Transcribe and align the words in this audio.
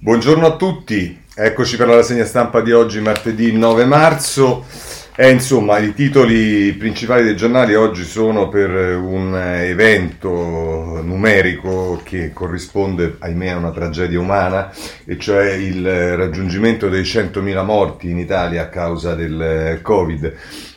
Buongiorno 0.00 0.46
a 0.46 0.54
tutti, 0.54 1.20
eccoci 1.34 1.76
per 1.76 1.88
la 1.88 1.96
rassegna 1.96 2.24
stampa 2.24 2.60
di 2.60 2.70
oggi, 2.70 3.00
martedì 3.00 3.50
9 3.50 3.84
marzo. 3.84 4.64
E 5.20 5.30
insomma, 5.30 5.78
i 5.78 5.94
titoli 5.94 6.72
principali 6.74 7.24
dei 7.24 7.34
giornali 7.34 7.74
oggi 7.74 8.04
sono 8.04 8.48
per 8.48 8.70
un 8.70 9.36
evento 9.36 11.00
numerico 11.02 12.00
che 12.04 12.32
corrisponde, 12.32 13.16
ahimè, 13.18 13.48
a 13.48 13.56
una 13.56 13.72
tragedia 13.72 14.20
umana, 14.20 14.72
e 15.04 15.18
cioè 15.18 15.54
il 15.54 16.16
raggiungimento 16.16 16.88
dei 16.88 17.02
100.000 17.02 17.64
morti 17.64 18.10
in 18.10 18.18
Italia 18.18 18.62
a 18.62 18.68
causa 18.68 19.16
del 19.16 19.80
Covid. 19.82 20.34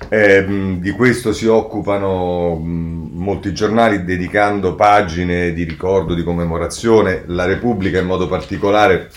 Eh, 0.09 0.77
di 0.79 0.89
questo 0.89 1.33
si 1.33 1.45
occupano 1.45 2.55
molti 2.55 3.53
giornali 3.53 4.03
dedicando 4.03 4.73
pagine 4.73 5.53
di 5.53 5.65
ricordo, 5.65 6.15
di 6.15 6.23
commemorazione. 6.23 7.25
La 7.27 7.45
Repubblica 7.45 7.99
in 7.99 8.07
modo 8.07 8.27
particolare 8.27 9.11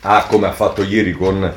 ha, 0.00 0.26
come 0.28 0.48
ha 0.48 0.52
fatto 0.52 0.82
ieri 0.82 1.12
con 1.12 1.48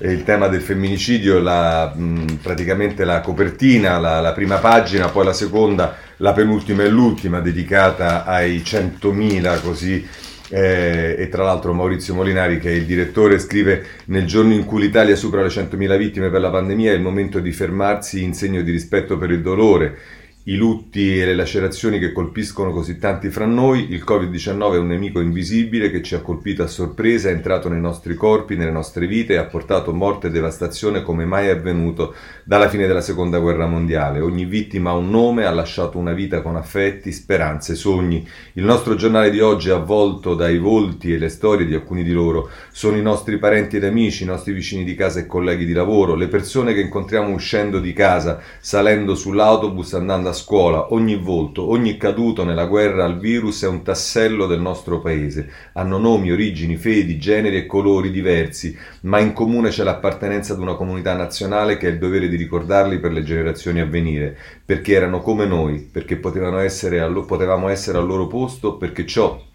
il 0.00 0.22
tema 0.22 0.46
del 0.48 0.60
femminicidio, 0.60 1.40
la, 1.40 1.92
mh, 1.94 2.38
praticamente 2.42 3.04
la 3.04 3.20
copertina, 3.20 3.98
la, 3.98 4.20
la, 4.20 4.32
prima 4.32 4.58
pagina, 4.58 5.08
poi 5.08 5.24
la 5.24 5.32
seconda, 5.32 5.96
la 6.18 6.32
penultima 6.32 6.84
e 6.84 6.88
l'ultima, 6.88 7.40
dedicata 7.40 8.24
ai 8.24 8.58
100.000 8.58 9.60
così. 9.60 10.06
Eh, 10.50 11.16
e 11.18 11.28
tra 11.28 11.44
l'altro 11.44 11.74
Maurizio 11.74 12.14
Molinari, 12.14 12.58
che 12.58 12.70
è 12.70 12.74
il 12.74 12.86
direttore, 12.86 13.38
scrive 13.38 13.84
nel 14.06 14.24
giorno 14.24 14.54
in 14.54 14.64
cui 14.64 14.80
l'Italia 14.80 15.14
supera 15.14 15.42
le 15.42 15.48
100.000 15.48 15.98
vittime 15.98 16.30
per 16.30 16.40
la 16.40 16.50
pandemia 16.50 16.92
è 16.92 16.94
il 16.94 17.02
momento 17.02 17.38
di 17.38 17.52
fermarsi 17.52 18.22
in 18.22 18.32
segno 18.32 18.62
di 18.62 18.70
rispetto 18.70 19.18
per 19.18 19.30
il 19.30 19.42
dolore 19.42 19.98
i 20.48 20.56
lutti 20.56 21.20
e 21.20 21.26
le 21.26 21.34
lacerazioni 21.34 21.98
che 21.98 22.10
colpiscono 22.10 22.72
così 22.72 22.96
tanti 22.96 23.28
fra 23.28 23.44
noi, 23.44 23.92
il 23.92 24.02
Covid-19 24.02 24.72
è 24.72 24.78
un 24.78 24.86
nemico 24.86 25.20
invisibile 25.20 25.90
che 25.90 26.00
ci 26.00 26.14
ha 26.14 26.22
colpito 26.22 26.62
a 26.62 26.66
sorpresa, 26.66 27.28
è 27.28 27.32
entrato 27.32 27.68
nei 27.68 27.80
nostri 27.80 28.14
corpi, 28.14 28.56
nelle 28.56 28.70
nostre 28.70 29.06
vite 29.06 29.34
e 29.34 29.36
ha 29.36 29.44
portato 29.44 29.92
morte 29.92 30.28
e 30.28 30.30
devastazione 30.30 31.02
come 31.02 31.26
mai 31.26 31.48
è 31.48 31.50
avvenuto 31.50 32.14
dalla 32.44 32.70
fine 32.70 32.86
della 32.86 33.02
seconda 33.02 33.40
guerra 33.40 33.66
mondiale. 33.66 34.20
Ogni 34.20 34.46
vittima 34.46 34.88
ha 34.88 34.94
un 34.94 35.10
nome, 35.10 35.44
ha 35.44 35.50
lasciato 35.50 35.98
una 35.98 36.14
vita 36.14 36.40
con 36.40 36.56
affetti, 36.56 37.12
speranze, 37.12 37.74
sogni. 37.74 38.26
Il 38.54 38.64
nostro 38.64 38.94
giornale 38.94 39.28
di 39.28 39.40
oggi 39.40 39.68
è 39.68 39.72
avvolto 39.72 40.34
dai 40.34 40.56
volti 40.56 41.12
e 41.12 41.18
le 41.18 41.28
storie 41.28 41.66
di 41.66 41.74
alcuni 41.74 42.02
di 42.02 42.12
loro. 42.12 42.48
Sono 42.72 42.96
i 42.96 43.02
nostri 43.02 43.36
parenti 43.36 43.76
ed 43.76 43.84
amici, 43.84 44.22
i 44.22 44.26
nostri 44.26 44.54
vicini 44.54 44.84
di 44.84 44.94
casa 44.94 45.20
e 45.20 45.26
colleghi 45.26 45.66
di 45.66 45.74
lavoro, 45.74 46.14
le 46.14 46.28
persone 46.28 46.72
che 46.72 46.80
incontriamo 46.80 47.34
uscendo 47.34 47.80
di 47.80 47.92
casa, 47.92 48.40
salendo 48.60 49.14
sull'autobus, 49.14 49.92
andando 49.92 50.30
a 50.30 50.36
scuola, 50.38 50.92
ogni 50.94 51.16
volto, 51.16 51.68
ogni 51.68 51.96
caduto 51.96 52.44
nella 52.44 52.66
guerra 52.66 53.04
al 53.04 53.18
virus 53.18 53.64
è 53.64 53.66
un 53.66 53.82
tassello 53.82 54.46
del 54.46 54.60
nostro 54.60 55.00
paese. 55.00 55.50
Hanno 55.72 55.98
nomi, 55.98 56.30
origini, 56.30 56.76
fedi, 56.76 57.18
generi 57.18 57.56
e 57.56 57.66
colori 57.66 58.10
diversi, 58.10 58.76
ma 59.02 59.18
in 59.18 59.32
comune 59.32 59.70
c'è 59.70 59.82
l'appartenenza 59.82 60.52
ad 60.52 60.60
una 60.60 60.76
comunità 60.76 61.14
nazionale 61.14 61.76
che 61.76 61.88
ha 61.88 61.90
il 61.90 61.98
dovere 61.98 62.28
di 62.28 62.36
ricordarli 62.36 63.00
per 63.00 63.12
le 63.12 63.24
generazioni 63.24 63.80
a 63.80 63.86
venire, 63.86 64.36
perché 64.64 64.94
erano 64.94 65.20
come 65.20 65.44
noi, 65.44 65.80
perché 65.80 66.18
essere, 66.60 67.10
potevamo 67.26 67.68
essere 67.68 67.98
al 67.98 68.06
loro 68.06 68.26
posto, 68.28 68.76
perché 68.76 69.04
ciò 69.04 69.46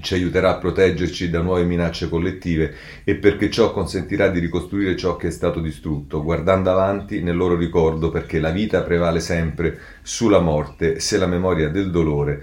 ci 0.00 0.14
aiuterà 0.14 0.50
a 0.50 0.58
proteggerci 0.58 1.28
da 1.28 1.40
nuove 1.40 1.64
minacce 1.64 2.08
collettive 2.08 2.74
e 3.04 3.16
perché 3.16 3.50
ciò 3.50 3.72
consentirà 3.72 4.28
di 4.28 4.38
ricostruire 4.38 4.96
ciò 4.96 5.16
che 5.16 5.28
è 5.28 5.30
stato 5.30 5.60
distrutto, 5.60 6.22
guardando 6.22 6.70
avanti 6.70 7.22
nel 7.22 7.36
loro 7.36 7.56
ricordo 7.56 8.10
perché 8.10 8.40
la 8.40 8.50
vita 8.50 8.82
prevale 8.82 9.20
sempre 9.20 9.78
sulla 10.02 10.40
morte 10.40 10.98
se 10.98 11.18
la 11.18 11.26
memoria 11.26 11.68
del 11.68 11.90
dolore 11.90 12.42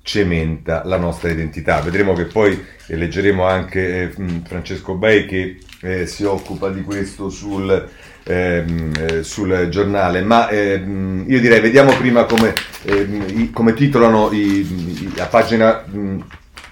cementa 0.00 0.82
la 0.84 0.96
nostra 0.96 1.30
identità. 1.30 1.80
Vedremo 1.80 2.14
che 2.14 2.24
poi 2.24 2.64
eh, 2.86 2.96
leggeremo 2.96 3.44
anche 3.44 4.02
eh, 4.02 4.40
Francesco 4.44 4.94
Bei 4.94 5.26
che 5.26 5.58
eh, 5.82 6.06
si 6.06 6.22
occupa 6.24 6.70
di 6.70 6.82
questo 6.82 7.28
sul, 7.28 7.88
ehm, 8.22 8.92
eh, 8.96 9.22
sul 9.22 9.68
giornale, 9.68 10.22
ma 10.22 10.48
ehm, 10.48 11.24
io 11.26 11.40
direi 11.40 11.60
vediamo 11.60 11.94
prima 11.96 12.24
come, 12.24 12.54
ehm, 12.84 13.50
come 13.50 13.74
titolano 13.74 14.30
i, 14.32 14.60
i, 14.60 15.12
a 15.18 15.26
pagina... 15.26 15.84
Mh, 15.84 16.18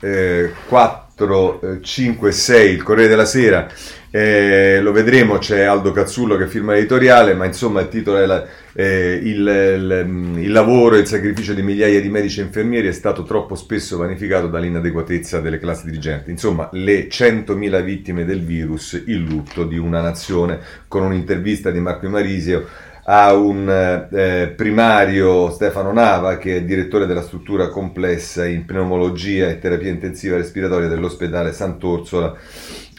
eh, 0.05 0.53
4, 0.67 1.79
5, 1.81 2.33
6, 2.33 2.73
il 2.73 2.83
Corriere 2.83 3.09
della 3.09 3.25
Sera, 3.25 3.67
eh, 4.11 4.81
lo 4.81 4.93
vedremo, 4.93 5.39
c'è 5.39 5.63
Aldo 5.63 5.91
Cazzullo 5.91 6.37
che 6.37 6.47
firma 6.47 6.73
l'editoriale, 6.73 7.35
ma 7.35 7.47
insomma 7.47 7.81
il 7.81 7.89
titolo 7.89 8.19
è 8.19 8.27
la, 8.27 8.47
eh, 8.73 9.19
il, 9.21 9.39
il, 9.39 10.39
il, 10.39 10.53
lavoro 10.53 10.95
e 10.95 11.01
il 11.01 11.07
sacrificio 11.09 11.53
di 11.53 11.63
migliaia 11.63 12.01
di 12.01 12.09
medici 12.09 12.39
e 12.39 12.45
infermieri 12.45 12.87
è 12.87 12.93
stato 12.93 13.25
troppo 13.25 13.57
spesso 13.57 13.97
vanificato 13.97 14.47
dall'inadeguatezza 14.47 15.41
delle 15.41 15.59
classi 15.59 15.87
dirigenti. 15.87 16.31
Insomma, 16.31 16.69
le 16.75 17.09
100.000 17.09 17.83
vittime 17.83 18.25
del 18.25 18.45
virus, 18.45 19.03
il 19.07 19.19
lutto 19.25 19.65
di 19.65 19.79
una 19.79 20.01
nazione, 20.01 20.61
con 20.87 21.03
un'intervista 21.03 21.73
di 21.73 21.81
Marco 21.81 22.09
Marisio 22.09 22.67
a 23.07 23.35
un 23.35 23.69
eh, 24.11 24.49
primario 24.57 25.51
Stefano 25.51 25.93
Nava 25.93 26.39
che 26.39 26.57
è 26.57 26.65
direttore 26.65 27.07
della 27.07 27.23
struttura 27.23 27.69
complessa 27.69 28.47
in 28.47 28.65
pneumologia 28.65 29.49
e 29.49 29.59
terapia 29.59 29.91
intensiva 29.91 30.37
respiratoria 30.37 30.89
dell'ospedale 30.89 31.53
Sant'Orsola 31.53 32.35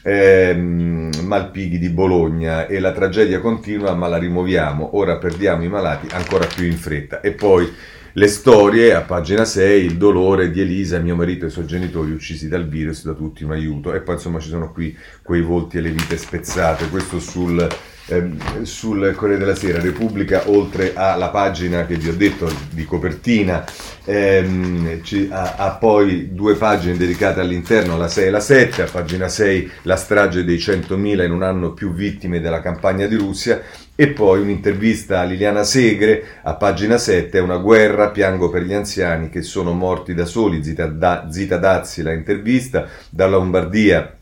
ehm, 0.03 1.09
Malpighi 1.23 1.79
di 1.79 1.89
Bologna. 1.89 2.67
E 2.67 2.79
la 2.79 2.91
tragedia 2.91 3.39
continua 3.39 3.95
ma 3.95 4.07
la 4.07 4.17
rimuoviamo, 4.17 4.95
ora 4.97 5.17
perdiamo 5.17 5.63
i 5.63 5.69
malati 5.69 6.07
ancora 6.11 6.45
più 6.45 6.65
in 6.65 6.77
fretta. 6.77 7.21
E 7.21 7.31
poi 7.31 7.71
le 8.17 8.27
storie, 8.27 8.93
a 8.93 9.01
pagina 9.01 9.43
6, 9.43 9.83
il 9.83 9.97
dolore 9.97 10.51
di 10.51 10.61
Elisa, 10.61 10.99
mio 10.99 11.15
marito 11.15 11.45
e 11.45 11.47
i 11.47 11.51
suoi 11.51 11.65
genitori 11.65 12.11
uccisi 12.11 12.47
dal 12.47 12.67
virus, 12.67 13.03
da 13.03 13.13
tutti 13.13 13.43
un 13.43 13.51
aiuto. 13.51 13.91
E 13.93 14.01
poi 14.01 14.15
insomma 14.15 14.39
ci 14.39 14.49
sono 14.49 14.71
qui 14.71 14.95
quei 15.23 15.41
volti 15.41 15.77
e 15.77 15.81
le 15.81 15.89
vite 15.89 16.15
spezzate, 16.15 16.89
questo 16.89 17.19
sul 17.19 17.67
Ehm, 18.07 18.61
sul 18.63 19.13
Corriere 19.15 19.39
della 19.39 19.55
Sera, 19.55 19.81
Repubblica, 19.81 20.43
oltre 20.45 20.93
alla 20.93 21.29
pagina 21.29 21.87
che 21.87 21.95
vi 21.95 22.09
ho 22.09 22.13
detto 22.13 22.51
di 22.69 22.85
copertina, 22.85 23.65
ehm, 24.03 25.01
ci, 25.01 25.27
ha, 25.31 25.55
ha, 25.57 25.71
poi 25.71 26.33
due 26.33 26.53
pagine 26.53 26.97
dedicate 26.97 27.39
all'interno, 27.39 27.97
la 27.97 28.07
6 28.07 28.27
e 28.27 28.29
la 28.29 28.39
7, 28.39 28.81
a 28.83 28.87
pagina 28.91 29.27
6 29.27 29.71
la 29.83 29.95
strage 29.95 30.43
dei 30.43 30.57
100.000 30.57 31.23
in 31.23 31.31
un 31.31 31.41
anno 31.41 31.73
più 31.73 31.93
vittime 31.93 32.39
della 32.39 32.61
campagna 32.61 33.07
di 33.07 33.15
Russia 33.15 33.59
e 33.95 34.09
poi 34.09 34.41
un'intervista 34.41 35.21
a 35.21 35.23
Liliana 35.23 35.63
Segre 35.63 36.23
a 36.43 36.53
pagina 36.53 36.99
7, 36.99 37.39
una 37.39 37.57
guerra, 37.57 38.11
piango 38.11 38.49
per 38.49 38.61
gli 38.61 38.73
anziani 38.73 39.29
che 39.29 39.41
sono 39.41 39.73
morti 39.73 40.13
da 40.13 40.25
soli, 40.25 40.63
Zita, 40.63 40.85
da, 40.85 41.27
Zita 41.31 41.57
Dazzi 41.57 42.03
la 42.03 42.13
intervista, 42.13 42.87
dalla 43.09 43.37
Lombardia 43.37 44.17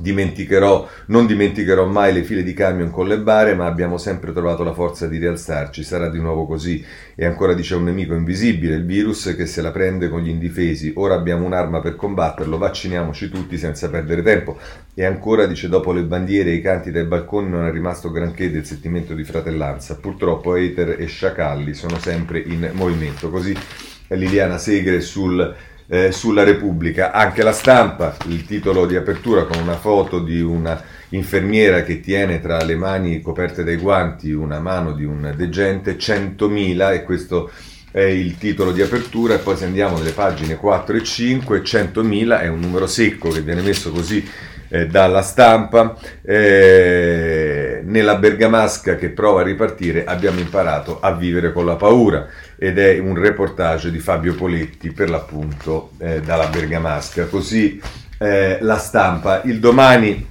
Dimenticherò, 0.00 0.88
non 1.06 1.26
dimenticherò 1.26 1.84
mai 1.86 2.12
le 2.12 2.24
file 2.24 2.42
di 2.42 2.54
camion 2.54 2.90
con 2.90 3.06
le 3.06 3.18
bare, 3.18 3.54
ma 3.54 3.66
abbiamo 3.66 3.98
sempre 3.98 4.32
trovato 4.32 4.64
la 4.64 4.72
forza 4.72 5.06
di 5.06 5.18
rialzarci. 5.18 5.82
Sarà 5.82 6.08
di 6.08 6.18
nuovo 6.18 6.46
così. 6.46 6.84
E 7.14 7.26
ancora 7.26 7.52
dice 7.52 7.74
un 7.74 7.84
nemico 7.84 8.14
invisibile, 8.14 8.76
il 8.76 8.86
virus 8.86 9.34
che 9.36 9.46
se 9.46 9.60
la 9.60 9.70
prende 9.70 10.08
con 10.08 10.20
gli 10.20 10.28
indifesi. 10.28 10.92
Ora 10.96 11.14
abbiamo 11.14 11.44
un'arma 11.44 11.80
per 11.80 11.96
combatterlo, 11.96 12.56
vacciniamoci 12.56 13.28
tutti 13.28 13.58
senza 13.58 13.90
perdere 13.90 14.22
tempo. 14.22 14.58
E 14.94 15.04
ancora 15.04 15.46
dice 15.46 15.68
dopo 15.68 15.92
le 15.92 16.02
bandiere 16.02 16.50
e 16.50 16.54
i 16.54 16.62
canti 16.62 16.90
dai 16.90 17.04
balconi 17.04 17.50
non 17.50 17.66
è 17.66 17.70
rimasto 17.70 18.10
granché 18.10 18.50
del 18.50 18.64
sentimento 18.64 19.14
di 19.14 19.24
fratellanza. 19.24 19.96
Purtroppo 19.96 20.54
hater 20.54 20.96
e 20.98 21.06
sciacalli 21.06 21.74
sono 21.74 21.98
sempre 21.98 22.38
in 22.38 22.70
movimento. 22.72 23.30
Così 23.30 23.54
Liliana 24.08 24.58
Segre 24.58 25.00
sul 25.00 25.54
eh, 25.90 26.12
sulla 26.12 26.44
Repubblica. 26.44 27.10
Anche 27.10 27.42
la 27.42 27.52
stampa, 27.52 28.16
il 28.28 28.46
titolo 28.46 28.86
di 28.86 28.94
apertura 28.94 29.44
con 29.44 29.60
una 29.60 29.76
foto 29.76 30.20
di 30.20 30.40
una 30.40 30.80
infermiera 31.10 31.82
che 31.82 32.00
tiene 32.00 32.40
tra 32.40 32.62
le 32.62 32.76
mani 32.76 33.20
coperte 33.20 33.64
dai 33.64 33.76
guanti 33.76 34.30
una 34.30 34.60
mano 34.60 34.92
di 34.92 35.04
un 35.04 35.34
degente, 35.36 35.96
100.000 35.96 36.92
e 36.94 37.02
questo 37.02 37.50
è 37.90 38.02
il 38.02 38.38
titolo 38.38 38.70
di 38.70 38.82
apertura 38.82 39.34
e 39.34 39.38
poi 39.38 39.56
se 39.56 39.64
andiamo 39.64 39.98
nelle 39.98 40.12
pagine 40.12 40.54
4 40.54 40.96
e 40.96 41.02
5, 41.02 41.60
100.000 41.60 42.40
è 42.40 42.46
un 42.46 42.60
numero 42.60 42.86
secco 42.86 43.30
che 43.30 43.40
viene 43.40 43.62
messo 43.62 43.90
così 43.90 44.24
eh, 44.68 44.86
dalla 44.86 45.22
stampa. 45.22 45.98
Eh, 46.22 47.49
nella 47.84 48.16
bergamasca 48.16 48.96
che 48.96 49.10
prova 49.10 49.40
a 49.40 49.44
ripartire 49.44 50.04
abbiamo 50.04 50.40
imparato 50.40 51.00
a 51.00 51.12
vivere 51.12 51.52
con 51.52 51.64
la 51.66 51.76
paura 51.76 52.26
ed 52.56 52.78
è 52.78 52.98
un 52.98 53.14
reportage 53.14 53.90
di 53.90 53.98
Fabio 53.98 54.34
Poletti 54.34 54.92
per 54.92 55.10
l'appunto 55.10 55.92
eh, 55.98 56.20
dalla 56.20 56.46
bergamasca. 56.46 57.26
Così 57.26 57.80
eh, 58.18 58.58
la 58.60 58.76
stampa. 58.76 59.42
Il 59.44 59.60
domani 59.60 60.28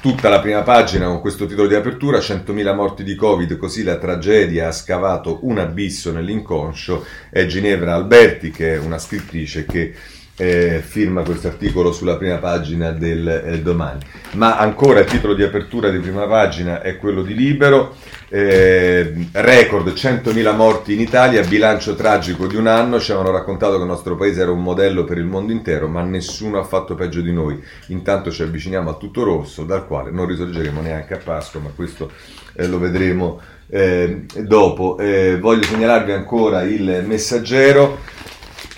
tutta 0.00 0.28
la 0.30 0.40
prima 0.40 0.62
pagina 0.62 1.06
con 1.06 1.20
questo 1.20 1.46
titolo 1.46 1.68
di 1.68 1.74
apertura, 1.74 2.18
100.000 2.18 2.74
morti 2.74 3.04
di 3.04 3.14
Covid, 3.14 3.56
così 3.56 3.82
la 3.82 3.98
tragedia 3.98 4.68
ha 4.68 4.72
scavato 4.72 5.40
un 5.42 5.58
abisso 5.58 6.10
nell'inconscio, 6.10 7.04
è 7.30 7.44
Ginevra 7.46 7.94
Alberti 7.94 8.50
che 8.50 8.74
è 8.74 8.78
una 8.78 8.98
scrittrice 8.98 9.66
che 9.66 9.94
eh, 10.40 10.80
firma 10.82 11.22
questo 11.22 11.48
articolo 11.48 11.92
sulla 11.92 12.16
prima 12.16 12.36
pagina 12.36 12.92
del 12.92 13.28
eh, 13.28 13.60
domani. 13.60 14.00
Ma 14.32 14.56
ancora 14.56 15.00
il 15.00 15.04
titolo 15.04 15.34
di 15.34 15.42
apertura 15.42 15.90
di 15.90 15.98
prima 15.98 16.26
pagina 16.26 16.80
è 16.80 16.96
quello 16.96 17.22
di 17.22 17.34
Libero. 17.34 17.94
Eh, 18.30 19.28
record 19.32 19.88
100.000 19.88 20.54
morti 20.56 20.94
in 20.94 21.00
Italia, 21.00 21.42
bilancio 21.42 21.94
tragico 21.94 22.46
di 22.46 22.56
un 22.56 22.68
anno. 22.68 22.98
Ci 22.98 23.12
avevano 23.12 23.36
raccontato 23.36 23.74
che 23.74 23.82
il 23.82 23.88
nostro 23.88 24.16
paese 24.16 24.40
era 24.40 24.50
un 24.50 24.62
modello 24.62 25.04
per 25.04 25.18
il 25.18 25.26
mondo 25.26 25.52
intero, 25.52 25.88
ma 25.88 26.00
nessuno 26.02 26.58
ha 26.58 26.64
fatto 26.64 26.94
peggio 26.94 27.20
di 27.20 27.34
noi. 27.34 27.62
Intanto 27.88 28.30
ci 28.30 28.42
avviciniamo 28.42 28.88
a 28.88 28.94
tutto 28.94 29.22
rosso, 29.24 29.64
dal 29.64 29.86
quale 29.86 30.10
non 30.10 30.26
risorgeremo 30.26 30.80
neanche 30.80 31.14
a 31.14 31.20
Pasqua, 31.22 31.60
ma 31.60 31.70
questo 31.74 32.10
eh, 32.54 32.66
lo 32.66 32.78
vedremo 32.78 33.38
eh, 33.68 34.24
dopo. 34.38 34.96
Eh, 34.96 35.36
voglio 35.38 35.64
segnalarvi 35.64 36.12
ancora 36.12 36.62
il 36.62 37.04
messaggero 37.06 37.98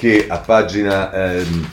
che 0.03 0.27
a 0.29 0.39
pagina, 0.39 1.13
ehm, 1.13 1.71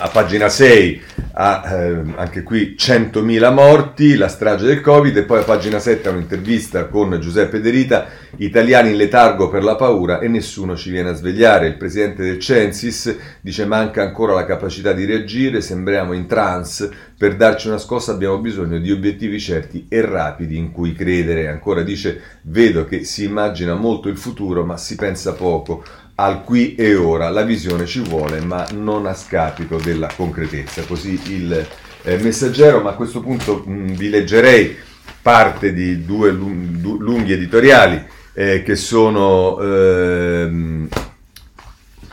a 0.00 0.08
pagina 0.08 0.48
6 0.48 1.02
ha 1.40 1.62
ehm, 1.64 2.14
anche 2.16 2.42
qui 2.42 2.74
100.000 2.78 3.52
morti, 3.52 4.16
la 4.16 4.28
strage 4.28 4.66
del 4.66 4.80
Covid 4.80 5.16
e 5.16 5.22
poi 5.22 5.40
a 5.40 5.44
pagina 5.44 5.78
7 5.78 6.08
un'intervista 6.08 6.86
con 6.86 7.18
Giuseppe 7.20 7.60
De 7.60 7.70
Rita, 7.70 8.06
italiani 8.36 8.90
in 8.90 8.96
letargo 8.96 9.48
per 9.48 9.62
la 9.62 9.76
paura 9.76 10.18
e 10.20 10.28
nessuno 10.28 10.76
ci 10.76 10.90
viene 10.90 11.10
a 11.10 11.14
svegliare. 11.14 11.68
Il 11.68 11.76
presidente 11.76 12.22
del 12.22 12.38
Censis 12.38 13.14
dice 13.40 13.66
manca 13.66 14.02
ancora 14.02 14.34
la 14.34 14.44
capacità 14.44 14.92
di 14.92 15.04
reagire, 15.04 15.60
sembriamo 15.60 16.12
in 16.12 16.26
trance, 16.26 16.90
per 17.16 17.36
darci 17.36 17.68
una 17.68 17.78
scossa 17.78 18.12
abbiamo 18.12 18.38
bisogno 18.38 18.78
di 18.78 18.90
obiettivi 18.90 19.38
certi 19.38 19.86
e 19.88 20.00
rapidi 20.00 20.56
in 20.56 20.72
cui 20.72 20.92
credere. 20.92 21.48
Ancora 21.48 21.82
dice 21.82 22.20
vedo 22.42 22.84
che 22.84 23.04
si 23.04 23.24
immagina 23.24 23.74
molto 23.74 24.08
il 24.08 24.16
futuro 24.16 24.64
ma 24.64 24.76
si 24.76 24.94
pensa 24.96 25.32
poco 25.34 25.84
al 26.20 26.42
qui 26.42 26.74
e 26.74 26.94
ora. 26.94 27.30
La 27.30 27.42
visione 27.42 27.86
ci 27.86 28.00
vuole, 28.00 28.40
ma 28.40 28.66
non 28.72 29.06
a 29.06 29.14
scapito 29.14 29.76
della 29.76 30.10
concretezza. 30.14 30.82
Così 30.82 31.20
il 31.28 31.66
eh, 32.02 32.16
messaggero, 32.18 32.80
ma 32.80 32.90
a 32.90 32.94
questo 32.94 33.20
punto 33.20 33.62
mh, 33.64 33.92
vi 33.92 34.10
leggerei 34.10 34.76
parte 35.22 35.72
di 35.72 36.04
due 36.04 36.30
lunghi 36.30 37.32
editoriali 37.32 38.02
eh, 38.32 38.62
che 38.62 38.76
sono 38.76 39.58
ehm, 39.60 40.88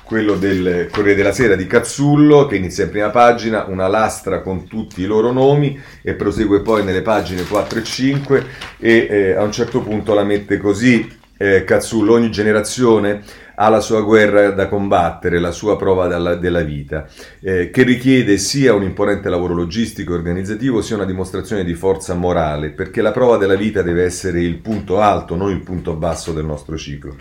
quello 0.04 0.36
del 0.36 0.88
Corriere 0.92 1.16
della 1.16 1.32
Sera 1.32 1.56
di 1.56 1.66
Cazzullo 1.66 2.46
che 2.46 2.58
inizia 2.58 2.84
in 2.84 2.92
prima 2.92 3.10
pagina, 3.10 3.66
una 3.68 3.88
lastra 3.88 4.42
con 4.42 4.68
tutti 4.68 5.02
i 5.02 5.06
loro 5.06 5.32
nomi 5.32 5.80
e 6.02 6.14
prosegue 6.14 6.62
poi 6.62 6.84
nelle 6.84 7.02
pagine 7.02 7.44
4 7.44 7.80
e 7.80 7.84
5 7.84 8.46
e 8.78 9.08
eh, 9.10 9.32
a 9.34 9.42
un 9.42 9.52
certo 9.52 9.82
punto 9.82 10.14
la 10.14 10.24
mette 10.24 10.58
così 10.58 11.24
eh, 11.38 11.64
Cazzullo, 11.64 12.14
ogni 12.14 12.32
generazione 12.32 13.22
ha 13.56 13.70
la 13.70 13.80
sua 13.80 14.02
guerra 14.02 14.52
da 14.52 14.68
combattere, 14.68 15.40
la 15.40 15.52
sua 15.52 15.78
prova 15.78 16.08
della, 16.08 16.36
della 16.36 16.62
vita, 16.62 17.08
eh, 17.42 17.70
che 17.70 17.84
richiede 17.84 18.38
sia 18.38 18.74
un 18.74 18.84
imponente 18.84 19.30
lavoro 19.30 19.54
logistico 19.54 20.14
e 20.14 20.18
organizzativo, 20.18 20.82
sia 20.82 20.96
una 20.96 21.06
dimostrazione 21.06 21.64
di 21.64 21.74
forza 21.74 22.14
morale, 22.14 22.72
perché 22.72 23.02
la 23.02 23.12
prova 23.12 23.38
della 23.38 23.56
vita 23.56 23.82
deve 23.82 24.04
essere 24.04 24.42
il 24.42 24.58
punto 24.58 25.00
alto, 25.00 25.36
non 25.36 25.52
il 25.52 25.62
punto 25.62 25.96
basso 25.96 26.34
del 26.34 26.46
nostro 26.46 26.78
ciclo. 26.78 27.16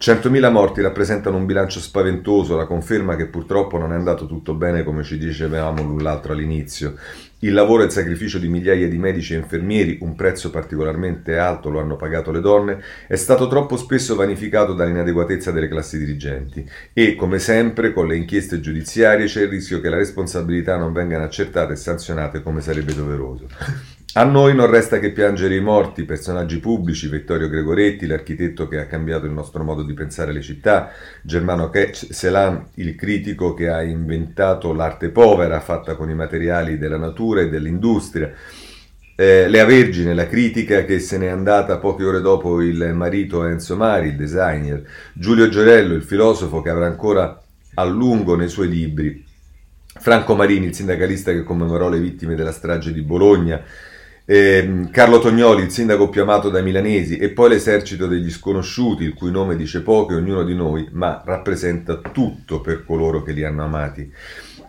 100.000 0.00 0.50
morti 0.50 0.80
rappresentano 0.80 1.36
un 1.36 1.44
bilancio 1.44 1.78
spaventoso, 1.78 2.56
la 2.56 2.64
conferma 2.64 3.16
che 3.16 3.26
purtroppo 3.26 3.76
non 3.76 3.92
è 3.92 3.96
andato 3.96 4.26
tutto 4.26 4.54
bene 4.54 4.82
come 4.82 5.02
ci 5.02 5.18
dicevamo 5.18 5.98
l'altro 6.00 6.32
all'inizio. 6.32 6.94
Il 7.42 7.54
lavoro 7.54 7.82
e 7.82 7.86
il 7.86 7.90
sacrificio 7.90 8.38
di 8.38 8.48
migliaia 8.48 8.86
di 8.86 8.98
medici 8.98 9.32
e 9.32 9.38
infermieri, 9.38 9.96
un 10.02 10.14
prezzo 10.14 10.50
particolarmente 10.50 11.38
alto 11.38 11.70
lo 11.70 11.80
hanno 11.80 11.96
pagato 11.96 12.30
le 12.30 12.40
donne, 12.40 12.82
è 13.06 13.16
stato 13.16 13.48
troppo 13.48 13.78
spesso 13.78 14.14
vanificato 14.14 14.74
dall'inadeguatezza 14.74 15.50
delle 15.50 15.68
classi 15.68 15.96
dirigenti 15.96 16.68
e, 16.92 17.14
come 17.14 17.38
sempre, 17.38 17.94
con 17.94 18.06
le 18.08 18.16
inchieste 18.16 18.60
giudiziarie 18.60 19.24
c'è 19.24 19.42
il 19.42 19.48
rischio 19.48 19.80
che 19.80 19.88
la 19.88 19.96
responsabilità 19.96 20.76
non 20.76 20.92
vengano 20.92 21.24
accertate 21.24 21.72
e 21.72 21.76
sanzionate 21.76 22.42
come 22.42 22.60
sarebbe 22.60 22.94
doveroso. 22.94 23.46
A 24.14 24.24
noi 24.24 24.56
non 24.56 24.68
resta 24.68 24.98
che 24.98 25.12
piangere 25.12 25.54
i 25.54 25.60
morti, 25.60 26.02
personaggi 26.02 26.58
pubblici, 26.58 27.06
Vittorio 27.06 27.48
Gregoretti, 27.48 28.08
l'architetto 28.08 28.66
che 28.66 28.80
ha 28.80 28.86
cambiato 28.86 29.26
il 29.26 29.30
nostro 29.30 29.62
modo 29.62 29.84
di 29.84 29.94
pensare 29.94 30.32
le 30.32 30.40
città, 30.40 30.90
Germano 31.22 31.70
Selan, 31.92 32.70
il 32.74 32.96
critico 32.96 33.54
che 33.54 33.68
ha 33.68 33.84
inventato 33.84 34.72
l'arte 34.72 35.10
povera 35.10 35.60
fatta 35.60 35.94
con 35.94 36.10
i 36.10 36.16
materiali 36.16 36.76
della 36.76 36.96
natura 36.96 37.42
e 37.42 37.48
dell'industria, 37.48 38.32
eh, 39.14 39.46
Lea 39.46 39.64
Vergine, 39.64 40.12
la 40.12 40.26
critica 40.26 40.84
che 40.84 40.98
se 40.98 41.16
n'è 41.16 41.28
andata 41.28 41.78
poche 41.78 42.02
ore 42.02 42.20
dopo 42.20 42.60
il 42.62 42.92
marito 42.92 43.44
Enzo 43.44 43.76
Mari, 43.76 44.08
il 44.08 44.16
designer, 44.16 44.82
Giulio 45.12 45.48
Giorello, 45.48 45.94
il 45.94 46.02
filosofo 46.02 46.62
che 46.62 46.70
avrà 46.70 46.86
ancora 46.86 47.40
a 47.74 47.84
lungo 47.84 48.34
nei 48.34 48.48
suoi 48.48 48.68
libri, 48.68 49.24
Franco 50.00 50.34
Marini, 50.34 50.66
il 50.66 50.74
sindacalista 50.74 51.30
che 51.30 51.44
commemorò 51.44 51.88
le 51.88 52.00
vittime 52.00 52.34
della 52.34 52.52
strage 52.52 52.92
di 52.92 53.02
Bologna, 53.02 53.62
eh, 54.32 54.86
Carlo 54.92 55.18
Tognoli, 55.18 55.64
il 55.64 55.72
sindaco 55.72 56.08
più 56.08 56.22
amato 56.22 56.50
dai 56.50 56.62
milanesi, 56.62 57.16
e 57.16 57.30
poi 57.30 57.48
l'esercito 57.48 58.06
degli 58.06 58.30
sconosciuti, 58.30 59.02
il 59.02 59.12
cui 59.12 59.32
nome 59.32 59.56
dice 59.56 59.80
poco 59.80 60.12
e 60.12 60.16
ognuno 60.18 60.44
di 60.44 60.54
noi, 60.54 60.86
ma 60.92 61.20
rappresenta 61.24 61.96
tutto 61.96 62.60
per 62.60 62.84
coloro 62.84 63.24
che 63.24 63.32
li 63.32 63.42
hanno 63.42 63.64
amati. 63.64 64.08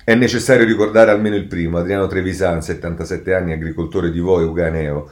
È 0.03 0.15
necessario 0.15 0.65
ricordare 0.65 1.11
almeno 1.11 1.35
il 1.35 1.45
primo, 1.45 1.77
Adriano 1.77 2.07
Trevisan, 2.07 2.63
77 2.63 3.35
anni, 3.35 3.51
agricoltore 3.51 4.09
di 4.09 4.19
Voi, 4.19 4.45
Uganeo, 4.45 5.11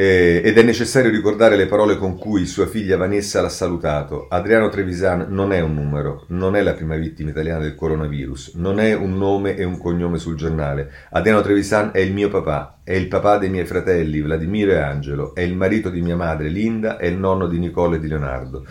eh, 0.00 0.40
ed 0.44 0.56
è 0.56 0.62
necessario 0.62 1.10
ricordare 1.10 1.56
le 1.56 1.66
parole 1.66 1.96
con 1.96 2.16
cui 2.16 2.46
sua 2.46 2.68
figlia 2.68 2.96
Vanessa 2.96 3.40
l'ha 3.40 3.48
salutato. 3.48 4.28
Adriano 4.28 4.68
Trevisan 4.68 5.26
non 5.30 5.52
è 5.52 5.58
un 5.58 5.74
numero, 5.74 6.24
non 6.28 6.54
è 6.54 6.62
la 6.62 6.74
prima 6.74 6.94
vittima 6.94 7.30
italiana 7.30 7.62
del 7.62 7.74
coronavirus, 7.74 8.52
non 8.54 8.78
è 8.78 8.94
un 8.94 9.18
nome 9.18 9.56
e 9.56 9.64
un 9.64 9.76
cognome 9.76 10.18
sul 10.18 10.36
giornale. 10.36 10.88
Adriano 11.10 11.40
Trevisan 11.40 11.90
è 11.92 11.98
il 11.98 12.12
mio 12.12 12.28
papà, 12.28 12.78
è 12.84 12.94
il 12.94 13.08
papà 13.08 13.38
dei 13.38 13.50
miei 13.50 13.66
fratelli 13.66 14.20
Vladimiro 14.20 14.70
e 14.70 14.76
Angelo, 14.76 15.34
è 15.34 15.40
il 15.40 15.56
marito 15.56 15.90
di 15.90 16.00
mia 16.00 16.14
madre 16.14 16.48
Linda, 16.48 16.96
è 16.96 17.06
il 17.06 17.16
nonno 17.16 17.48
di 17.48 17.58
Nicole 17.58 17.96
e 17.96 17.98
di 17.98 18.06
Leonardo. 18.06 18.66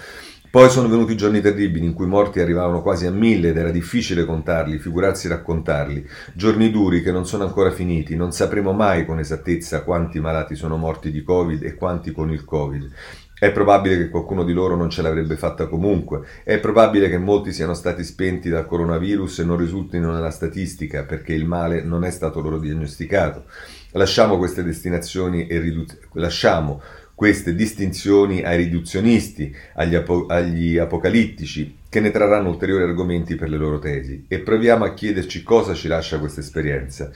Poi 0.50 0.70
sono 0.70 0.88
venuti 0.88 1.18
giorni 1.18 1.42
terribili 1.42 1.86
in 1.86 1.94
cui 1.94 2.06
morti 2.06 2.40
arrivavano 2.40 2.82
quasi 2.82 3.06
a 3.06 3.12
mille 3.12 3.50
ed 3.50 3.58
era 3.58 3.70
difficile 3.70 4.24
contarli, 4.24 4.80
figurarsi 4.80 5.28
raccontarli. 5.28 6.08
Giorni 6.34 6.72
duri 6.72 7.04
che 7.04 7.12
non 7.12 7.26
sono 7.26 7.44
ancora 7.44 7.70
finiti, 7.70 8.16
non 8.16 8.32
sapremo 8.32 8.72
mai 8.72 9.06
con 9.06 9.20
esattezza 9.20 9.84
quanti 9.84 10.22
malati 10.22 10.56
sono 10.56 10.78
morti 10.78 11.12
di 11.12 11.22
Covid 11.22 11.64
e 11.64 11.76
quanti 11.76 12.14
con 12.14 12.32
il 12.32 12.46
Covid. 12.46 12.90
È 13.38 13.52
probabile 13.52 13.98
che 13.98 14.10
qualcuno 14.10 14.46
di 14.46 14.54
loro 14.54 14.78
non 14.78 14.90
ce 14.90 15.02
l'avrebbe 15.02 15.36
fatta 15.36 15.68
comunque, 15.68 16.22
è 16.44 16.60
probabile 16.60 17.10
che 17.10 17.18
molti 17.18 17.52
siano 17.52 17.74
stati 17.74 18.04
spenti 18.04 18.50
dal 18.50 18.66
coronavirus 18.66 19.40
e 19.40 19.44
non 19.44 19.58
risultino 19.58 20.12
nella 20.14 20.32
statistica 20.32 21.04
perché 21.04 21.34
il 21.34 21.46
male 21.46 21.84
non 21.84 22.06
è 22.06 22.10
stato 22.10 22.40
loro 22.40 22.58
diagnosticato. 22.58 23.44
Lasciamo 23.92 24.38
queste 24.38 24.64
destinazioni 24.64 25.46
e 25.46 25.60
ridu- 25.60 25.98
queste 27.18 27.56
distinzioni 27.56 28.44
ai 28.44 28.58
riduzionisti, 28.58 29.52
agli, 29.74 29.96
apo- 29.96 30.28
agli, 30.30 30.78
apocalittici, 30.78 31.80
che 31.90 32.00
ne 32.00 32.12
trarranno 32.12 32.50
ulteriori 32.50 32.84
argomenti 32.84 33.34
per 33.34 33.50
le 33.50 33.58
loro 33.58 33.80
tesi, 33.80 34.26
e 34.28 34.38
proviamo 34.38 34.86
a 34.86 34.94
chiederci 34.94 35.42
cosa 35.42 35.74
ci 35.74 35.88
lascia 35.88 36.20
questa 36.20 36.42
esperienza. 36.42 37.10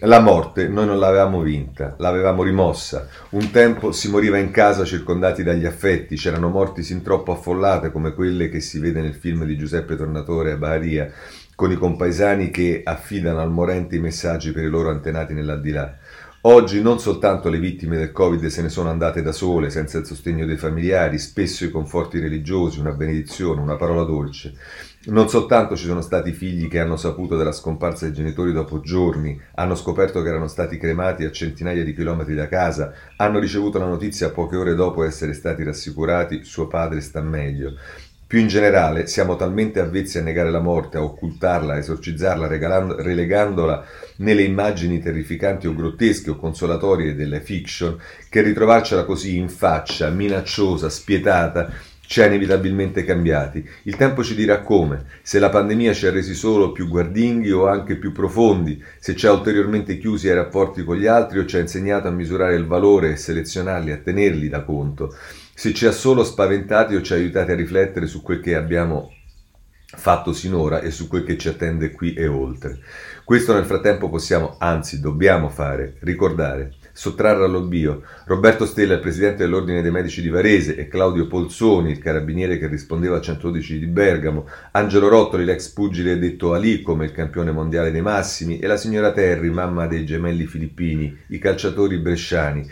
La 0.00 0.20
morte 0.20 0.68
noi 0.68 0.84
non 0.84 0.98
l'avevamo 0.98 1.40
vinta, 1.40 1.94
l'avevamo 2.00 2.42
rimossa. 2.42 3.08
Un 3.30 3.50
tempo 3.50 3.92
si 3.92 4.10
moriva 4.10 4.36
in 4.36 4.50
casa 4.50 4.84
circondati 4.84 5.42
dagli 5.42 5.64
affetti, 5.64 6.16
c'erano 6.16 6.50
morti 6.50 6.82
sin 6.82 7.00
troppo 7.00 7.32
affollate 7.32 7.90
come 7.90 8.12
quelle 8.12 8.50
che 8.50 8.60
si 8.60 8.78
vede 8.78 9.00
nel 9.00 9.14
film 9.14 9.46
di 9.46 9.56
Giuseppe 9.56 9.96
Tornatore 9.96 10.52
a 10.52 10.56
Baharia, 10.56 11.10
con 11.54 11.72
i 11.72 11.76
compaesani 11.76 12.50
che 12.50 12.82
affidano 12.84 13.40
al 13.40 13.50
morente 13.50 13.96
i 13.96 14.00
messaggi 14.00 14.52
per 14.52 14.64
i 14.64 14.68
loro 14.68 14.90
antenati 14.90 15.32
nell'aldilà. 15.32 15.96
Oggi 16.42 16.80
non 16.80 17.00
soltanto 17.00 17.48
le 17.48 17.58
vittime 17.58 17.96
del 17.96 18.12
Covid 18.12 18.46
se 18.46 18.62
ne 18.62 18.68
sono 18.68 18.88
andate 18.88 19.20
da 19.20 19.32
sole, 19.32 19.68
senza 19.68 19.98
il 19.98 20.06
sostegno 20.06 20.46
dei 20.46 20.56
familiari, 20.56 21.18
spesso 21.18 21.64
i 21.64 21.70
conforti 21.70 22.20
religiosi, 22.20 22.78
una 22.78 22.92
benedizione, 22.92 23.60
una 23.60 23.74
parola 23.74 24.04
dolce. 24.04 24.54
Non 25.06 25.28
soltanto 25.28 25.76
ci 25.76 25.86
sono 25.86 26.00
stati 26.02 26.32
figli 26.32 26.68
che 26.68 26.78
hanno 26.78 26.96
saputo 26.96 27.36
della 27.36 27.52
scomparsa 27.52 28.04
dei 28.04 28.14
genitori 28.14 28.52
dopo 28.52 28.80
giorni, 28.80 29.40
hanno 29.54 29.74
scoperto 29.74 30.22
che 30.22 30.28
erano 30.28 30.46
stati 30.46 30.78
cremati 30.78 31.24
a 31.24 31.32
centinaia 31.32 31.82
di 31.82 31.94
chilometri 31.94 32.34
da 32.34 32.48
casa, 32.48 32.92
hanno 33.16 33.38
ricevuto 33.38 33.78
la 33.78 33.86
notizia 33.86 34.30
poche 34.30 34.56
ore 34.56 34.74
dopo 34.74 35.02
essere 35.02 35.32
stati 35.32 35.64
rassicurati 35.64 36.44
suo 36.44 36.68
padre 36.68 37.00
sta 37.00 37.20
meglio. 37.20 37.74
Più 38.28 38.40
in 38.40 38.48
generale, 38.48 39.06
siamo 39.06 39.36
talmente 39.36 39.78
avvezzi 39.78 40.18
a 40.18 40.20
negare 40.20 40.50
la 40.50 40.58
morte, 40.58 40.96
a 40.96 41.02
occultarla, 41.04 41.74
a 41.74 41.78
esorcizzarla, 41.78 42.48
relegandola 42.48 43.84
nelle 44.16 44.42
immagini 44.42 45.00
terrificanti 45.00 45.68
o 45.68 45.74
grottesche 45.76 46.30
o 46.30 46.36
consolatorie 46.36 47.14
delle 47.14 47.40
fiction, 47.40 47.96
che 48.28 48.40
ritrovarcela 48.40 49.04
così 49.04 49.36
in 49.36 49.48
faccia, 49.48 50.10
minacciosa, 50.10 50.88
spietata, 50.88 51.72
ci 52.00 52.20
ha 52.20 52.26
inevitabilmente 52.26 53.04
cambiati. 53.04 53.64
Il 53.84 53.94
tempo 53.94 54.24
ci 54.24 54.34
dirà 54.34 54.60
come, 54.60 55.04
se 55.22 55.38
la 55.38 55.48
pandemia 55.48 55.92
ci 55.92 56.08
ha 56.08 56.10
resi 56.10 56.34
solo 56.34 56.72
più 56.72 56.88
guardinghi 56.88 57.52
o 57.52 57.68
anche 57.68 57.94
più 57.94 58.10
profondi, 58.10 58.82
se 58.98 59.14
ci 59.14 59.28
ha 59.28 59.32
ulteriormente 59.32 59.98
chiusi 59.98 60.28
ai 60.28 60.34
rapporti 60.34 60.82
con 60.82 60.96
gli 60.96 61.06
altri 61.06 61.38
o 61.38 61.46
ci 61.46 61.58
ha 61.58 61.60
insegnato 61.60 62.08
a 62.08 62.12
misurare 62.12 62.56
il 62.56 62.66
valore 62.66 63.12
e 63.12 63.16
selezionarli, 63.16 63.92
a 63.92 63.98
tenerli 63.98 64.48
da 64.48 64.64
conto 64.64 65.14
se 65.58 65.72
ci 65.72 65.86
ha 65.86 65.90
solo 65.90 66.22
spaventati 66.22 66.94
o 66.94 67.00
ci 67.00 67.14
ha 67.14 67.16
aiutati 67.16 67.50
a 67.50 67.54
riflettere 67.54 68.06
su 68.06 68.20
quel 68.20 68.40
che 68.40 68.54
abbiamo 68.54 69.10
fatto 69.86 70.34
sinora 70.34 70.82
e 70.82 70.90
su 70.90 71.08
quel 71.08 71.24
che 71.24 71.38
ci 71.38 71.48
attende 71.48 71.92
qui 71.92 72.12
e 72.12 72.26
oltre. 72.26 72.78
Questo 73.24 73.54
nel 73.54 73.64
frattempo 73.64 74.10
possiamo, 74.10 74.56
anzi 74.58 75.00
dobbiamo 75.00 75.48
fare, 75.48 75.96
ricordare, 76.00 76.74
sottrarre 76.92 77.46
all'oblio 77.46 78.02
Roberto 78.26 78.66
Stella, 78.66 78.94
il 78.94 79.00
presidente 79.00 79.44
dell'Ordine 79.44 79.80
dei 79.80 79.90
Medici 79.90 80.20
di 80.20 80.28
Varese, 80.28 80.76
e 80.76 80.88
Claudio 80.88 81.26
Polzoni, 81.26 81.90
il 81.90 82.00
carabiniere 82.00 82.58
che 82.58 82.68
rispondeva 82.68 83.16
al 83.16 83.22
112 83.22 83.78
di 83.78 83.86
Bergamo, 83.86 84.46
Angelo 84.72 85.08
Rottoli, 85.08 85.46
l'ex 85.46 85.70
pugile 85.70 86.18
detto 86.18 86.52
Ali 86.52 86.82
come 86.82 87.06
il 87.06 87.12
campione 87.12 87.50
mondiale 87.50 87.90
dei 87.90 88.02
massimi, 88.02 88.58
e 88.58 88.66
la 88.66 88.76
signora 88.76 89.10
Terry, 89.12 89.48
mamma 89.48 89.86
dei 89.86 90.04
gemelli 90.04 90.44
filippini, 90.44 91.16
i 91.28 91.38
calciatori 91.38 91.96
bresciani. 91.96 92.68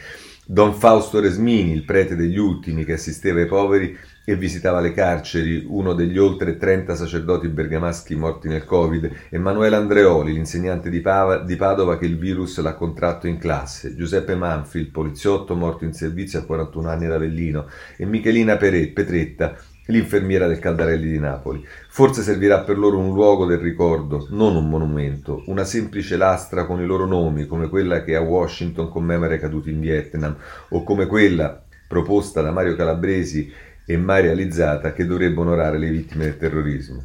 Don 0.46 0.74
Fausto 0.74 1.20
Resmini, 1.20 1.72
il 1.72 1.86
prete 1.86 2.16
degli 2.16 2.36
ultimi 2.36 2.84
che 2.84 2.92
assisteva 2.92 3.40
i 3.40 3.46
poveri 3.46 3.96
e 4.26 4.36
visitava 4.36 4.80
le 4.80 4.92
carceri, 4.92 5.64
uno 5.66 5.94
degli 5.94 6.18
oltre 6.18 6.58
30 6.58 6.94
sacerdoti 6.94 7.48
bergamaschi 7.48 8.14
morti 8.14 8.48
nel 8.48 8.66
Covid, 8.66 9.28
Emanuele 9.30 9.76
Andreoli, 9.76 10.34
l'insegnante 10.34 10.90
di, 10.90 11.00
Pava, 11.00 11.38
di 11.38 11.56
Padova 11.56 11.96
che 11.96 12.04
il 12.04 12.18
virus 12.18 12.60
l'ha 12.60 12.74
contratto 12.74 13.26
in 13.26 13.38
classe, 13.38 13.94
Giuseppe 13.94 14.34
Manfi, 14.34 14.78
il 14.78 14.90
poliziotto 14.90 15.54
morto 15.54 15.84
in 15.84 15.94
servizio 15.94 16.40
a 16.40 16.44
41 16.44 16.88
anni 16.90 17.06
ad 17.06 17.12
Avellino, 17.12 17.66
e 17.96 18.04
Michelina 18.04 18.58
Petretta, 18.58 19.56
l'infermiera 19.86 20.46
del 20.46 20.58
Caldarelli 20.58 21.10
di 21.10 21.18
Napoli. 21.18 21.64
Forse 21.88 22.22
servirà 22.22 22.60
per 22.60 22.78
loro 22.78 22.98
un 22.98 23.12
luogo 23.12 23.46
del 23.46 23.58
ricordo, 23.58 24.26
non 24.30 24.56
un 24.56 24.68
monumento, 24.68 25.42
una 25.46 25.64
semplice 25.64 26.16
lastra 26.16 26.64
con 26.64 26.80
i 26.80 26.86
loro 26.86 27.06
nomi, 27.06 27.46
come 27.46 27.68
quella 27.68 28.02
che 28.02 28.16
a 28.16 28.20
Washington 28.20 28.88
commemora 28.88 29.34
i 29.34 29.40
caduti 29.40 29.70
in 29.70 29.80
Vietnam, 29.80 30.36
o 30.70 30.82
come 30.82 31.06
quella 31.06 31.62
proposta 31.86 32.40
da 32.40 32.50
Mario 32.50 32.76
Calabresi 32.76 33.52
e 33.86 33.96
mai 33.96 34.22
realizzata 34.22 34.92
che 34.92 35.04
dovrebbe 35.04 35.40
onorare 35.40 35.78
le 35.78 35.90
vittime 35.90 36.24
del 36.24 36.38
terrorismo. 36.38 37.04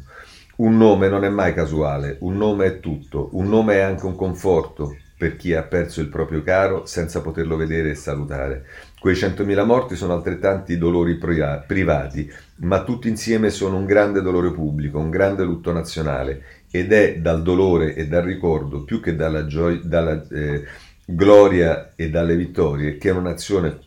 Un 0.56 0.76
nome 0.76 1.08
non 1.08 1.24
è 1.24 1.28
mai 1.28 1.54
casuale, 1.54 2.16
un 2.20 2.36
nome 2.36 2.66
è 2.66 2.80
tutto, 2.80 3.30
un 3.32 3.48
nome 3.48 3.76
è 3.76 3.80
anche 3.80 4.06
un 4.06 4.14
conforto 4.14 4.94
per 5.20 5.36
chi 5.36 5.52
ha 5.54 5.62
perso 5.62 6.00
il 6.00 6.08
proprio 6.08 6.42
caro 6.42 6.86
senza 6.86 7.20
poterlo 7.20 7.56
vedere 7.56 7.90
e 7.90 7.94
salutare. 7.94 8.64
Quei 9.00 9.14
100.000 9.14 9.64
morti 9.64 9.96
sono 9.96 10.12
altrettanti 10.12 10.76
dolori 10.76 11.16
privati, 11.16 12.30
ma 12.56 12.84
tutti 12.84 13.08
insieme 13.08 13.48
sono 13.48 13.78
un 13.78 13.86
grande 13.86 14.20
dolore 14.20 14.52
pubblico, 14.52 14.98
un 14.98 15.08
grande 15.08 15.42
lutto 15.42 15.72
nazionale 15.72 16.42
ed 16.70 16.92
è 16.92 17.16
dal 17.16 17.42
dolore 17.42 17.94
e 17.94 18.06
dal 18.06 18.22
ricordo, 18.22 18.84
più 18.84 19.00
che 19.00 19.16
dalla, 19.16 19.46
gioia, 19.46 19.80
dalla 19.82 20.22
eh, 20.30 20.64
gloria 21.06 21.92
e 21.96 22.10
dalle 22.10 22.36
vittorie, 22.36 22.98
che 22.98 23.08
una 23.08 23.30
nazione 23.30 23.78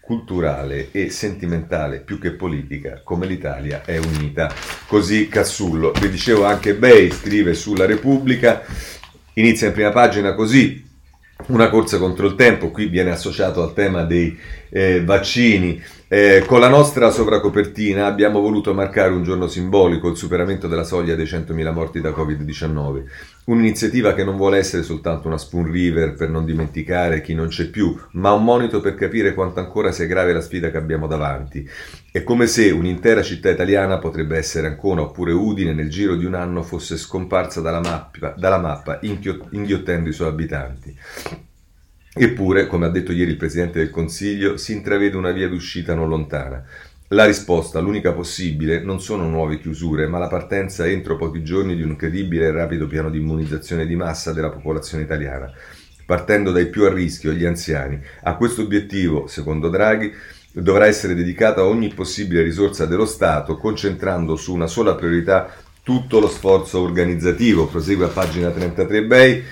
culturale 0.00 0.92
e 0.92 1.10
sentimentale 1.10 1.98
più 1.98 2.20
che 2.20 2.30
politica 2.30 3.00
come 3.02 3.26
l'Italia 3.26 3.82
è 3.84 3.98
unita. 3.98 4.48
Così 4.86 5.26
Cassullo. 5.26 5.90
Vi 5.90 6.08
dicevo 6.08 6.44
anche 6.44 6.76
Bay 6.76 7.10
scrive 7.10 7.52
sulla 7.52 7.84
Repubblica, 7.84 8.62
inizia 9.34 9.66
in 9.66 9.72
prima 9.72 9.90
pagina 9.90 10.34
così, 10.34 10.85
una 11.48 11.68
corsa 11.68 11.98
contro 11.98 12.26
il 12.26 12.34
tempo, 12.34 12.70
qui 12.70 12.86
viene 12.86 13.10
associato 13.10 13.62
al 13.62 13.72
tema 13.72 14.04
dei 14.04 14.36
eh, 14.70 15.02
vaccini. 15.04 15.82
Eh, 16.08 16.44
con 16.46 16.60
la 16.60 16.68
nostra 16.68 17.10
sovracopertina 17.10 18.06
abbiamo 18.06 18.40
voluto 18.40 18.72
marcare 18.72 19.12
un 19.12 19.24
giorno 19.24 19.48
simbolico, 19.48 20.08
il 20.08 20.16
superamento 20.16 20.68
della 20.68 20.84
soglia 20.84 21.16
dei 21.16 21.24
100.000 21.24 21.72
morti 21.72 22.00
da 22.00 22.10
Covid-19. 22.10 23.02
Un'iniziativa 23.46 24.14
che 24.14 24.22
non 24.22 24.36
vuole 24.36 24.58
essere 24.58 24.84
soltanto 24.84 25.26
una 25.26 25.38
spoon 25.38 25.70
river 25.70 26.14
per 26.14 26.28
non 26.28 26.44
dimenticare 26.44 27.22
chi 27.22 27.34
non 27.34 27.48
c'è 27.48 27.70
più, 27.70 27.96
ma 28.12 28.32
un 28.32 28.44
monito 28.44 28.80
per 28.80 28.94
capire 28.94 29.34
quanto 29.34 29.58
ancora 29.58 29.90
sia 29.90 30.06
grave 30.06 30.32
la 30.32 30.40
sfida 30.40 30.70
che 30.70 30.76
abbiamo 30.76 31.08
davanti. 31.08 31.68
È 32.12 32.22
come 32.22 32.46
se 32.46 32.70
un'intera 32.70 33.22
città 33.22 33.50
italiana, 33.50 33.98
potrebbe 33.98 34.36
essere 34.36 34.68
Ancona 34.68 35.02
oppure 35.02 35.32
Udine, 35.32 35.74
nel 35.74 35.90
giro 35.90 36.14
di 36.14 36.24
un 36.24 36.34
anno 36.34 36.62
fosse 36.62 36.96
scomparsa 36.96 37.60
dalla 37.60 37.80
mappa, 37.80 38.34
dalla 38.36 38.58
mappa 38.58 39.00
inghiottendo 39.02 40.08
i 40.08 40.12
suoi 40.12 40.28
abitanti. 40.28 40.96
Eppure, 42.18 42.66
come 42.66 42.86
ha 42.86 42.88
detto 42.88 43.12
ieri 43.12 43.32
il 43.32 43.36
Presidente 43.36 43.78
del 43.78 43.90
Consiglio, 43.90 44.56
si 44.56 44.72
intravede 44.72 45.18
una 45.18 45.32
via 45.32 45.48
d'uscita 45.48 45.94
non 45.94 46.08
lontana. 46.08 46.64
La 47.08 47.26
risposta, 47.26 47.78
l'unica 47.78 48.12
possibile, 48.12 48.80
non 48.80 49.02
sono 49.02 49.28
nuove 49.28 49.58
chiusure, 49.58 50.06
ma 50.06 50.16
la 50.16 50.26
partenza 50.26 50.86
entro 50.86 51.16
pochi 51.16 51.44
giorni 51.44 51.76
di 51.76 51.82
un 51.82 51.94
credibile 51.94 52.46
e 52.46 52.52
rapido 52.52 52.86
piano 52.86 53.10
di 53.10 53.18
immunizzazione 53.18 53.84
di 53.84 53.94
massa 53.96 54.32
della 54.32 54.48
popolazione 54.48 55.04
italiana, 55.04 55.52
partendo 56.06 56.52
dai 56.52 56.68
più 56.68 56.84
a 56.84 56.92
rischio, 56.92 57.32
gli 57.32 57.44
anziani. 57.44 58.00
A 58.22 58.34
questo 58.36 58.62
obiettivo, 58.62 59.26
secondo 59.26 59.68
Draghi, 59.68 60.10
dovrà 60.52 60.86
essere 60.86 61.14
dedicata 61.14 61.66
ogni 61.66 61.92
possibile 61.92 62.42
risorsa 62.42 62.86
dello 62.86 63.04
Stato, 63.04 63.58
concentrando 63.58 64.36
su 64.36 64.54
una 64.54 64.66
sola 64.66 64.94
priorità 64.94 65.54
tutto 65.82 66.18
lo 66.18 66.28
sforzo 66.28 66.80
organizzativo. 66.80 67.66
Prosegue 67.66 68.06
a 68.06 68.08
pagina 68.08 68.48
33 68.48 69.04
Bay 69.04 69.44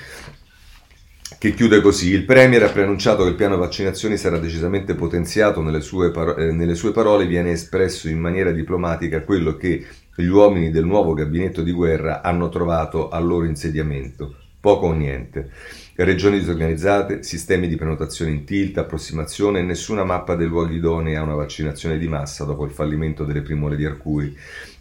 che 1.39 1.55
chiude 1.55 1.81
così. 1.81 2.11
Il 2.11 2.25
Premier 2.25 2.63
ha 2.63 2.69
preannunciato 2.69 3.23
che 3.23 3.31
il 3.31 3.35
piano 3.35 3.57
vaccinazioni 3.57 4.17
sarà 4.17 4.39
decisamente 4.39 4.95
potenziato, 4.95 5.63
nelle 5.63 5.81
sue, 5.81 6.11
paro- 6.11 6.37
eh, 6.37 6.53
nelle 6.53 6.75
sue 6.75 6.93
parole 6.93 7.27
viene 7.27 7.53
espresso 7.53 8.09
in 8.09 8.19
maniera 8.19 8.51
diplomatica 8.51 9.23
quello 9.23 9.57
che 9.57 9.85
gli 10.17 10.27
uomini 10.27 10.71
del 10.71 10.85
nuovo 10.85 11.13
gabinetto 11.13 11.63
di 11.63 11.73
guerra 11.73 12.23
hanno 12.23 12.49
trovato 12.49 13.09
al 13.09 13.27
loro 13.27 13.47
insediamento, 13.47 14.35
poco 14.61 14.87
o 14.87 14.93
niente. 14.93 15.51
Regioni 15.97 16.39
disorganizzate, 16.39 17.23
sistemi 17.23 17.69
di 17.69 17.77
prenotazione 17.77 18.33
in 18.33 18.45
tilt, 18.45 18.79
approssimazione 18.79 19.61
e 19.61 19.63
nessuna 19.63 20.03
mappa 20.03 20.35
dei 20.35 20.49
luoghi 20.49 20.77
idonei 20.77 21.15
a 21.15 21.23
una 21.23 21.35
vaccinazione 21.35 21.99
di 21.99 22.09
massa 22.09 22.45
dopo 22.45 22.65
il 22.65 22.73
fallimento 22.73 23.25
delle 23.25 23.43
primole 23.43 23.77
di 23.77 23.85
Arcuri. 23.85 24.37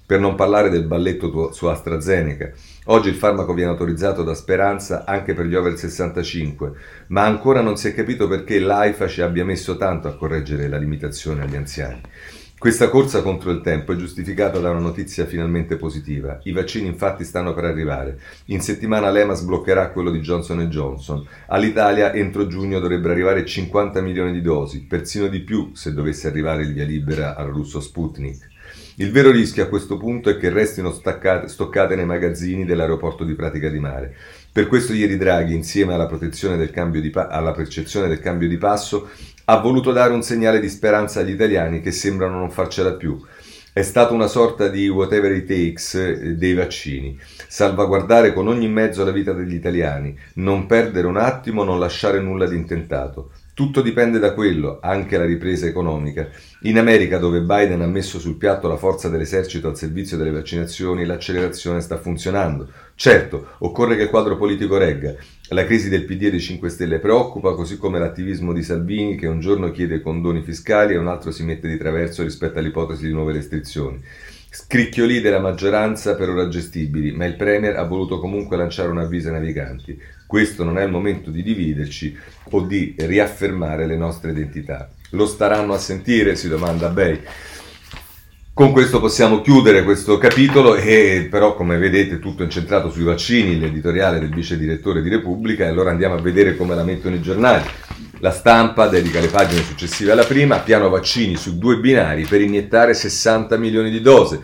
Per 0.05 0.19
non 0.19 0.35
parlare 0.35 0.69
del 0.69 0.85
balletto 0.85 1.51
su 1.51 1.67
AstraZeneca. 1.67 2.51
Oggi 2.87 3.07
il 3.07 3.15
farmaco 3.15 3.53
viene 3.53 3.71
autorizzato 3.71 4.23
da 4.23 4.33
Speranza 4.33 5.05
anche 5.05 5.33
per 5.33 5.45
gli 5.45 5.55
over 5.55 5.77
65, 5.77 6.73
ma 7.07 7.23
ancora 7.23 7.61
non 7.61 7.77
si 7.77 7.87
è 7.87 7.93
capito 7.93 8.27
perché 8.27 8.59
l'AIFA 8.59 9.07
ci 9.07 9.21
abbia 9.21 9.45
messo 9.45 9.77
tanto 9.77 10.09
a 10.09 10.15
correggere 10.17 10.67
la 10.67 10.77
limitazione 10.77 11.43
agli 11.43 11.55
anziani. 11.55 12.01
Questa 12.57 12.89
corsa 12.89 13.21
contro 13.21 13.51
il 13.51 13.61
tempo 13.61 13.93
è 13.93 13.95
giustificata 13.95 14.59
da 14.59 14.69
una 14.69 14.79
notizia 14.79 15.25
finalmente 15.25 15.77
positiva. 15.77 16.39
I 16.43 16.51
vaccini 16.51 16.87
infatti 16.87 17.23
stanno 17.23 17.53
per 17.53 17.63
arrivare. 17.63 18.19
In 18.45 18.59
settimana 18.59 19.09
l'EMA 19.11 19.33
sbloccherà 19.33 19.89
quello 19.91 20.11
di 20.11 20.19
Johnson 20.19 20.67
Johnson. 20.67 21.25
All'Italia 21.47 22.13
entro 22.13 22.47
giugno 22.47 22.79
dovrebbero 22.79 23.13
arrivare 23.13 23.45
50 23.45 24.01
milioni 24.01 24.33
di 24.33 24.41
dosi, 24.41 24.83
persino 24.83 25.27
di 25.27 25.39
più 25.39 25.71
se 25.73 25.93
dovesse 25.93 26.27
arrivare 26.27 26.63
il 26.63 26.73
via 26.73 26.85
libera 26.85 27.35
al 27.35 27.47
russo 27.47 27.79
Sputnik. 27.79 28.51
Il 28.97 29.11
vero 29.11 29.31
rischio 29.31 29.63
a 29.63 29.67
questo 29.67 29.97
punto 29.97 30.29
è 30.29 30.37
che 30.37 30.49
restino 30.49 30.91
stoccate, 30.91 31.47
stoccate 31.47 31.95
nei 31.95 32.05
magazzini 32.05 32.63
dell'aeroporto 32.63 33.23
di 33.23 33.33
Pratica 33.33 33.67
di 33.67 33.79
Mare. 33.79 34.15
Per 34.51 34.67
questo 34.67 34.93
ieri 34.93 35.17
Draghi, 35.17 35.55
insieme 35.55 35.95
alla, 35.95 36.05
pa- 36.05 37.27
alla 37.27 37.53
percezione 37.53 38.07
del 38.07 38.19
cambio 38.19 38.47
di 38.47 38.57
passo, 38.57 39.09
ha 39.45 39.57
voluto 39.57 39.91
dare 39.91 40.13
un 40.13 40.21
segnale 40.21 40.59
di 40.59 40.69
speranza 40.69 41.21
agli 41.21 41.31
italiani 41.31 41.81
che 41.81 41.91
sembrano 41.91 42.37
non 42.37 42.51
farcela 42.51 42.93
più. 42.93 43.19
È 43.73 43.81
stata 43.81 44.13
una 44.13 44.27
sorta 44.27 44.67
di 44.67 44.87
whatever 44.87 45.31
it 45.31 45.47
takes 45.47 45.95
eh, 45.95 46.35
dei 46.35 46.53
vaccini. 46.53 47.19
Salvaguardare 47.47 48.31
con 48.31 48.47
ogni 48.47 48.69
mezzo 48.69 49.03
la 49.03 49.09
vita 49.09 49.33
degli 49.33 49.55
italiani, 49.55 50.15
non 50.35 50.67
perdere 50.67 51.07
un 51.07 51.17
attimo, 51.17 51.63
non 51.63 51.79
lasciare 51.79 52.19
nulla 52.19 52.45
di 52.45 52.55
intentato. 52.55 53.31
Tutto 53.55 53.83
dipende 53.83 54.17
da 54.17 54.33
quello, 54.33 54.79
anche 54.81 55.15
la 55.15 55.25
ripresa 55.25 55.67
economica. 55.67 56.27
In 56.61 56.79
America, 56.79 57.19
dove 57.19 57.41
Biden 57.41 57.81
ha 57.81 57.87
messo 57.87 58.17
sul 58.17 58.35
piatto 58.35 58.67
la 58.67 58.77
forza 58.77 59.09
dell'esercito 59.09 59.67
al 59.67 59.77
servizio 59.77 60.17
delle 60.17 60.31
vaccinazioni, 60.31 61.05
l'accelerazione 61.05 61.79
sta 61.79 61.99
funzionando. 61.99 62.67
Certo, 62.95 63.49
occorre 63.59 63.95
che 63.95 64.03
il 64.03 64.09
quadro 64.09 64.37
politico 64.37 64.79
regga. 64.79 65.13
La 65.49 65.65
crisi 65.65 65.87
del 65.87 66.05
PD 66.05 66.23
e 66.23 66.29
dei 66.31 66.39
5 66.39 66.67
Stelle 66.67 66.97
preoccupa, 66.97 67.53
così 67.53 67.77
come 67.77 67.99
l'attivismo 67.99 68.53
di 68.53 68.63
Salvini 68.63 69.15
che 69.15 69.27
un 69.27 69.39
giorno 69.39 69.69
chiede 69.69 70.01
condoni 70.01 70.41
fiscali 70.41 70.95
e 70.95 70.97
un 70.97 71.07
altro 71.07 71.29
si 71.29 71.43
mette 71.43 71.67
di 71.67 71.77
traverso 71.77 72.23
rispetto 72.23 72.57
all'ipotesi 72.57 73.05
di 73.05 73.13
nuove 73.13 73.33
restrizioni. 73.33 74.01
Scricchioli 74.49 75.21
della 75.21 75.39
maggioranza 75.39 76.15
per 76.15 76.29
ora 76.29 76.47
gestibili, 76.47 77.11
ma 77.11 77.25
il 77.25 77.35
Premier 77.35 77.75
ha 77.75 77.83
voluto 77.83 78.19
comunque 78.19 78.57
lanciare 78.57 78.89
un 78.89 78.99
avviso 78.99 79.27
ai 79.27 79.33
naviganti. 79.33 79.99
Questo 80.33 80.63
non 80.63 80.79
è 80.79 80.83
il 80.83 80.89
momento 80.89 81.29
di 81.29 81.43
dividerci 81.43 82.17
o 82.49 82.61
di 82.61 82.95
riaffermare 82.97 83.85
le 83.85 83.95
nostre 83.95 84.31
identità. 84.31 84.89
Lo 85.11 85.27
staranno 85.27 85.73
a 85.73 85.77
sentire? 85.77 86.35
si 86.35 86.47
domanda 86.47 86.89
Bay. 86.89 87.21
Con 88.51 88.71
questo 88.71 88.99
possiamo 88.99 89.41
chiudere 89.41 89.83
questo 89.83 90.17
capitolo 90.17 90.73
e 90.73 91.27
però 91.29 91.53
come 91.53 91.77
vedete 91.77 92.17
tutto 92.17 92.41
incentrato 92.41 92.89
sui 92.89 93.03
vaccini, 93.03 93.59
l'editoriale 93.59 94.17
del 94.17 94.33
vice 94.33 94.57
direttore 94.57 95.03
di 95.03 95.09
Repubblica 95.09 95.65
e 95.65 95.67
allora 95.67 95.91
andiamo 95.91 96.15
a 96.15 96.21
vedere 96.21 96.57
come 96.57 96.73
la 96.73 96.83
mettono 96.83 97.13
i 97.13 97.21
giornali. 97.21 97.69
La 98.17 98.31
stampa 98.31 98.87
dedica 98.87 99.19
le 99.19 99.27
pagine 99.27 99.61
successive 99.61 100.13
alla 100.13 100.25
prima, 100.25 100.61
piano 100.61 100.89
vaccini 100.89 101.35
su 101.35 101.59
due 101.59 101.77
binari 101.77 102.25
per 102.25 102.41
iniettare 102.41 102.95
60 102.95 103.55
milioni 103.57 103.91
di 103.91 104.01
dose. 104.01 104.41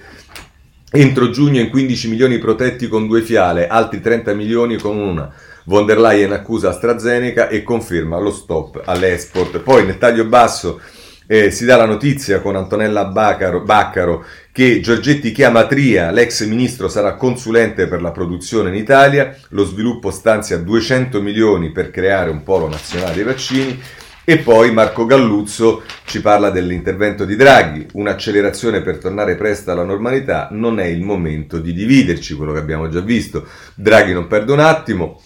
Entro 0.92 1.32
giugno 1.32 1.60
in 1.60 1.70
15 1.70 2.10
milioni 2.10 2.38
protetti 2.38 2.88
con 2.88 3.08
due 3.08 3.24
fiale, 3.24 3.66
altri 3.66 4.02
30 4.02 4.36
milioni 4.36 4.78
con 4.78 4.96
una. 4.96 5.34
Von 5.70 5.86
der 5.86 6.00
Leyen 6.00 6.32
accusa 6.32 6.70
AstraZeneca 6.70 7.48
e 7.48 7.62
conferma 7.62 8.18
lo 8.18 8.32
stop 8.32 8.82
all'export. 8.86 9.60
Poi 9.60 9.86
nel 9.86 10.00
taglio 10.00 10.26
basso 10.26 10.82
eh, 11.28 11.52
si 11.52 11.64
dà 11.64 11.76
la 11.76 11.86
notizia 11.86 12.42
con 12.42 12.56
Antonella 12.56 13.06
Baccaro, 13.06 13.62
Baccaro 13.62 14.26
che 14.52 14.80
Giorgetti 14.80 15.32
chiama 15.32 15.68
Tria, 15.68 16.10
l'ex 16.10 16.44
ministro 16.48 16.88
sarà 16.88 17.14
consulente 17.14 17.86
per 17.86 18.02
la 18.02 18.10
produzione 18.10 18.70
in 18.70 18.76
Italia, 18.78 19.38
lo 19.50 19.64
sviluppo 19.64 20.10
stanzia 20.10 20.58
200 20.58 21.22
milioni 21.22 21.72
per 21.72 21.92
creare 21.92 22.32
un 22.32 22.42
polo 22.42 22.68
nazionale 22.68 23.14
dei 23.14 23.24
vaccini 23.24 23.80
e 24.24 24.38
poi 24.40 24.72
Marco 24.72 25.06
Galluzzo 25.06 25.84
ci 26.06 26.20
parla 26.20 26.50
dell'intervento 26.50 27.26
di 27.26 27.36
Draghi, 27.36 27.86
un'accelerazione 27.94 28.82
per 28.82 28.98
tornare 28.98 29.36
presto 29.36 29.72
alla 29.72 29.84
normalità, 29.84 30.48
non 30.52 30.80
è 30.80 30.86
il 30.86 31.02
momento 31.02 31.60
di 31.60 31.74
dividerci, 31.74 32.34
quello 32.34 32.54
che 32.54 32.60
abbiamo 32.60 32.90
già 32.90 33.02
visto. 33.02 33.48
Draghi 33.76 34.14
non 34.14 34.28
perde 34.28 34.52
un 34.52 34.60
attimo, 34.60 35.20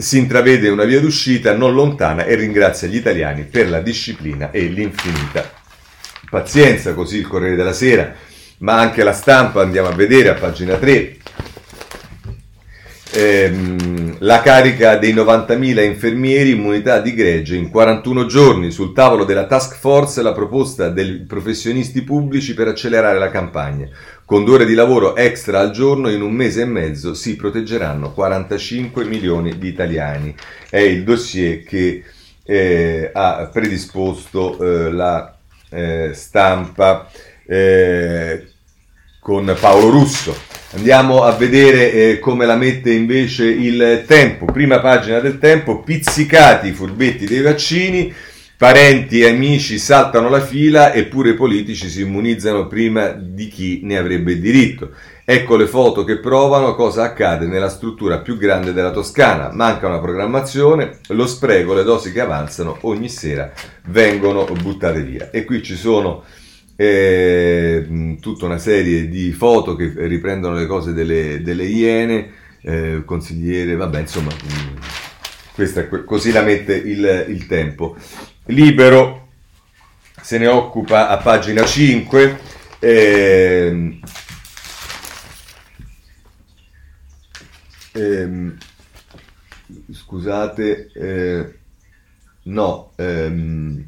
si 0.00 0.18
intravede 0.18 0.68
una 0.68 0.84
via 0.84 1.00
d'uscita 1.00 1.54
non 1.54 1.74
lontana 1.74 2.24
e 2.24 2.34
ringrazia 2.34 2.88
gli 2.88 2.96
italiani 2.96 3.44
per 3.44 3.68
la 3.68 3.80
disciplina 3.80 4.50
e 4.50 4.62
l'infinita 4.62 5.58
pazienza, 6.30 6.94
così 6.94 7.18
il 7.18 7.26
Corriere 7.26 7.56
della 7.56 7.72
Sera, 7.72 8.14
ma 8.58 8.78
anche 8.78 9.02
la 9.02 9.12
stampa, 9.12 9.60
andiamo 9.60 9.88
a 9.88 9.94
vedere 9.94 10.28
a 10.30 10.34
pagina 10.34 10.76
3, 10.76 11.16
ehm, 13.12 14.16
la 14.20 14.40
carica 14.40 14.96
dei 14.96 15.14
90.000 15.14 15.82
infermieri 15.82 16.50
immunità 16.50 17.00
di 17.00 17.14
gregge 17.14 17.56
in 17.56 17.70
41 17.70 18.26
giorni 18.26 18.70
sul 18.70 18.92
tavolo 18.92 19.24
della 19.24 19.46
task 19.46 19.76
force 19.76 20.22
la 20.22 20.32
proposta 20.32 20.88
dei 20.88 21.24
professionisti 21.26 22.02
pubblici 22.02 22.54
per 22.54 22.68
accelerare 22.68 23.18
la 23.18 23.30
campagna. 23.30 23.88
Con 24.24 24.44
due 24.44 24.54
ore 24.54 24.66
di 24.66 24.74
lavoro 24.74 25.16
extra 25.16 25.60
al 25.60 25.70
giorno 25.70 26.10
in 26.10 26.22
un 26.22 26.32
mese 26.32 26.62
e 26.62 26.66
mezzo 26.66 27.14
si 27.14 27.36
proteggeranno 27.36 28.12
45 28.12 29.04
milioni 29.04 29.58
di 29.58 29.68
italiani. 29.68 30.34
È 30.68 30.78
il 30.78 31.02
dossier 31.02 31.62
che 31.64 32.04
eh, 32.44 33.10
ha 33.12 33.48
predisposto 33.52 34.58
eh, 34.58 34.92
la 34.92 35.34
eh, 35.70 36.10
stampa 36.12 37.10
eh, 37.46 38.46
con 39.18 39.56
Paolo 39.58 39.90
Russo. 39.90 40.49
Andiamo 40.72 41.24
a 41.24 41.32
vedere 41.32 41.92
eh, 41.92 42.18
come 42.20 42.46
la 42.46 42.54
mette 42.54 42.92
invece 42.92 43.44
il 43.44 44.04
tempo. 44.06 44.44
Prima 44.44 44.78
pagina 44.78 45.18
del 45.18 45.40
tempo, 45.40 45.80
pizzicati 45.80 46.68
i 46.68 46.72
furbetti 46.72 47.26
dei 47.26 47.40
vaccini, 47.40 48.14
parenti 48.56 49.20
e 49.20 49.30
amici 49.30 49.78
saltano 49.78 50.28
la 50.28 50.40
fila 50.40 50.94
eppure 50.94 51.30
i 51.30 51.34
politici 51.34 51.88
si 51.88 52.02
immunizzano 52.02 52.68
prima 52.68 53.08
di 53.08 53.48
chi 53.48 53.80
ne 53.82 53.96
avrebbe 53.96 54.38
diritto. 54.38 54.92
Ecco 55.24 55.56
le 55.56 55.66
foto 55.66 56.04
che 56.04 56.18
provano 56.18 56.76
cosa 56.76 57.02
accade 57.02 57.46
nella 57.46 57.68
struttura 57.68 58.18
più 58.18 58.36
grande 58.36 58.72
della 58.72 58.92
Toscana. 58.92 59.50
Manca 59.52 59.88
una 59.88 59.98
programmazione, 59.98 60.98
lo 61.08 61.26
spreco, 61.26 61.74
le 61.74 61.82
dosi 61.82 62.12
che 62.12 62.20
avanzano 62.20 62.78
ogni 62.82 63.08
sera 63.08 63.50
vengono 63.86 64.44
buttate 64.44 65.02
via. 65.02 65.30
E 65.32 65.44
qui 65.44 65.64
ci 65.64 65.74
sono 65.74 66.22
eh, 66.80 68.16
tutta 68.22 68.46
una 68.46 68.56
serie 68.56 69.06
di 69.06 69.32
foto 69.32 69.76
che 69.76 69.92
riprendono 69.96 70.54
le 70.54 70.64
cose 70.64 70.94
delle, 70.94 71.42
delle 71.42 71.66
iene, 71.66 72.30
eh, 72.62 73.02
consigliere, 73.04 73.76
vabbè, 73.76 74.00
insomma, 74.00 74.30
questa, 75.52 75.86
così 75.86 76.32
la 76.32 76.40
mette 76.40 76.74
il, 76.74 77.26
il 77.28 77.46
tempo. 77.46 77.96
Libero 78.46 79.28
se 80.22 80.38
ne 80.38 80.46
occupa 80.46 81.10
a 81.10 81.18
pagina 81.18 81.66
5. 81.66 82.40
Eh, 82.78 84.00
ehm, 87.92 88.56
scusate, 89.92 90.90
eh, 90.94 91.54
no, 92.44 92.92
ehm, 92.96 93.84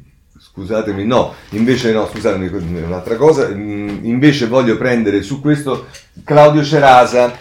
scusatemi, 0.53 1.03
no, 1.03 1.33
invece 1.49 1.91
no, 1.91 2.07
scusatemi, 2.07 2.47
un'altra 2.83 3.15
cosa, 3.15 3.49
mm, 3.49 4.05
invece 4.05 4.45
voglio 4.45 4.77
prendere 4.77 5.23
su 5.23 5.41
questo 5.41 5.87
Claudio 6.23 6.63
Cerasa 6.63 7.35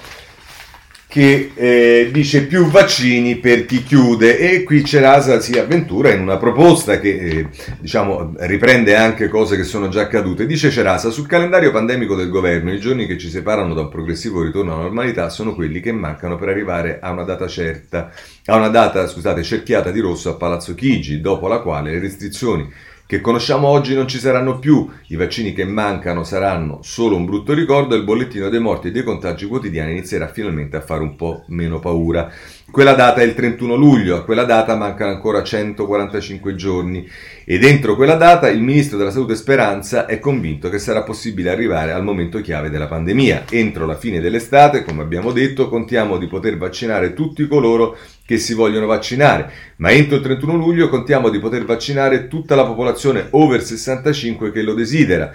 che 1.12 1.50
eh, 1.54 2.08
dice 2.10 2.46
più 2.46 2.70
vaccini 2.70 3.36
per 3.36 3.66
chi 3.66 3.82
chiude 3.82 4.38
e 4.38 4.62
qui 4.62 4.82
Cerasa 4.82 5.40
si 5.40 5.58
avventura 5.58 6.10
in 6.10 6.22
una 6.22 6.38
proposta 6.38 6.98
che 7.00 7.10
eh, 7.10 7.48
diciamo 7.80 8.32
riprende 8.38 8.96
anche 8.96 9.28
cose 9.28 9.56
che 9.56 9.64
sono 9.64 9.90
già 9.90 10.00
accadute. 10.00 10.46
Dice 10.46 10.70
Cerasa, 10.70 11.10
sul 11.10 11.26
calendario 11.26 11.70
pandemico 11.70 12.14
del 12.14 12.30
governo 12.30 12.72
i 12.72 12.80
giorni 12.80 13.06
che 13.06 13.18
ci 13.18 13.28
separano 13.28 13.74
da 13.74 13.82
un 13.82 13.90
progressivo 13.90 14.42
ritorno 14.42 14.72
alla 14.72 14.84
normalità 14.84 15.28
sono 15.28 15.54
quelli 15.54 15.80
che 15.80 15.92
mancano 15.92 16.36
per 16.36 16.48
arrivare 16.48 16.98
a 16.98 17.10
una 17.10 17.24
data 17.24 17.46
certa, 17.46 18.10
a 18.46 18.56
una 18.56 18.68
data, 18.68 19.06
scusate, 19.06 19.42
cerchiata 19.42 19.90
di 19.90 20.00
rosso 20.00 20.30
a 20.30 20.36
Palazzo 20.36 20.74
Chigi, 20.74 21.20
dopo 21.20 21.46
la 21.46 21.58
quale 21.58 21.90
le 21.90 21.98
restrizioni 21.98 22.72
che 23.12 23.20
conosciamo 23.20 23.68
oggi 23.68 23.94
non 23.94 24.08
ci 24.08 24.18
saranno 24.18 24.58
più, 24.58 24.88
i 25.08 25.16
vaccini 25.16 25.52
che 25.52 25.66
mancano 25.66 26.24
saranno 26.24 26.78
solo 26.80 27.14
un 27.14 27.26
brutto 27.26 27.52
ricordo 27.52 27.94
e 27.94 27.98
il 27.98 28.04
bollettino 28.04 28.48
dei 28.48 28.58
morti 28.58 28.88
e 28.88 28.90
dei 28.90 29.02
contagi 29.02 29.44
quotidiani 29.44 29.90
inizierà 29.90 30.28
finalmente 30.28 30.78
a 30.78 30.80
fare 30.80 31.02
un 31.02 31.14
po' 31.14 31.44
meno 31.48 31.78
paura. 31.78 32.32
Quella 32.72 32.94
data 32.94 33.20
è 33.20 33.24
il 33.24 33.34
31 33.34 33.74
luglio, 33.74 34.16
a 34.16 34.24
quella 34.24 34.44
data 34.44 34.74
mancano 34.76 35.10
ancora 35.10 35.42
145 35.42 36.54
giorni 36.54 37.06
e 37.44 37.58
dentro 37.58 37.94
quella 37.94 38.14
data 38.14 38.48
il 38.48 38.62
ministro 38.62 38.96
della 38.96 39.10
Salute 39.10 39.34
Speranza 39.34 40.06
è 40.06 40.18
convinto 40.18 40.70
che 40.70 40.78
sarà 40.78 41.02
possibile 41.02 41.50
arrivare 41.50 41.92
al 41.92 42.02
momento 42.02 42.40
chiave 42.40 42.70
della 42.70 42.86
pandemia. 42.86 43.44
Entro 43.50 43.84
la 43.84 43.98
fine 43.98 44.20
dell'estate, 44.20 44.84
come 44.84 45.02
abbiamo 45.02 45.32
detto, 45.32 45.68
contiamo 45.68 46.16
di 46.16 46.26
poter 46.26 46.56
vaccinare 46.56 47.12
tutti 47.12 47.46
coloro 47.46 47.94
che 48.24 48.38
si 48.38 48.54
vogliono 48.54 48.86
vaccinare, 48.86 49.52
ma 49.76 49.90
entro 49.90 50.16
il 50.16 50.22
31 50.22 50.54
luglio 50.54 50.88
contiamo 50.88 51.28
di 51.28 51.40
poter 51.40 51.66
vaccinare 51.66 52.26
tutta 52.26 52.54
la 52.54 52.64
popolazione 52.64 53.26
over 53.32 53.62
65 53.62 54.50
che 54.50 54.62
lo 54.62 54.72
desidera. 54.72 55.30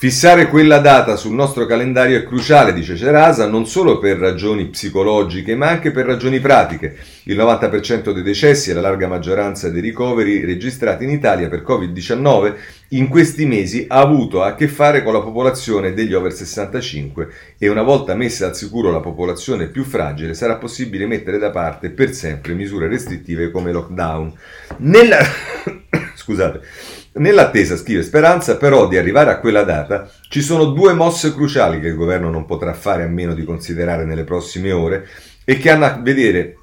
Fissare 0.00 0.48
quella 0.48 0.78
data 0.78 1.14
sul 1.16 1.34
nostro 1.34 1.66
calendario 1.66 2.16
è 2.16 2.24
cruciale, 2.24 2.72
dice 2.72 2.96
Cerasa, 2.96 3.46
non 3.46 3.66
solo 3.66 3.98
per 3.98 4.16
ragioni 4.16 4.68
psicologiche, 4.68 5.54
ma 5.54 5.68
anche 5.68 5.90
per 5.90 6.06
ragioni 6.06 6.40
pratiche. 6.40 6.96
Il 7.24 7.36
90% 7.36 8.10
dei 8.12 8.22
decessi 8.22 8.70
e 8.70 8.72
la 8.72 8.80
larga 8.80 9.08
maggioranza 9.08 9.68
dei 9.68 9.82
ricoveri 9.82 10.42
registrati 10.42 11.04
in 11.04 11.10
Italia 11.10 11.50
per 11.50 11.62
Covid-19 11.62 12.54
in 12.92 13.08
questi 13.08 13.44
mesi 13.44 13.84
ha 13.88 14.00
avuto 14.00 14.42
a 14.42 14.54
che 14.54 14.68
fare 14.68 15.02
con 15.02 15.12
la 15.12 15.20
popolazione 15.20 15.92
degli 15.92 16.14
over 16.14 16.32
65 16.32 17.28
e 17.58 17.68
una 17.68 17.82
volta 17.82 18.14
messa 18.14 18.46
al 18.46 18.56
sicuro 18.56 18.90
la 18.90 19.00
popolazione 19.00 19.68
più 19.68 19.84
fragile 19.84 20.32
sarà 20.32 20.56
possibile 20.56 21.06
mettere 21.06 21.36
da 21.36 21.50
parte 21.50 21.90
per 21.90 22.14
sempre 22.14 22.54
misure 22.54 22.88
restrittive 22.88 23.50
come 23.50 23.70
lockdown. 23.70 24.32
Nella... 24.78 25.18
Scusate. 26.16 26.99
Nell'attesa, 27.12 27.76
scrive 27.76 28.04
Speranza, 28.04 28.56
però 28.56 28.86
di 28.86 28.96
arrivare 28.96 29.30
a 29.30 29.40
quella 29.40 29.64
data, 29.64 30.08
ci 30.28 30.40
sono 30.40 30.66
due 30.66 30.92
mosse 30.92 31.34
cruciali 31.34 31.80
che 31.80 31.88
il 31.88 31.96
governo 31.96 32.30
non 32.30 32.46
potrà 32.46 32.72
fare 32.72 33.02
a 33.02 33.08
meno 33.08 33.34
di 33.34 33.44
considerare 33.44 34.04
nelle 34.04 34.22
prossime 34.22 34.70
ore 34.70 35.08
e 35.44 35.58
che 35.58 35.70
hanno 35.70 35.86
a, 35.86 35.98
vedere, 36.00 36.56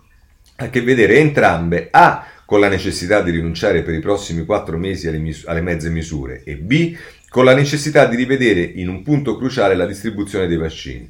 a 0.58 0.70
che 0.70 0.82
vedere 0.82 1.18
entrambe 1.18 1.90
A 1.92 2.26
con 2.46 2.62
la 2.62 2.70
necessità 2.70 3.22
di 3.22 3.32
rinunciare 3.32 3.82
per 3.82 3.94
i 3.94 4.00
prossimi 4.00 4.46
quattro 4.46 4.78
mesi 4.78 5.10
alle, 5.10 5.18
mis- 5.18 5.44
alle 5.46 5.60
mezze 5.60 5.90
misure 5.90 6.44
e 6.46 6.56
B 6.56 6.96
con 7.30 7.44
la 7.44 7.54
necessità 7.54 8.06
di 8.06 8.16
rivedere 8.16 8.62
in 8.62 8.88
un 8.88 9.04
punto 9.04 9.36
cruciale 9.36 9.76
la 9.76 9.86
distribuzione 9.86 10.48
dei 10.48 10.56
vaccini. 10.56 11.10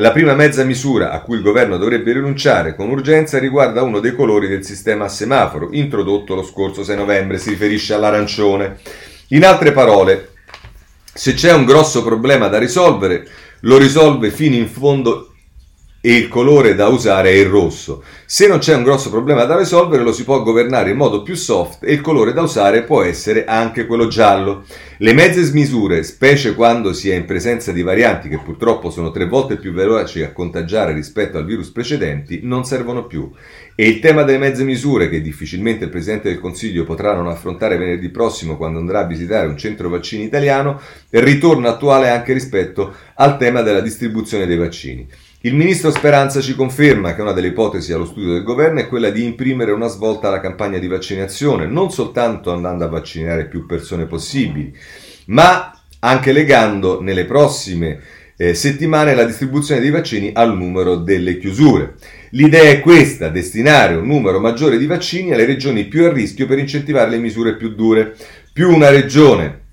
La 0.00 0.12
prima 0.12 0.32
mezza 0.32 0.64
misura 0.64 1.10
a 1.10 1.20
cui 1.20 1.36
il 1.36 1.42
governo 1.42 1.76
dovrebbe 1.76 2.14
rinunciare 2.14 2.74
con 2.74 2.88
urgenza 2.88 3.38
riguarda 3.38 3.82
uno 3.82 4.00
dei 4.00 4.14
colori 4.14 4.48
del 4.48 4.64
sistema 4.64 5.04
a 5.04 5.08
semaforo, 5.08 5.68
introdotto 5.72 6.34
lo 6.34 6.42
scorso 6.42 6.82
6 6.82 6.96
novembre, 6.96 7.36
si 7.36 7.50
riferisce 7.50 7.92
all'arancione. 7.92 8.78
In 9.28 9.44
altre 9.44 9.72
parole, 9.72 10.30
se 11.12 11.34
c'è 11.34 11.52
un 11.52 11.66
grosso 11.66 12.02
problema 12.02 12.48
da 12.48 12.56
risolvere, 12.56 13.28
lo 13.60 13.76
risolve 13.76 14.30
fino 14.30 14.54
in 14.54 14.68
fondo 14.68 15.34
e 16.02 16.14
il 16.14 16.28
colore 16.28 16.74
da 16.74 16.88
usare 16.88 17.30
è 17.30 17.34
il 17.34 17.46
rosso. 17.46 18.02
Se 18.24 18.46
non 18.46 18.58
c'è 18.58 18.74
un 18.74 18.84
grosso 18.84 19.10
problema 19.10 19.44
da 19.44 19.58
risolvere 19.58 20.02
lo 20.02 20.12
si 20.12 20.24
può 20.24 20.42
governare 20.42 20.90
in 20.90 20.96
modo 20.96 21.22
più 21.22 21.34
soft 21.34 21.84
e 21.84 21.92
il 21.92 22.00
colore 22.00 22.32
da 22.32 22.40
usare 22.40 22.84
può 22.84 23.02
essere 23.02 23.44
anche 23.44 23.84
quello 23.84 24.08
giallo. 24.08 24.64
Le 24.98 25.12
mezze 25.12 25.42
smisure, 25.42 26.02
specie 26.02 26.54
quando 26.54 26.92
si 26.92 27.10
è 27.10 27.14
in 27.14 27.26
presenza 27.26 27.72
di 27.72 27.82
varianti 27.82 28.28
che 28.28 28.38
purtroppo 28.38 28.90
sono 28.90 29.10
tre 29.10 29.26
volte 29.26 29.56
più 29.56 29.72
veloci 29.72 30.22
a 30.22 30.32
contagiare 30.32 30.92
rispetto 30.92 31.36
al 31.36 31.44
virus 31.44 31.70
precedenti, 31.70 32.40
non 32.42 32.64
servono 32.64 33.06
più. 33.06 33.30
E 33.74 33.88
il 33.88 33.98
tema 33.98 34.22
delle 34.22 34.38
mezze 34.38 34.64
misure, 34.64 35.08
che 35.08 35.22
difficilmente 35.22 35.84
il 35.84 35.90
Presidente 35.90 36.28
del 36.28 36.38
Consiglio 36.38 36.84
potrà 36.84 37.14
non 37.14 37.28
affrontare 37.28 37.78
venerdì 37.78 38.10
prossimo 38.10 38.56
quando 38.56 38.78
andrà 38.78 39.00
a 39.00 39.06
visitare 39.06 39.46
un 39.46 39.56
centro 39.56 39.88
vaccini 39.88 40.24
italiano, 40.24 40.80
ritorna 41.10 41.70
attuale 41.70 42.10
anche 42.10 42.34
rispetto 42.34 42.94
al 43.14 43.38
tema 43.38 43.62
della 43.62 43.80
distribuzione 43.80 44.46
dei 44.46 44.58
vaccini. 44.58 45.08
Il 45.42 45.54
ministro 45.54 45.90
Speranza 45.90 46.42
ci 46.42 46.54
conferma 46.54 47.14
che 47.14 47.22
una 47.22 47.32
delle 47.32 47.46
ipotesi 47.46 47.94
allo 47.94 48.04
studio 48.04 48.34
del 48.34 48.42
governo 48.42 48.80
è 48.80 48.88
quella 48.88 49.08
di 49.08 49.24
imprimere 49.24 49.72
una 49.72 49.86
svolta 49.86 50.28
alla 50.28 50.38
campagna 50.38 50.76
di 50.76 50.86
vaccinazione, 50.86 51.64
non 51.64 51.90
soltanto 51.90 52.52
andando 52.52 52.84
a 52.84 52.88
vaccinare 52.88 53.46
più 53.46 53.64
persone 53.64 54.04
possibili, 54.04 54.70
ma 55.28 55.80
anche 56.00 56.32
legando 56.32 57.00
nelle 57.00 57.24
prossime 57.24 58.00
eh, 58.36 58.52
settimane 58.52 59.14
la 59.14 59.24
distribuzione 59.24 59.80
dei 59.80 59.88
vaccini 59.88 60.30
al 60.34 60.54
numero 60.54 60.96
delle 60.96 61.38
chiusure. 61.38 61.94
L'idea 62.32 62.68
è 62.70 62.80
questa, 62.80 63.30
destinare 63.30 63.94
un 63.94 64.06
numero 64.06 64.40
maggiore 64.40 64.76
di 64.76 64.84
vaccini 64.84 65.32
alle 65.32 65.46
regioni 65.46 65.86
più 65.86 66.04
a 66.04 66.12
rischio 66.12 66.46
per 66.46 66.58
incentivare 66.58 67.08
le 67.08 67.18
misure 67.18 67.56
più 67.56 67.74
dure. 67.74 68.14
Più 68.52 68.68
una 68.70 68.90
regione 68.90 69.68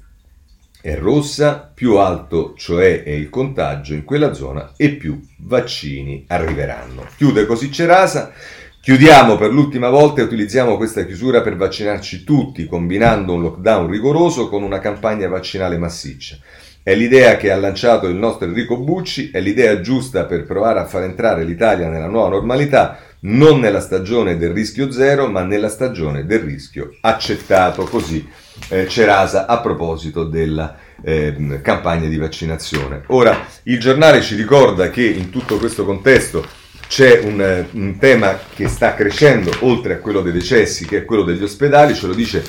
è 0.87 0.95
rossa, 0.95 1.69
più 1.73 1.97
alto 1.97 2.53
cioè 2.55 3.03
è 3.03 3.09
il 3.09 3.29
contagio 3.29 3.93
in 3.93 4.05
quella 4.05 4.33
zona 4.33 4.71
e 4.77 4.91
più 4.91 5.19
vaccini 5.39 6.23
arriveranno. 6.27 7.05
Chiude 7.17 7.45
così 7.45 7.69
Cerasa. 7.69 8.31
Chiudiamo 8.79 9.35
per 9.35 9.51
l'ultima 9.51 9.89
volta 9.89 10.21
e 10.21 10.23
utilizziamo 10.23 10.77
questa 10.77 11.03
chiusura 11.03 11.41
per 11.41 11.57
vaccinarci 11.57 12.23
tutti, 12.23 12.67
combinando 12.67 13.33
un 13.33 13.41
lockdown 13.41 13.89
rigoroso 13.89 14.47
con 14.47 14.63
una 14.63 14.79
campagna 14.79 15.27
vaccinale 15.27 15.77
massiccia. 15.77 16.37
È 16.81 16.95
l'idea 16.95 17.35
che 17.35 17.51
ha 17.51 17.57
lanciato 17.57 18.07
il 18.07 18.15
nostro 18.15 18.47
Enrico 18.47 18.77
Bucci, 18.77 19.29
è 19.29 19.41
l'idea 19.41 19.81
giusta 19.81 20.23
per 20.23 20.45
provare 20.45 20.79
a 20.79 20.85
far 20.85 21.03
entrare 21.03 21.43
l'Italia 21.43 21.89
nella 21.89 22.07
nuova 22.07 22.29
normalità, 22.29 22.97
non 23.21 23.59
nella 23.59 23.79
stagione 23.79 24.37
del 24.37 24.51
rischio 24.51 24.91
zero, 24.91 25.27
ma 25.27 25.43
nella 25.43 25.69
stagione 25.69 26.25
del 26.25 26.39
rischio 26.39 26.95
accettato. 27.01 27.83
Così 27.83 28.27
eh, 28.69 28.87
Cerasa 28.87 29.45
a 29.45 29.59
proposito 29.59 30.23
della 30.23 30.77
eh, 31.03 31.59
campagna 31.61 32.07
di 32.07 32.17
vaccinazione. 32.17 33.03
Ora, 33.07 33.45
il 33.63 33.79
giornale 33.79 34.21
ci 34.21 34.35
ricorda 34.35 34.89
che 34.89 35.05
in 35.05 35.29
tutto 35.29 35.57
questo 35.57 35.85
contesto 35.85 36.45
c'è 36.87 37.19
un, 37.19 37.65
un, 37.71 37.97
tema 37.99 38.39
che 38.55 38.67
sta 38.69 38.93
crescendo 38.93 39.51
oltre 39.61 39.95
a 39.95 39.97
quello 39.97 40.21
dei 40.21 40.31
decessi, 40.31 40.85
che 40.85 40.99
è 40.99 41.05
quello 41.05 41.23
degli 41.23 41.43
ospedali, 41.43 41.93
ce 41.93 42.07
lo 42.07 42.13
dice 42.13 42.43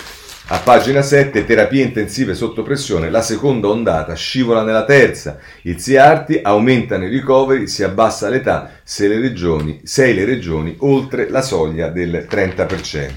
a 0.51 0.61
pagina 0.61 1.03
7, 1.03 1.45
terapie 1.45 1.83
intensive 1.83 2.35
sotto 2.35 2.63
pressione, 2.63 3.11
la 3.11 3.21
seconda 3.21 3.69
ondata 3.69 4.15
scivola 4.15 4.63
nella 4.63 4.85
terza, 4.85 5.39
i 5.63 5.79
ziarti 5.79 6.41
aumentano 6.43 7.05
i 7.05 7.11
ricoveri, 7.11 7.67
si 7.67 7.83
abbassa 7.83 8.31
l'età 8.31 8.71
se 8.83 9.09
le 9.09 9.21
regioni, 9.21 9.83
sei 9.85 10.15
le 10.15 10.25
regioni 10.25 10.75
oltre 10.79 11.29
la 11.29 11.43
soglia 11.43 11.89
del 11.89 12.27
30%. 12.31 13.11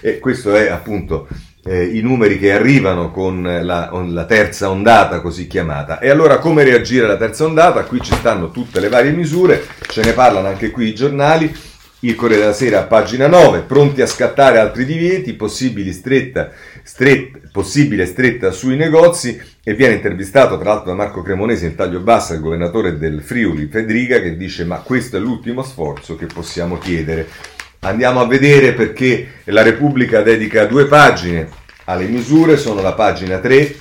E 0.00 0.18
questo 0.18 0.54
è 0.54 0.70
appunto 0.70 1.28
eh, 1.64 1.84
i 1.84 2.00
numeri 2.00 2.38
che 2.38 2.52
arrivano 2.52 3.10
con 3.10 3.42
la, 3.42 3.90
la, 3.92 4.24
terza 4.24 4.70
ondata 4.70 5.20
così 5.20 5.46
chiamata. 5.46 5.98
E 5.98 6.08
allora 6.08 6.38
come 6.38 6.64
reagire 6.64 7.04
alla 7.04 7.18
terza 7.18 7.44
ondata? 7.44 7.84
Qui 7.84 8.00
ci 8.00 8.14
stanno 8.14 8.50
tutte 8.50 8.80
le 8.80 8.88
varie 8.88 9.10
misure, 9.10 9.62
ce 9.88 10.02
ne 10.02 10.14
parlano 10.14 10.48
anche 10.48 10.70
qui 10.70 10.86
i 10.86 10.94
giornali. 10.94 11.54
Il 12.02 12.14
Corriere 12.14 12.42
della 12.42 12.54
Sera 12.54 12.84
pagina 12.84 13.26
9, 13.26 13.62
pronti 13.62 14.02
a 14.02 14.06
scattare 14.06 14.58
altri 14.58 14.84
divieti, 14.84 15.32
possibili 15.32 15.92
stretta, 15.92 16.52
stretta, 16.84 17.40
possibile 17.50 18.06
stretta 18.06 18.52
sui 18.52 18.76
negozi 18.76 19.36
e 19.64 19.74
viene 19.74 19.94
intervistato 19.94 20.56
tra 20.58 20.74
l'altro 20.74 20.90
da 20.90 20.96
Marco 20.96 21.22
Cremonesi 21.22 21.64
in 21.64 21.74
taglio 21.74 21.98
basso, 21.98 22.34
il 22.34 22.40
governatore 22.40 22.98
del 22.98 23.20
Friuli 23.20 23.66
Federica, 23.66 24.20
che 24.20 24.36
dice 24.36 24.64
ma 24.64 24.76
questo 24.76 25.16
è 25.16 25.20
l'ultimo 25.20 25.64
sforzo 25.64 26.14
che 26.14 26.26
possiamo 26.26 26.78
chiedere. 26.78 27.26
Andiamo 27.80 28.20
a 28.20 28.28
vedere 28.28 28.74
perché 28.74 29.42
la 29.46 29.62
Repubblica 29.62 30.22
dedica 30.22 30.66
due 30.66 30.86
pagine 30.86 31.48
alle 31.86 32.06
misure, 32.06 32.56
sono 32.58 32.80
la 32.80 32.92
pagina 32.92 33.38
3, 33.38 33.74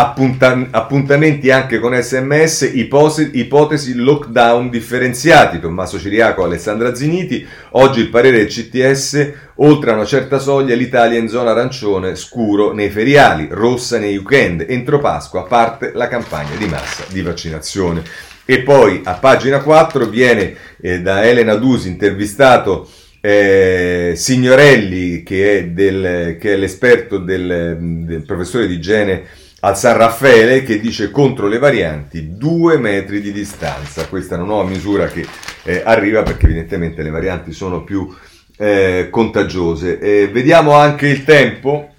Appunta- 0.00 0.68
appuntamenti 0.70 1.50
anche 1.50 1.80
con 1.80 1.92
sms, 1.92 2.70
ipotesi, 2.72 3.30
ipotesi 3.32 3.94
lockdown 3.94 4.70
differenziati, 4.70 5.58
Tommaso 5.58 5.98
Ciriaco, 5.98 6.44
Alessandra 6.44 6.94
Ziniti, 6.94 7.44
oggi 7.70 7.98
il 7.98 8.08
parere 8.08 8.36
del 8.36 8.46
CTS, 8.46 9.32
oltre 9.56 9.90
a 9.90 9.94
una 9.94 10.04
certa 10.04 10.38
soglia 10.38 10.76
l'Italia 10.76 11.18
in 11.18 11.26
zona 11.26 11.50
arancione, 11.50 12.14
scuro 12.14 12.72
nei 12.72 12.90
feriali, 12.90 13.48
rossa 13.50 13.98
nei 13.98 14.16
weekend, 14.16 14.66
entro 14.68 15.00
Pasqua 15.00 15.42
parte 15.42 15.90
la 15.92 16.06
campagna 16.06 16.54
di 16.56 16.66
massa 16.66 17.02
di 17.10 17.20
vaccinazione. 17.20 18.04
E 18.44 18.60
poi 18.60 19.00
a 19.02 19.14
pagina 19.14 19.60
4 19.60 20.06
viene 20.06 20.54
eh, 20.80 21.00
da 21.00 21.24
Elena 21.24 21.56
Dusi 21.56 21.88
intervistato 21.88 22.88
eh, 23.20 24.12
Signorelli, 24.14 25.24
che 25.24 25.58
è, 25.58 25.64
del, 25.66 26.36
che 26.38 26.52
è 26.52 26.56
l'esperto 26.56 27.18
del, 27.18 27.76
del, 28.06 28.22
professore 28.24 28.68
di 28.68 28.74
igiene 28.74 29.46
al 29.60 29.76
San 29.76 29.96
Raffaele, 29.96 30.62
che 30.62 30.78
dice 30.78 31.10
contro 31.10 31.48
le 31.48 31.58
varianti 31.58 32.36
due 32.36 32.78
metri 32.78 33.20
di 33.20 33.32
distanza. 33.32 34.06
Questa 34.06 34.34
è 34.34 34.38
una 34.38 34.46
nuova 34.46 34.68
misura 34.68 35.06
che 35.06 35.26
eh, 35.64 35.82
arriva 35.84 36.22
perché 36.22 36.46
evidentemente 36.46 37.02
le 37.02 37.10
varianti 37.10 37.52
sono 37.52 37.82
più 37.82 38.14
eh, 38.56 39.08
contagiose. 39.10 40.28
vediamo 40.28 40.74
anche 40.74 41.08
il 41.08 41.24
tempo 41.24 41.94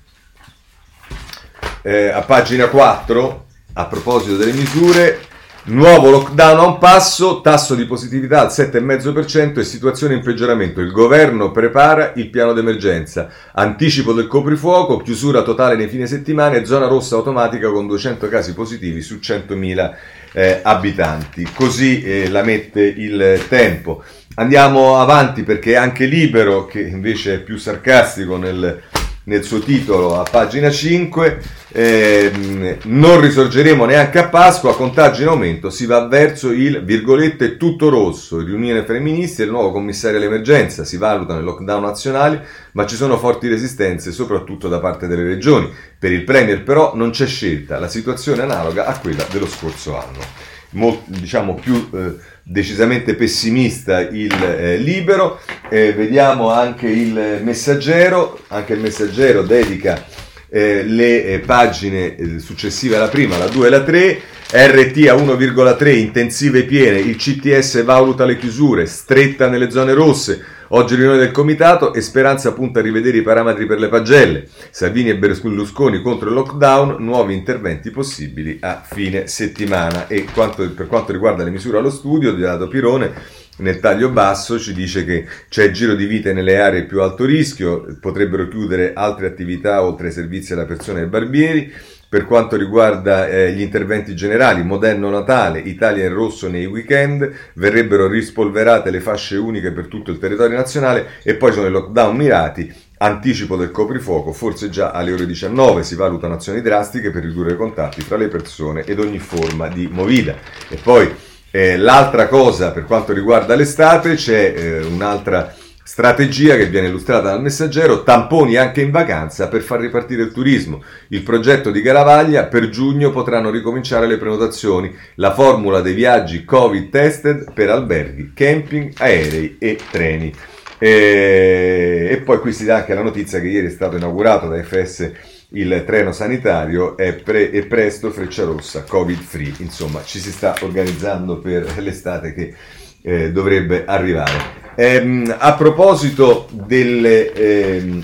eh, 1.81 2.07
a 2.09 2.21
pagina 2.21 2.67
4 2.67 3.45
a 3.73 3.85
proposito 3.85 4.37
delle 4.37 4.53
misure. 4.53 5.27
Nuovo 5.61 6.09
lockdown 6.09 6.57
a 6.57 6.65
un 6.65 6.77
passo, 6.77 7.41
tasso 7.41 7.75
di 7.75 7.85
positività 7.85 8.39
al 8.41 8.47
7,5% 8.47 9.59
e 9.59 9.63
situazione 9.63 10.15
in 10.15 10.21
peggioramento. 10.21 10.79
Il 10.79 10.91
governo 10.91 11.51
prepara 11.51 12.13
il 12.15 12.29
piano 12.29 12.53
d'emergenza. 12.53 13.29
Anticipo 13.53 14.13
del 14.13 14.27
coprifuoco, 14.27 14.97
chiusura 14.97 15.43
totale 15.43 15.75
nei 15.75 15.89
fine 15.89 16.07
settimana 16.07 16.55
e 16.55 16.65
zona 16.65 16.87
rossa 16.87 17.17
automatica 17.17 17.69
con 17.69 17.87
200 17.87 18.29
casi 18.29 18.53
positivi 18.53 19.01
su 19.01 19.15
100.000 19.15 19.95
eh, 20.31 20.59
abitanti. 20.63 21.47
Così 21.53 22.01
eh, 22.03 22.29
la 22.29 22.41
mette 22.41 22.81
il 22.81 23.45
tempo. 23.49 24.03
Andiamo 24.35 24.97
avanti 24.97 25.43
perché 25.43 25.75
anche 25.75 26.05
Libero, 26.05 26.65
che 26.65 26.79
invece 26.79 27.35
è 27.35 27.39
più 27.41 27.57
sarcastico 27.57 28.37
nel 28.37 28.81
nel 29.29 29.43
suo 29.43 29.59
titolo 29.59 30.19
a 30.19 30.23
pagina 30.23 30.71
5, 30.71 31.41
eh, 31.71 32.77
non 32.85 33.21
risorgeremo 33.21 33.85
neanche 33.85 34.17
a 34.17 34.27
Pasqua, 34.27 34.75
contagi 34.75 35.21
in 35.21 35.27
aumento, 35.27 35.69
si 35.69 35.85
va 35.85 36.07
verso 36.07 36.49
il 36.49 36.83
virgolette 36.83 37.55
tutto 37.55 37.89
rosso, 37.89 38.39
riunione 38.39 38.83
femministi 38.83 39.41
e 39.41 39.45
il 39.45 39.51
nuovo 39.51 39.71
commissario 39.71 40.17
all'emergenza, 40.17 40.83
si 40.83 40.97
valutano 40.97 41.41
i 41.41 41.43
lockdown 41.43 41.83
nazionali, 41.83 42.39
ma 42.71 42.87
ci 42.87 42.95
sono 42.95 43.19
forti 43.19 43.47
resistenze 43.47 44.11
soprattutto 44.11 44.67
da 44.67 44.79
parte 44.79 45.05
delle 45.05 45.23
regioni. 45.23 45.71
Per 45.99 46.11
il 46.11 46.23
Premier 46.23 46.63
però 46.63 46.95
non 46.95 47.11
c'è 47.11 47.27
scelta, 47.27 47.77
la 47.77 47.87
situazione 47.87 48.41
è 48.41 48.45
analoga 48.45 48.87
a 48.87 48.97
quella 48.97 49.27
dello 49.31 49.47
scorso 49.47 49.95
anno. 49.95 50.47
Molto, 50.71 51.03
diciamo 51.05 51.55
più 51.55 51.89
eh, 51.93 52.15
decisamente 52.51 53.13
pessimista 53.13 53.99
il 53.99 54.33
eh, 54.33 54.77
libero, 54.77 55.39
eh, 55.69 55.93
vediamo 55.93 56.49
anche 56.49 56.87
il 56.87 57.41
messaggero, 57.43 58.39
anche 58.47 58.73
il 58.73 58.79
messaggero 58.79 59.43
dedica 59.43 60.03
eh, 60.49 60.81
le 60.83 61.25
eh, 61.25 61.39
pagine 61.39 62.15
eh, 62.15 62.39
successive 62.39 62.95
alla 62.95 63.07
prima, 63.07 63.37
la 63.37 63.47
2 63.47 63.67
e 63.67 63.69
la 63.69 63.83
3, 63.83 64.21
RT 64.51 65.07
a 65.07 65.13
1,3, 65.13 65.95
intensive 65.95 66.63
piene, 66.63 66.97
il 66.97 67.17
CTS 67.17 67.83
valuta 67.83 68.25
le 68.25 68.37
chiusure, 68.37 68.87
stretta 68.87 69.47
nelle 69.47 69.69
zone 69.69 69.93
rosse, 69.93 70.43
Oggi 70.71 70.93
riunione 70.93 71.17
del 71.17 71.31
comitato 71.31 71.95
e 71.95 72.01
Speranza 72.01 72.53
punta 72.53 72.77
a 72.77 72.83
rivedere 72.83 73.17
i 73.17 73.23
parametri 73.23 73.65
per 73.65 73.79
le 73.79 73.87
pagelle. 73.87 74.47
Salvini 74.69 75.09
e 75.09 75.17
Berlusconi 75.17 75.99
contro 75.99 76.29
il 76.29 76.35
lockdown, 76.35 77.03
nuovi 77.03 77.33
interventi 77.33 77.89
possibili 77.89 78.59
a 78.61 78.83
fine 78.85 79.25
settimana. 79.25 80.07
E 80.07 80.25
quanto, 80.31 80.69
per 80.69 80.85
quanto 80.85 81.11
riguarda 81.11 81.43
le 81.43 81.49
misure 81.49 81.79
allo 81.79 81.89
studio, 81.89 82.33
di 82.33 82.41
Dato 82.41 82.67
Pirone, 82.67 83.11
nel 83.57 83.79
taglio 83.79 84.09
basso 84.09 84.59
ci 84.59 84.75
dice 84.75 85.05
che 85.05 85.25
c'è 85.49 85.71
giro 85.71 85.95
di 85.95 86.05
vite 86.05 86.33
nelle 86.33 86.59
aree 86.59 86.85
più 86.85 87.01
alto 87.01 87.25
rischio, 87.25 87.97
potrebbero 87.99 88.47
chiudere 88.47 88.93
altre 88.93 89.25
attività 89.25 89.81
oltre 89.81 90.07
ai 90.07 90.13
servizi 90.13 90.53
alla 90.53 90.65
persona 90.65 90.99
e 90.99 91.01
ai 91.01 91.07
barbieri. 91.07 91.73
Per 92.09 92.25
quanto 92.25 92.55
riguarda 92.55 93.27
eh, 93.27 93.51
gli 93.51 93.61
interventi 93.61 94.15
generali, 94.15 94.63
moderno 94.63 95.11
Natale, 95.11 95.59
Italia 95.59 96.07
in 96.07 96.13
rosso 96.13 96.49
nei 96.49 96.65
weekend, 96.65 97.31
verrebbero 97.53 98.07
rispolverate 98.07 98.89
le 98.89 98.99
fasce 98.99 99.35
uniche 99.37 99.71
per 99.71 99.85
tutto 99.85 100.09
il 100.09 100.17
territorio 100.17 100.57
nazionale 100.57 101.19
e 101.21 101.35
poi 101.35 101.53
sono 101.53 101.67
i 101.67 101.69
lockdown 101.69 102.15
mirati, 102.15 102.73
anticipo 102.97 103.55
del 103.55 103.69
coprifuoco, 103.69 104.33
forse 104.33 104.71
già 104.71 104.89
alle 104.89 105.11
ore 105.11 105.27
19 105.27 105.83
si 105.83 105.93
valutano 105.93 106.33
azioni 106.33 106.61
drastiche 106.61 107.11
per 107.11 107.21
ridurre 107.21 107.51
i 107.51 107.57
contatti 107.57 108.03
tra 108.03 108.17
le 108.17 108.27
persone 108.27 108.85
ed 108.85 108.99
ogni 108.99 109.19
forma 109.19 109.67
di 109.67 109.87
movida. 109.87 110.33
E 110.67 110.77
poi 110.81 111.13
eh, 111.51 111.77
l'altra 111.77 112.27
cosa 112.27 112.71
per 112.71 112.85
quanto 112.85 113.13
riguarda 113.13 113.53
l'estate 113.53 114.15
c'è 114.15 114.53
eh, 114.55 114.79
un'altra 114.83 115.53
Strategia 115.89 116.55
che 116.55 116.67
viene 116.67 116.87
illustrata 116.87 117.31
dal 117.31 117.41
messaggero, 117.41 118.03
tamponi 118.03 118.57
anche 118.57 118.79
in 118.79 118.91
vacanza 118.91 119.47
per 119.47 119.61
far 119.61 119.79
ripartire 119.79 120.21
il 120.21 120.31
turismo. 120.31 120.83
Il 121.07 121.23
progetto 121.23 121.71
di 121.71 121.81
Garavaglia, 121.81 122.45
per 122.45 122.69
giugno 122.69 123.09
potranno 123.09 123.49
ricominciare 123.49 124.05
le 124.05 124.17
prenotazioni. 124.17 124.95
La 125.15 125.33
formula 125.33 125.81
dei 125.81 125.95
viaggi 125.95 126.45
Covid 126.45 126.89
tested 126.91 127.53
per 127.53 127.71
alberghi, 127.71 128.33
camping, 128.35 128.93
aerei 128.99 129.57
e 129.57 129.79
treni. 129.89 130.31
E, 130.77 132.07
e 132.11 132.17
poi 132.17 132.37
qui 132.37 132.53
si 132.53 132.65
dà 132.65 132.75
anche 132.75 132.93
la 132.93 133.01
notizia 133.01 133.39
che 133.39 133.47
ieri 133.47 133.65
è 133.65 133.71
stato 133.71 133.97
inaugurato 133.97 134.47
da 134.47 134.61
FS 134.61 135.11
il 135.53 135.83
treno 135.87 136.11
sanitario 136.11 136.95
e, 136.97 137.13
pre, 137.13 137.49
e 137.49 137.65
presto 137.65 138.11
Freccia 138.11 138.43
Rossa, 138.43 138.83
Covid 138.83 139.19
free. 139.19 139.55
Insomma, 139.57 140.03
ci 140.03 140.19
si 140.19 140.31
sta 140.31 140.55
organizzando 140.61 141.39
per 141.39 141.79
l'estate 141.79 142.33
che 142.35 142.53
eh, 143.01 143.31
dovrebbe 143.31 143.85
arrivare. 143.85 144.57
Ehm, 144.75 145.35
a 145.37 145.53
proposito 145.55 146.47
delle 146.51 147.33
ehm, 147.33 148.01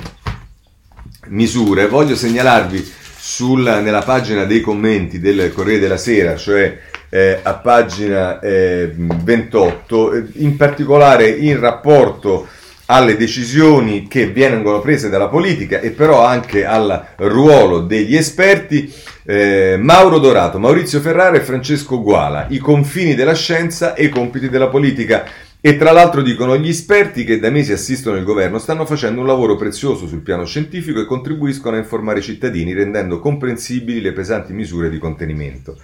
misure, 1.27 1.87
voglio 1.87 2.15
segnalarvi 2.15 2.93
sul, 3.17 3.61
nella 3.61 4.01
pagina 4.01 4.43
dei 4.43 4.61
commenti 4.61 5.19
del 5.19 5.51
Corriere 5.53 5.79
della 5.79 5.97
Sera, 5.97 6.35
cioè 6.35 6.77
eh, 7.09 7.39
a 7.41 7.53
pagina 7.55 8.39
eh, 8.39 8.91
28, 8.93 10.23
in 10.33 10.57
particolare 10.57 11.29
in 11.29 11.59
rapporto 11.59 12.47
alle 12.87 13.17
decisioni 13.17 14.07
che 14.07 14.31
vengono 14.31 14.79
prese 14.79 15.09
dalla 15.09 15.27
politica 15.27 15.79
e 15.79 15.91
però 15.91 16.23
anche 16.23 16.65
al 16.65 17.13
ruolo 17.17 17.79
degli 17.81 18.15
esperti. 18.15 18.91
Eh, 19.27 19.77
Mauro 19.79 20.19
Dorato, 20.19 20.59
Maurizio 20.59 20.99
Ferrara 20.99 21.35
e 21.35 21.41
Francesco 21.41 22.01
Guala, 22.01 22.45
i 22.49 22.59
confini 22.59 23.15
della 23.15 23.33
scienza 23.33 23.95
e 23.95 24.05
i 24.05 24.09
compiti 24.09 24.49
della 24.49 24.67
politica. 24.67 25.25
E 25.59 25.77
tra 25.77 25.91
l'altro 25.91 26.21
dicono 26.21 26.55
gli 26.57 26.69
esperti 26.69 27.23
che 27.23 27.39
da 27.39 27.49
mesi 27.49 27.71
assistono 27.71 28.17
il 28.17 28.23
governo 28.23 28.59
stanno 28.59 28.85
facendo 28.85 29.21
un 29.21 29.25
lavoro 29.25 29.55
prezioso 29.55 30.05
sul 30.05 30.21
piano 30.21 30.45
scientifico 30.45 30.99
e 30.99 31.05
contribuiscono 31.05 31.75
a 31.75 31.79
informare 31.79 32.19
i 32.19 32.21
cittadini 32.21 32.71
rendendo 32.71 33.17
comprensibili 33.17 33.99
le 33.99 34.11
pesanti 34.11 34.53
misure 34.53 34.91
di 34.91 34.99
contenimento. 34.99 35.75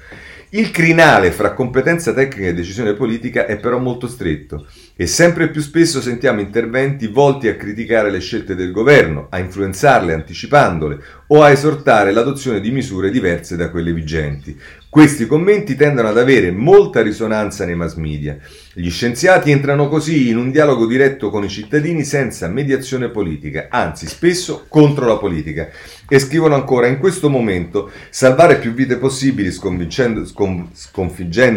Il 0.49 0.69
crinale 0.69 1.31
fra 1.31 1.53
competenza 1.53 2.13
tecnica 2.13 2.49
e 2.49 2.53
decisione 2.53 2.93
politica 2.93 3.47
è 3.47 3.57
però 3.57 3.79
molto 3.79 4.07
stretto 4.07 4.67
e 5.01 5.07
sempre 5.07 5.49
più 5.49 5.61
spesso 5.61 5.99
sentiamo 5.99 6.41
interventi 6.41 7.07
volti 7.07 7.47
a 7.47 7.55
criticare 7.55 8.11
le 8.11 8.19
scelte 8.19 8.53
del 8.53 8.71
governo, 8.71 9.25
a 9.31 9.39
influenzarle 9.39 10.13
anticipandole 10.13 10.99
o 11.25 11.41
a 11.41 11.49
esortare 11.49 12.11
l'adozione 12.11 12.61
di 12.61 12.69
misure 12.69 13.09
diverse 13.09 13.55
da 13.55 13.71
quelle 13.71 13.93
vigenti. 13.93 14.55
Questi 14.91 15.25
commenti 15.25 15.75
tendono 15.75 16.09
ad 16.09 16.19
avere 16.19 16.51
molta 16.51 17.01
risonanza 17.01 17.65
nei 17.65 17.73
mass 17.73 17.95
media. 17.95 18.37
Gli 18.73 18.91
scienziati 18.91 19.49
entrano 19.49 19.87
così 19.87 20.29
in 20.29 20.37
un 20.37 20.51
dialogo 20.51 20.85
diretto 20.85 21.31
con 21.31 21.43
i 21.43 21.49
cittadini 21.49 22.03
senza 22.03 22.47
mediazione 22.47 23.09
politica, 23.09 23.69
anzi 23.71 24.05
spesso 24.05 24.65
contro 24.67 25.07
la 25.07 25.17
politica. 25.17 25.67
E 26.07 26.19
scrivono 26.19 26.53
ancora, 26.53 26.85
in 26.85 26.99
questo 26.99 27.27
momento 27.27 27.89
salvare 28.11 28.57
più 28.57 28.73
vite 28.73 28.97
possibili 28.97 29.49
sconfiggendo 29.49 30.19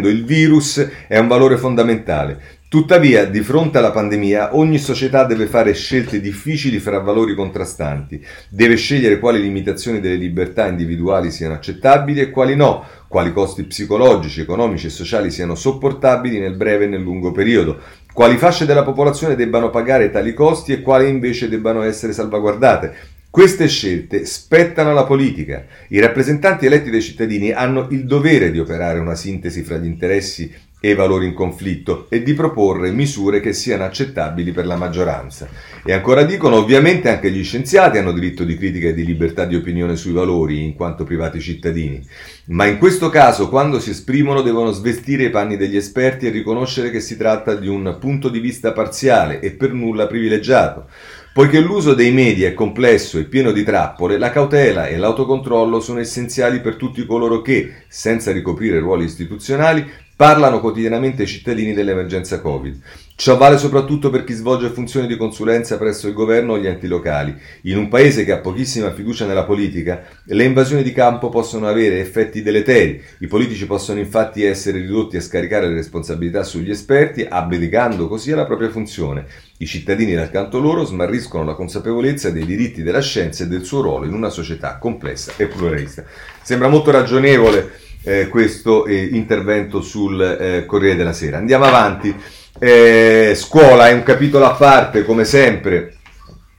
il 0.09 0.25
virus 0.25 0.89
è 1.07 1.19
un 1.19 1.29
valore 1.29 1.59
fondamentale. 1.59 2.63
Tuttavia, 2.69 3.25
di 3.27 3.41
fronte 3.41 3.79
alla 3.79 3.93
pandemia, 3.93 4.57
ogni 4.57 4.79
società 4.79 5.25
deve 5.25 5.47
fare 5.47 5.73
scelte 5.75 6.21
difficili 6.21 6.81
fra 6.81 6.99
valori 6.99 7.35
contrastanti, 7.37 8.21
deve 8.49 8.75
scegliere 8.75 9.21
quali 9.21 9.41
limitazioni 9.41 10.01
delle 10.01 10.17
libertà 10.17 10.67
individuali 10.67 11.31
siano 11.31 11.55
accettabili 11.55 12.21
e 12.21 12.31
quali 12.31 12.57
no, 12.57 12.85
quali 13.07 13.33
costi 13.33 13.63
psicologici, 13.63 14.41
economici 14.41 14.87
e 14.87 14.91
sociali 14.91 15.31
siano 15.31 15.55
sopportabili 15.55 16.41
nel 16.41 16.57
breve 16.57 16.87
e 16.87 16.89
nel 16.89 17.03
lungo 17.03 17.31
periodo, 17.31 17.79
quali 18.13 18.37
fasce 18.39 18.67
della 18.67 18.83
popolazione 18.83 19.37
debbano 19.37 19.71
pagare 19.71 20.11
tali 20.11 20.35
costi 20.35 20.73
e 20.73 20.83
quali 20.83 21.09
invece 21.09 21.49
debbano 21.49 21.83
essere 21.83 22.13
salvaguardate. 22.13 23.13
Queste 23.35 23.67
scelte 23.67 24.27
spettano 24.27 24.91
alla 24.91 25.03
politica. 25.03 25.67
I 25.89 25.99
rappresentanti 25.99 26.67
eletti 26.67 26.89
dai 26.89 27.03
cittadini 27.03 27.51
hanno 27.51 27.89
il 27.91 28.05
dovere 28.07 28.53
di 28.53 28.61
operare 28.61 29.01
una 29.01 29.17
sintesi 29.17 29.65
fra 29.65 29.77
gli 29.77 29.87
interessi 29.87 30.53
e 30.85 30.95
valori 30.95 31.25
in 31.25 31.33
conflitto 31.33 32.05
e 32.11 32.23
di 32.23 32.35
proporre 32.35 32.91
misure 32.91 33.41
che 33.41 33.55
siano 33.55 33.85
accettabili 33.85 34.53
per 34.53 34.67
la 34.67 34.77
maggioranza. 34.77 35.49
E 35.83 35.95
ancora 35.95 36.25
dicono, 36.25 36.57
ovviamente 36.57 37.09
anche 37.09 37.31
gli 37.31 37.43
scienziati 37.43 37.97
hanno 37.97 38.13
diritto 38.13 38.45
di 38.45 38.55
critica 38.55 38.89
e 38.89 38.93
di 38.93 39.07
libertà 39.07 39.47
di 39.47 39.57
opinione 39.57 39.97
sui 39.97 40.13
valori 40.13 40.63
in 40.63 40.75
quanto 40.75 41.05
privati 41.05 41.41
cittadini, 41.41 42.07
ma 42.49 42.67
in 42.67 42.77
questo 42.77 43.09
caso 43.09 43.49
quando 43.49 43.81
si 43.81 43.91
esprimono 43.91 44.43
devono 44.43 44.73
svestire 44.73 45.25
i 45.25 45.31
panni 45.31 45.57
degli 45.57 45.77
esperti 45.77 46.27
e 46.27 46.31
riconoscere 46.31 46.91
che 46.91 47.01
si 47.01 47.17
tratta 47.17 47.55
di 47.55 47.67
un 47.67 47.97
punto 47.99 48.29
di 48.29 48.39
vista 48.39 48.73
parziale 48.73 49.41
e 49.41 49.53
per 49.53 49.73
nulla 49.73 50.07
privilegiato. 50.07 50.89
Poiché 51.35 51.59
l'uso 51.59 51.95
dei 51.95 52.13
media 52.13 52.47
è 52.47 52.55
complesso 52.55 53.19
e 53.19 53.25
pieno 53.25 53.51
di 53.51 53.65
trappole, 53.65 54.19
la 54.19 54.31
cautela 54.31 54.87
e 54.87 54.97
l'autocontrollo 54.97 55.81
sono 55.81 55.99
essenziali 55.99 56.61
per 56.61 56.77
tutti 56.77 57.05
coloro 57.05 57.43
che, 57.43 57.73
senza 57.89 58.31
ricoprire 58.31 58.79
ruoli 58.79 59.05
istituzionali, 59.05 59.85
Parlano 60.17 60.61
quotidianamente 60.61 61.25
i 61.25 61.27
cittadini 61.27 61.75
dell'emergenza 61.75 62.41
Covid. 62.41 62.81
Ciò 63.17 63.37
vale 63.37 63.59
soprattutto 63.59 64.11
per 64.11 64.23
chi 64.23 64.33
svolge 64.33 64.69
funzioni 64.69 65.09
di 65.09 65.17
consulenza 65.17 65.77
presso 65.77 66.07
il 66.07 66.15
governo 66.15 66.53
o 66.53 66.59
gli 66.59 66.69
enti 66.69 66.87
locali. 66.87 67.35
In 67.63 67.79
un 67.79 67.89
paese 67.89 68.25
che 68.25 68.31
ha 68.31 68.39
pochissima 68.39 68.93
fiducia 68.93 69.27
nella 69.27 69.43
politica, 69.43 70.05
le 70.27 70.45
invasioni 70.45 70.85
di 70.85 70.93
campo 70.93 71.31
possono 71.31 71.67
avere 71.67 71.99
effetti 71.99 72.43
deleteri. 72.43 73.03
I 73.19 73.27
politici 73.27 73.67
possono 73.67 73.99
infatti 73.99 74.45
essere 74.45 74.79
ridotti 74.79 75.17
a 75.17 75.21
scaricare 75.21 75.67
le 75.67 75.75
responsabilità 75.75 76.45
sugli 76.45 76.71
esperti, 76.71 77.27
abdicando 77.29 78.07
così 78.07 78.31
alla 78.31 78.47
propria 78.47 78.71
funzione. 78.71 79.27
I 79.59 79.67
cittadini 79.67 80.15
dal 80.15 80.31
canto 80.31 80.61
loro 80.61 80.85
smarriscono 80.85 81.43
la 81.43 81.55
consapevolezza 81.55 82.31
dei 82.31 82.47
diritti 82.47 82.85
della 82.85 83.01
scienza 83.01 83.43
e 83.43 83.49
del 83.49 83.65
suo 83.65 83.81
ruolo 83.81 84.07
in 84.07 84.15
una 84.15 84.31
società 84.31 84.79
complessa 84.79 85.33
e 85.37 85.47
pluralista. 85.47 86.05
Sembra 86.41 86.69
molto 86.69 86.93
ragionevole 86.93 87.83
eh, 88.05 88.29
questo 88.29 88.85
eh, 88.85 89.09
intervento 89.13 89.81
sul 89.81 90.21
eh, 90.21 90.65
Corriere 90.67 90.97
della 90.97 91.13
Sera. 91.13 91.39
Andiamo 91.39 91.65
avanti. 91.65 92.15
Eh, 92.59 93.33
scuola 93.35 93.89
è 93.89 93.93
un 93.93 94.03
capitolo 94.03 94.45
a 94.45 94.53
parte, 94.53 95.05
come 95.05 95.25
sempre. 95.25 95.97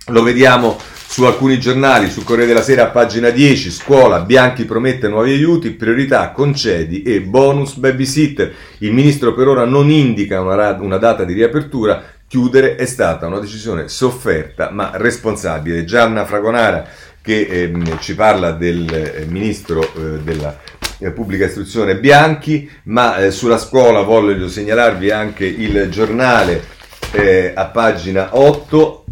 Lo 0.08 0.22
vediamo 0.22 0.78
su 1.08 1.24
alcuni 1.24 1.60
giornali, 1.60 2.10
sul 2.10 2.26
Corriere 2.26 2.48
della 2.48 2.62
Sera 2.62 2.84
a 2.84 2.90
pagina 2.90 3.30
10, 3.30 3.72
scuola, 3.72 4.20
Bianchi 4.20 4.66
promette 4.66 5.08
nuovi 5.08 5.32
aiuti, 5.32 5.72
priorità, 5.72 6.32
concedi 6.32 7.04
e 7.04 7.22
bonus 7.22 7.76
babysitter. 7.76 8.54
Il 8.80 8.92
ministro 8.92 9.34
per 9.34 9.48
ora 9.48 9.66
non 9.66 9.90
indica 9.90 10.42
una, 10.42 10.78
una 10.80 10.98
data 10.98 11.24
di 11.24 11.34
riapertura, 11.34 12.04
chiudere 12.28 12.76
è 12.76 12.86
stata 12.86 13.28
una 13.28 13.40
decisione 13.40 13.88
sofferta 13.88 14.72
ma 14.72 14.92
responsabile. 14.96 15.86
Gianna 15.86 16.26
Fragonara 16.26 16.86
che 17.26 17.40
eh, 17.40 17.98
ci 18.02 18.14
parla 18.14 18.52
del 18.52 18.88
eh, 18.94 19.26
ministro 19.26 19.82
eh, 19.82 20.20
della 20.22 20.60
eh, 21.00 21.12
pubblica 21.12 21.46
istruzione 21.46 21.98
Bianchi, 21.98 22.70
ma 22.84 23.18
eh, 23.18 23.32
sulla 23.32 23.58
scuola 23.58 24.02
voglio 24.02 24.48
segnalarvi 24.48 25.12
anche 25.12 25.46
il 25.46 25.90
giornale 25.90 26.64
eh, 27.12 27.52
a 27.56 27.66
pagina 27.66 28.38
8 28.38 29.06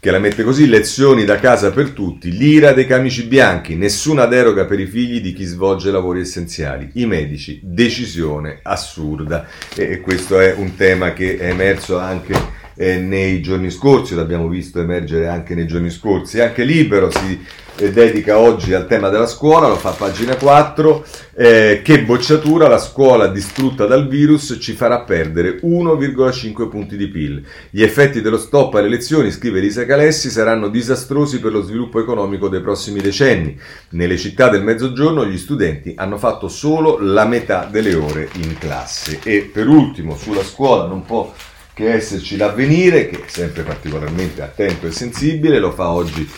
che 0.00 0.12
la 0.12 0.20
mette 0.20 0.44
così, 0.44 0.68
lezioni 0.68 1.24
da 1.24 1.40
casa 1.40 1.72
per 1.72 1.90
tutti, 1.90 2.30
l'ira 2.30 2.72
dei 2.72 2.86
camici 2.86 3.24
bianchi, 3.24 3.74
nessuna 3.74 4.26
deroga 4.26 4.64
per 4.64 4.78
i 4.78 4.86
figli 4.86 5.20
di 5.20 5.32
chi 5.32 5.44
svolge 5.44 5.90
lavori 5.90 6.20
essenziali, 6.20 6.90
i 6.94 7.06
medici, 7.06 7.60
decisione 7.64 8.60
assurda. 8.62 9.46
E 9.74 10.00
questo 10.00 10.38
è 10.38 10.54
un 10.54 10.76
tema 10.76 11.12
che 11.12 11.36
è 11.36 11.48
emerso 11.48 11.98
anche 11.98 12.32
eh, 12.78 12.98
nei 12.98 13.42
giorni 13.42 13.70
scorsi, 13.70 14.14
l'abbiamo 14.14 14.46
visto 14.46 14.80
emergere 14.80 15.26
anche 15.26 15.56
nei 15.56 15.66
giorni 15.66 15.90
scorsi, 15.90 16.40
anche 16.40 16.62
Libero 16.62 17.10
si 17.10 17.44
eh, 17.74 17.90
dedica 17.90 18.38
oggi 18.38 18.72
al 18.72 18.86
tema 18.86 19.08
della 19.08 19.26
scuola, 19.26 19.66
lo 19.66 19.74
fa 19.74 19.90
a 19.90 19.94
pagina 19.94 20.36
4, 20.36 21.04
eh, 21.34 21.80
che 21.82 22.02
bocciatura, 22.02 22.68
la 22.68 22.78
scuola 22.78 23.26
distrutta 23.26 23.86
dal 23.86 24.06
virus 24.06 24.58
ci 24.60 24.74
farà 24.74 25.00
perdere 25.00 25.60
1,5 25.60 26.68
punti 26.68 26.96
di 26.96 27.08
PIL. 27.08 27.44
Gli 27.70 27.82
effetti 27.82 28.20
dello 28.20 28.38
stop 28.38 28.74
alle 28.74 28.86
elezioni, 28.86 29.32
scrive 29.32 29.58
Lisa 29.58 29.84
Calessi, 29.84 30.30
saranno 30.30 30.68
disastrosi 30.68 31.40
per 31.40 31.50
lo 31.50 31.62
sviluppo 31.62 32.00
economico 32.00 32.48
dei 32.48 32.60
prossimi 32.60 33.00
decenni. 33.00 33.58
Nelle 33.90 34.16
città 34.16 34.48
del 34.48 34.62
mezzogiorno 34.62 35.26
gli 35.26 35.38
studenti 35.38 35.94
hanno 35.96 36.16
fatto 36.16 36.46
solo 36.46 36.98
la 37.00 37.26
metà 37.26 37.68
delle 37.68 37.94
ore 37.94 38.28
in 38.34 38.56
classe. 38.56 39.18
E 39.24 39.50
per 39.52 39.66
ultimo, 39.66 40.16
sulla 40.16 40.44
scuola 40.44 40.86
non 40.86 41.04
può 41.04 41.32
che 41.78 41.92
esserci 41.92 42.36
l'avvenire, 42.36 43.08
che 43.08 43.18
è 43.18 43.28
sempre 43.28 43.62
particolarmente 43.62 44.42
attento 44.42 44.88
e 44.88 44.90
sensibile, 44.90 45.60
lo 45.60 45.70
fa 45.70 45.90
oggi 45.90 46.28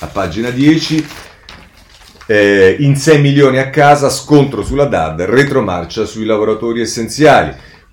a 0.00 0.06
pagina 0.06 0.50
10. 0.50 1.06
Eh, 2.26 2.76
in 2.80 2.96
6 2.96 3.18
milioni 3.18 3.56
a 3.56 3.70
casa, 3.70 4.10
scontro 4.10 4.62
sulla 4.62 4.84
DAD, 4.84 5.22
retromarcia 5.22 6.04
sui 6.04 6.26
lavoratori 6.26 6.82
essenziali. 6.82 7.50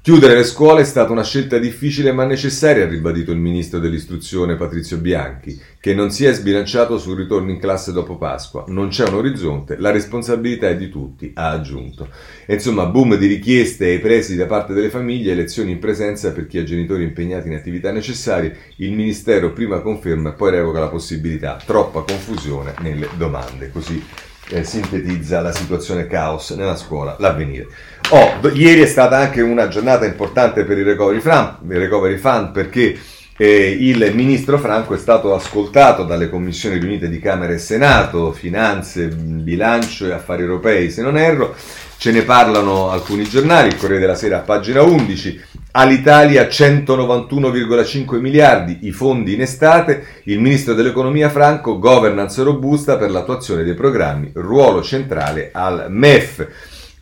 Chiudere 0.07 0.35
le 0.35 0.45
scuole 0.45 0.83
è 0.83 0.85
stata 0.85 1.11
una 1.11 1.25
scelta 1.25 1.57
difficile 1.57 2.13
ma 2.13 2.23
necessaria, 2.23 2.85
ha 2.85 2.87
ribadito 2.87 3.33
il 3.33 3.39
ministro 3.39 3.77
dell'istruzione 3.77 4.55
Patrizio 4.55 4.99
Bianchi, 4.99 5.61
che 5.81 5.93
non 5.93 6.11
si 6.11 6.23
è 6.23 6.31
sbilanciato 6.31 6.97
sul 6.97 7.17
ritorno 7.17 7.51
in 7.51 7.59
classe 7.59 7.91
dopo 7.91 8.15
Pasqua. 8.15 8.63
Non 8.69 8.87
c'è 8.87 9.05
un 9.05 9.15
orizzonte, 9.15 9.75
la 9.77 9.91
responsabilità 9.91 10.69
è 10.69 10.77
di 10.77 10.87
tutti, 10.87 11.33
ha 11.33 11.49
aggiunto. 11.49 12.07
E 12.45 12.53
insomma, 12.53 12.85
boom 12.85 13.17
di 13.17 13.27
richieste 13.27 13.87
ai 13.87 13.99
presidi 13.99 14.37
da 14.37 14.45
parte 14.45 14.73
delle 14.73 14.89
famiglie, 14.89 15.35
lezioni 15.35 15.71
in 15.71 15.79
presenza 15.79 16.31
per 16.31 16.47
chi 16.47 16.57
ha 16.57 16.63
genitori 16.63 17.03
impegnati 17.03 17.49
in 17.49 17.55
attività 17.55 17.91
necessarie. 17.91 18.55
Il 18.77 18.93
ministero 18.93 19.51
prima 19.51 19.81
conferma 19.81 20.29
e 20.29 20.35
poi 20.35 20.51
revoca 20.51 20.79
la 20.79 20.87
possibilità. 20.87 21.61
Troppa 21.65 22.05
confusione 22.07 22.75
nelle 22.79 23.09
domande. 23.17 23.69
Così 23.71 24.01
eh, 24.49 24.63
sintetizza 24.63 25.41
la 25.41 25.51
situazione 25.51 26.07
caos 26.07 26.51
nella 26.51 26.75
scuola, 26.75 27.15
l'avvenire. 27.19 27.67
Oh, 28.11 28.39
ieri 28.53 28.81
è 28.81 28.85
stata 28.85 29.17
anche 29.17 29.41
una 29.41 29.67
giornata 29.67 30.05
importante 30.05 30.63
per 30.63 30.77
il 30.77 30.85
Recovery 30.85 31.19
Fund, 31.19 31.69
il 31.69 31.77
recovery 31.77 32.17
fund 32.17 32.51
perché 32.51 32.97
eh, 33.39 33.77
il 33.79 34.11
ministro 34.15 34.57
Franco 34.57 34.95
è 34.95 34.97
stato 34.97 35.35
ascoltato 35.35 36.03
dalle 36.03 36.29
commissioni 36.29 36.79
riunite 36.79 37.07
di 37.07 37.19
Camera 37.19 37.53
e 37.53 37.59
Senato, 37.59 38.31
Finanze, 38.31 39.07
Bilancio 39.09 40.07
e 40.07 40.13
Affari 40.13 40.41
Europei, 40.41 40.89
se 40.89 41.01
non 41.01 41.17
erro. 41.17 41.55
Ce 41.99 42.11
ne 42.11 42.21
parlano 42.21 42.89
alcuni 42.89 43.23
giornali, 43.23 43.69
il 43.69 43.77
Corriere 43.77 44.01
della 44.01 44.15
Sera 44.15 44.39
pagina 44.39 44.83
11, 44.83 45.41
all'Italia 45.71 46.43
191,5 46.43 48.19
miliardi, 48.19 48.79
i 48.81 48.91
fondi 48.91 49.33
in 49.33 49.41
estate, 49.41 50.21
il 50.23 50.39
ministro 50.39 50.73
dell'economia 50.73 51.29
Franco, 51.29 51.79
governance 51.79 52.41
robusta 52.43 52.97
per 52.97 53.11
l'attuazione 53.11 53.63
dei 53.63 53.75
programmi, 53.75 54.31
ruolo 54.33 54.81
centrale 54.81 55.49
al 55.53 55.87
MEF. 55.89 56.47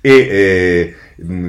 E 0.01 0.11
eh, 0.11 0.95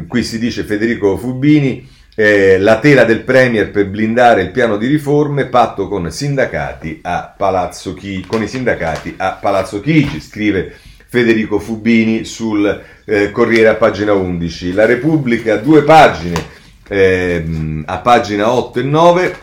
qui 0.07 0.23
si 0.23 0.39
dice 0.39 0.63
Federico 0.63 1.17
Fubini, 1.17 1.95
eh, 2.19 2.59
la 2.59 2.79
tela 2.79 3.05
del 3.05 3.21
Premier 3.21 3.71
per 3.71 3.89
blindare 3.89 4.41
il 4.41 4.51
piano 4.51 4.79
di 4.79 4.87
riforme, 4.87 5.47
patto 5.47 5.87
con, 5.87 6.11
sindacati 6.11 7.01
a 7.03 7.35
Palazzo 7.37 7.93
Chi, 7.93 8.25
con 8.27 8.43
i 8.43 8.49
sindacati 8.49 9.15
a 9.19 9.33
Palazzo 9.33 9.81
Chigi, 9.81 10.21
scrive 10.21 10.75
Federico 11.09 11.59
Fubini 11.59 12.25
sul 12.25 12.83
eh, 13.05 13.31
Corriere 13.31 13.69
a 13.69 13.75
pagina 13.75 14.15
11. 14.15 14.73
La 14.73 14.87
Repubblica, 14.87 15.57
due 15.57 15.83
pagine, 15.83 16.43
eh, 16.89 17.83
a 17.85 17.99
pagina 17.99 18.51
8 18.51 18.81
e 18.81 18.83
9, 18.83 19.37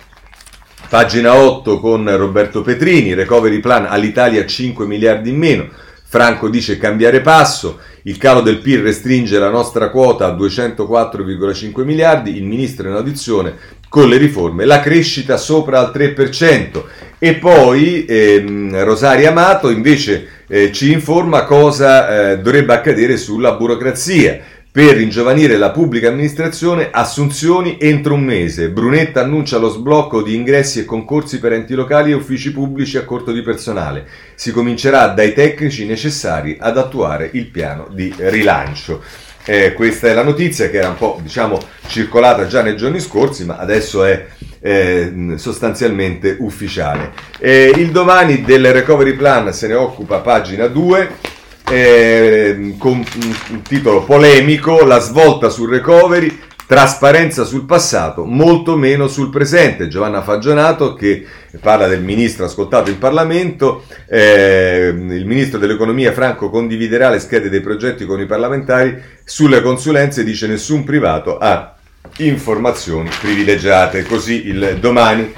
Pagina 0.93 1.34
8 1.34 1.79
con 1.79 2.15
Roberto 2.17 2.62
Petrini, 2.62 3.15
recovery 3.15 3.60
plan 3.60 3.88
all'Italia 3.88 4.45
5 4.45 4.86
miliardi 4.86 5.32
in 5.32 5.38
meno. 5.38 5.67
Franco 6.06 6.49
dice 6.49 6.77
cambiare 6.77 7.21
passo, 7.21 7.79
il 8.03 8.19
calo 8.19 8.41
del 8.41 8.60
PIL 8.60 8.84
restringe 8.84 9.39
la 9.39 9.49
nostra 9.49 9.89
quota 9.89 10.27
a 10.27 10.36
204,5 10.36 11.84
miliardi, 11.84 12.38
il 12.38 12.43
ministro 12.43 12.89
in 12.89 12.93
audizione 12.93 13.56
con 13.89 14.08
le 14.08 14.17
riforme, 14.17 14.65
la 14.65 14.82
crescita 14.82 15.38
sopra 15.38 15.79
al 15.79 15.91
3%. 15.91 16.84
E 17.17 17.36
poi 17.36 18.06
ehm, 18.06 18.84
Rosaria 18.84 19.29
Amato 19.29 19.71
invece 19.71 20.27
eh, 20.47 20.71
ci 20.71 20.91
informa 20.91 21.45
cosa 21.45 22.32
eh, 22.34 22.38
dovrebbe 22.38 22.73
accadere 22.73 23.17
sulla 23.17 23.53
burocrazia. 23.53 24.39
Per 24.74 24.96
ringiovanire 24.96 25.58
la 25.58 25.70
pubblica 25.70 26.08
amministrazione, 26.08 26.90
assunzioni 26.92 27.78
entro 27.80 28.16
un 28.16 28.24
mese. 28.24 28.72
Brunetta 28.72 29.22
annuncia 29.22 29.60
lo 29.60 29.70
sblocco 29.70 30.24
di 30.24 30.34
ingressi 30.34 30.80
e 30.80 30.86
concorsi 30.86 31.38
per 31.38 31.54
enti 31.54 31.76
locali 31.76 32.10
e 32.10 32.16
uffici 32.16 32.52
pubblici 32.52 32.98
a 32.98 33.06
corto 33.06 33.32
di 33.32 33.44
personale. 33.44 34.08
Si 34.34 34.52
comincerà 34.52 35.10
dai 35.10 35.36
tecnici 35.36 35.86
necessari 35.86 36.58
ad 36.60 36.80
attuare 36.80 37.30
il 37.34 37.52
piano 37.52 37.88
di 37.92 38.12
rilancio. 38.18 39.04
Eh, 39.46 39.74
questa 39.74 40.08
è 40.08 40.14
la 40.16 40.24
notizia 40.24 40.68
che 40.72 40.78
era 40.78 40.90
un 40.90 40.98
po' 40.98 41.20
diciamo, 41.22 41.60
circolata 41.86 42.48
già 42.48 42.64
nei 42.64 42.76
giorni 42.76 43.00
scorsi, 43.00 43.46
ma 43.46 43.58
adesso 43.58 44.04
è 44.04 44.26
eh, 44.60 45.34
sostanzialmente 45.36 46.36
ufficiale. 46.40 47.12
Eh, 47.38 47.72
il 47.76 47.92
domani 47.92 48.42
del 48.42 48.74
recovery 48.74 49.14
plan 49.14 49.54
se 49.54 49.68
ne 49.68 49.76
occupa 49.76 50.22
pagina 50.22 50.66
2 50.66 51.33
eh, 51.69 52.76
con 52.78 53.04
un 53.49 53.62
titolo 53.62 54.04
polemico, 54.04 54.84
la 54.86 54.99
svolta 54.99 55.49
sul 55.49 55.69
recovery, 55.69 56.39
trasparenza 56.65 57.43
sul 57.43 57.65
passato, 57.65 58.26
molto 58.26 58.76
meno 58.76 59.08
sul 59.08 59.30
presente. 59.30 59.88
Giovanna 59.88 60.21
Fagionato 60.21 60.93
che 60.93 61.26
parla 61.60 61.88
del 61.88 62.02
ministro 62.02 62.45
ascoltato 62.45 62.89
in 62.89 62.97
Parlamento, 62.97 63.84
eh, 64.08 64.88
il 64.91 65.26
ministro 65.26 65.60
dell'economia 65.60 66.13
Franco 66.13 66.49
condividerà 66.49 67.10
le 67.10 67.19
schede 67.19 67.49
dei 67.49 67.62
progetti 67.62 68.06
con 68.06 68.19
i 68.19 68.26
parlamentari, 68.26 68.99
sulle 69.23 69.62
consulenze 69.62 70.23
dice 70.23 70.47
nessun 70.47 70.84
privato 70.84 71.38
ha 71.38 71.76
informazioni 72.17 73.10
privilegiate, 73.19 74.04
così 74.04 74.47
il 74.47 74.78
domani. 74.80 75.34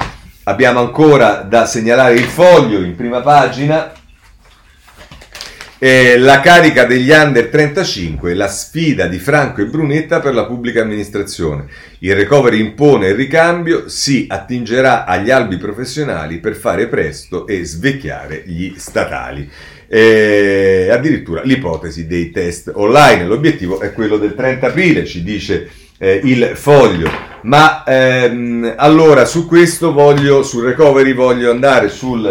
Abbiamo 0.48 0.80
ancora 0.80 1.38
da 1.42 1.66
segnalare 1.66 2.14
il 2.14 2.26
foglio 2.26 2.80
in 2.80 2.96
prima 2.96 3.22
pagina, 3.22 3.92
eh, 5.86 6.18
la 6.18 6.40
carica 6.40 6.86
degli 6.86 7.12
under 7.12 7.46
35, 7.46 8.34
la 8.34 8.48
sfida 8.48 9.06
di 9.06 9.20
Franco 9.20 9.62
e 9.62 9.68
Brunetta 9.68 10.20
per 10.20 10.34
la 10.34 10.46
pubblica 10.46 10.82
amministrazione. 10.82 11.68
Il 12.00 12.16
recovery 12.16 12.60
impone 12.60 13.10
il 13.10 13.14
ricambio, 13.14 13.88
si 13.88 14.26
attingerà 14.28 15.06
agli 15.06 15.30
albi 15.30 15.58
professionali 15.58 16.40
per 16.40 16.56
fare 16.56 16.88
presto 16.88 17.46
e 17.46 17.64
svecchiare 17.64 18.42
gli 18.48 18.74
statali. 18.78 19.48
Eh, 19.88 20.88
addirittura 20.90 21.44
l'ipotesi 21.44 22.08
dei 22.08 22.32
test 22.32 22.72
online. 22.74 23.26
L'obiettivo 23.26 23.80
è 23.80 23.94
quello 23.94 24.18
del 24.18 24.34
30 24.34 24.66
aprile, 24.66 25.06
ci 25.06 25.22
dice 25.22 25.70
eh, 26.00 26.20
il 26.24 26.54
foglio. 26.56 27.12
Ma 27.44 27.84
ehm, 27.84 28.74
allora 28.76 29.24
su 29.26 29.46
questo 29.46 29.94
voglio, 29.94 30.42
sul 30.42 30.66
recovery, 30.66 31.14
voglio 31.14 31.52
andare 31.52 31.90
sul 31.90 32.26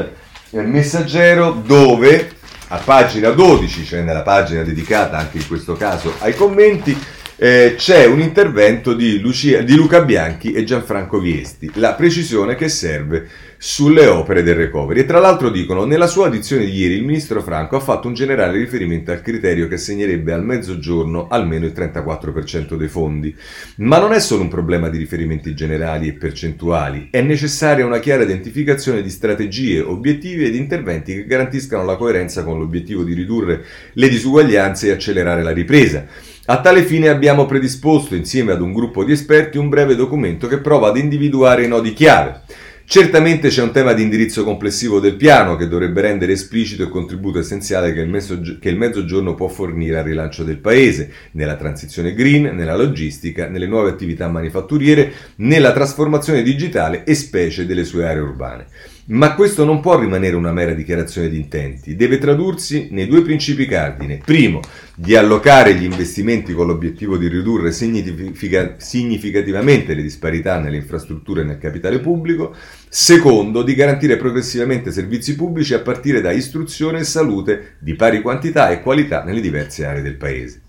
eh, 0.50 0.60
messaggero 0.62 1.62
dove 1.64 2.33
a 2.68 2.78
pagina 2.78 3.30
12, 3.30 3.84
cioè 3.84 4.00
nella 4.00 4.22
pagina 4.22 4.62
dedicata 4.62 5.18
anche 5.18 5.38
in 5.38 5.46
questo 5.46 5.74
caso 5.74 6.14
ai 6.20 6.34
commenti, 6.34 6.98
eh, 7.36 7.74
c'è 7.76 8.06
un 8.06 8.20
intervento 8.20 8.94
di, 8.94 9.18
Lucia, 9.18 9.62
di, 9.62 9.74
Luca 9.74 10.02
Bianchi 10.02 10.52
e 10.52 10.62
Gianfranco 10.62 11.18
Viesti, 11.18 11.70
la 11.74 11.94
precisione 11.94 12.54
che 12.54 12.68
serve 12.68 13.28
sulle 13.58 14.06
opere 14.06 14.42
del 14.42 14.54
recovery. 14.54 15.00
E 15.00 15.04
tra 15.04 15.18
l'altro 15.18 15.50
dicono, 15.50 15.84
nella 15.84 16.06
sua 16.06 16.26
audizione 16.26 16.66
di 16.66 16.72
ieri 16.72 16.94
il 16.94 17.04
ministro 17.04 17.42
Franco 17.42 17.76
ha 17.76 17.80
fatto 17.80 18.06
un 18.06 18.14
generale 18.14 18.58
riferimento 18.58 19.10
al 19.10 19.22
criterio 19.22 19.66
che 19.68 19.74
assegnerebbe 19.74 20.32
al 20.32 20.44
mezzogiorno 20.44 21.26
almeno 21.28 21.64
il 21.64 21.72
34% 21.72 22.76
dei 22.76 22.88
fondi. 22.88 23.34
Ma 23.76 23.98
non 23.98 24.12
è 24.12 24.20
solo 24.20 24.42
un 24.42 24.48
problema 24.48 24.88
di 24.88 24.98
riferimenti 24.98 25.54
generali 25.54 26.08
e 26.08 26.12
percentuali, 26.12 27.08
è 27.10 27.20
necessaria 27.22 27.86
una 27.86 27.98
chiara 28.00 28.22
identificazione 28.22 29.02
di 29.02 29.10
strategie, 29.10 29.80
obiettivi 29.80 30.44
ed 30.44 30.54
interventi 30.54 31.14
che 31.14 31.26
garantiscano 31.26 31.84
la 31.84 31.96
coerenza 31.96 32.44
con 32.44 32.58
l'obiettivo 32.58 33.02
di 33.02 33.14
ridurre 33.14 33.64
le 33.94 34.08
disuguaglianze 34.08 34.88
e 34.88 34.92
accelerare 34.92 35.42
la 35.42 35.52
ripresa. 35.52 36.06
A 36.46 36.60
tale 36.60 36.82
fine 36.82 37.08
abbiamo 37.08 37.46
predisposto, 37.46 38.14
insieme 38.14 38.52
ad 38.52 38.60
un 38.60 38.74
gruppo 38.74 39.02
di 39.02 39.12
esperti, 39.12 39.56
un 39.56 39.70
breve 39.70 39.96
documento 39.96 40.46
che 40.46 40.58
prova 40.58 40.88
ad 40.88 40.98
individuare 40.98 41.64
i 41.64 41.68
nodi 41.68 41.94
chiave. 41.94 42.42
Certamente 42.84 43.48
c'è 43.48 43.62
un 43.62 43.72
tema 43.72 43.94
di 43.94 44.02
indirizzo 44.02 44.44
complessivo 44.44 45.00
del 45.00 45.16
piano 45.16 45.56
che 45.56 45.68
dovrebbe 45.68 46.02
rendere 46.02 46.32
esplicito 46.32 46.82
il 46.82 46.90
contributo 46.90 47.38
essenziale 47.38 47.94
che 47.94 48.00
il, 48.00 48.76
mezzogiorno 48.76 49.34
può 49.34 49.48
fornire 49.48 49.96
al 49.96 50.04
rilancio 50.04 50.44
del 50.44 50.58
paese, 50.58 51.10
nella 51.30 51.56
transizione 51.56 52.12
green, 52.12 52.54
nella 52.54 52.76
logistica, 52.76 53.48
nelle 53.48 53.66
nuove 53.66 53.88
attività 53.88 54.28
manifatturiere, 54.28 55.12
nella 55.36 55.72
trasformazione 55.72 56.42
digitale 56.42 57.04
e 57.04 57.14
specie 57.14 57.64
delle 57.64 57.84
sue 57.84 58.06
aree 58.06 58.20
urbane. 58.20 58.66
Ma 59.06 59.34
questo 59.34 59.64
non 59.66 59.80
può 59.80 59.98
rimanere 59.98 60.34
una 60.34 60.50
mera 60.50 60.72
dichiarazione 60.72 61.28
di 61.28 61.36
intenti, 61.36 61.94
deve 61.94 62.16
tradursi 62.16 62.88
nei 62.90 63.06
due 63.06 63.20
principi 63.20 63.66
cardine. 63.66 64.20
Primo, 64.24 64.60
di 64.94 65.14
allocare 65.14 65.74
gli 65.74 65.84
investimenti 65.84 66.54
con 66.54 66.66
l'obiettivo 66.66 67.18
di 67.18 67.28
ridurre 67.28 67.70
significa- 67.70 68.76
significativamente 68.78 69.92
le 69.92 70.00
disparità 70.00 70.58
nelle 70.58 70.78
infrastrutture 70.78 71.42
e 71.42 71.44
nel 71.44 71.58
capitale 71.58 71.98
pubblico. 71.98 72.54
Secondo, 72.88 73.62
di 73.62 73.74
garantire 73.74 74.16
progressivamente 74.16 74.90
servizi 74.90 75.34
pubblici 75.34 75.74
a 75.74 75.80
partire 75.80 76.22
da 76.22 76.32
istruzione 76.32 77.00
e 77.00 77.04
salute 77.04 77.76
di 77.80 77.94
pari 77.96 78.22
quantità 78.22 78.70
e 78.70 78.80
qualità 78.80 79.22
nelle 79.22 79.42
diverse 79.42 79.84
aree 79.84 80.00
del 80.00 80.16
Paese. 80.16 80.63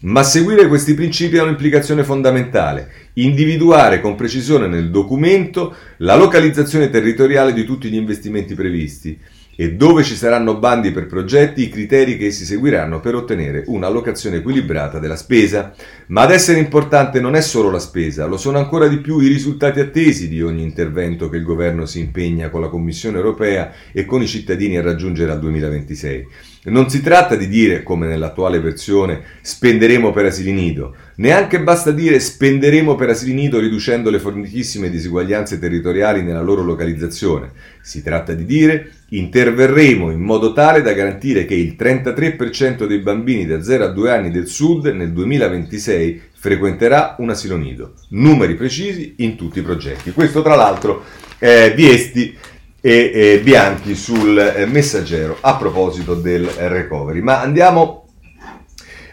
Ma 0.00 0.22
seguire 0.22 0.68
questi 0.68 0.92
principi 0.92 1.38
ha 1.38 1.42
un'implicazione 1.42 2.04
fondamentale, 2.04 3.10
individuare 3.14 4.00
con 4.00 4.14
precisione 4.14 4.66
nel 4.66 4.90
documento 4.90 5.74
la 5.98 6.16
localizzazione 6.16 6.90
territoriale 6.90 7.54
di 7.54 7.64
tutti 7.64 7.88
gli 7.88 7.96
investimenti 7.96 8.54
previsti 8.54 9.18
e 9.56 9.72
dove 9.72 10.02
ci 10.02 10.14
saranno 10.14 10.58
bandi 10.58 10.92
per 10.92 11.06
progetti 11.06 11.62
i 11.62 11.68
criteri 11.70 12.18
che 12.18 12.26
essi 12.26 12.44
seguiranno 12.44 13.00
per 13.00 13.14
ottenere 13.14 13.64
un'allocazione 13.66 14.36
equilibrata 14.36 14.98
della 14.98 15.16
spesa. 15.16 15.74
Ma 16.08 16.22
ad 16.22 16.30
essere 16.30 16.58
importante 16.58 17.20
non 17.20 17.34
è 17.34 17.40
solo 17.40 17.70
la 17.70 17.78
spesa, 17.78 18.26
lo 18.26 18.36
sono 18.36 18.58
ancora 18.58 18.86
di 18.86 18.98
più 18.98 19.18
i 19.18 19.28
risultati 19.28 19.80
attesi 19.80 20.28
di 20.28 20.42
ogni 20.42 20.62
intervento 20.62 21.28
che 21.28 21.38
il 21.38 21.42
governo 21.42 21.86
si 21.86 22.00
impegna 22.00 22.50
con 22.50 22.60
la 22.60 22.68
Commissione 22.68 23.16
europea 23.16 23.72
e 23.92 24.04
con 24.04 24.22
i 24.22 24.26
cittadini 24.26 24.76
a 24.76 24.82
raggiungere 24.82 25.32
al 25.32 25.40
2026. 25.40 26.26
Non 26.66 26.90
si 26.90 27.00
tratta 27.00 27.36
di 27.36 27.46
dire, 27.46 27.84
come 27.84 28.08
nell'attuale 28.08 28.58
versione, 28.58 29.22
spenderemo 29.40 30.10
per 30.10 30.24
asili 30.24 30.52
nido, 30.52 30.96
neanche 31.16 31.62
basta 31.62 31.92
dire 31.92 32.18
spenderemo 32.18 32.96
per 32.96 33.10
asili 33.10 33.34
nido 33.34 33.60
riducendo 33.60 34.10
le 34.10 34.18
fortissime 34.18 34.90
disuguaglianze 34.90 35.60
territoriali 35.60 36.22
nella 36.22 36.42
loro 36.42 36.62
localizzazione. 36.62 37.52
Si 37.80 38.02
tratta 38.02 38.32
di 38.32 38.44
dire 38.44 38.90
interverremo 39.08 40.10
in 40.10 40.20
modo 40.20 40.52
tale 40.52 40.82
da 40.82 40.92
garantire 40.92 41.44
che 41.44 41.54
il 41.54 41.76
33% 41.78 42.86
dei 42.86 42.98
bambini 42.98 43.46
da 43.46 43.62
0 43.62 43.84
a 43.84 43.88
2 43.88 44.10
anni 44.10 44.30
del 44.30 44.48
Sud 44.48 44.86
nel 44.86 45.12
2026 45.12 46.22
frequenterà 46.32 47.16
un 47.18 47.30
asilo 47.30 47.56
nido. 47.56 47.94
Numeri 48.10 48.54
precisi 48.54 49.14
in 49.18 49.36
tutti 49.36 49.60
i 49.60 49.62
progetti. 49.62 50.12
Questo 50.12 50.42
tra 50.42 50.54
l'altro 50.54 51.04
è 51.38 51.72
Viesti 51.74 52.36
e 52.80 53.10
eh, 53.12 53.40
Bianchi 53.42 53.94
sul 53.94 54.38
eh, 54.38 54.66
messaggero 54.66 55.38
a 55.40 55.56
proposito 55.56 56.14
del 56.14 56.46
recovery. 56.46 57.20
Ma 57.20 57.40
andiamo 57.40 58.06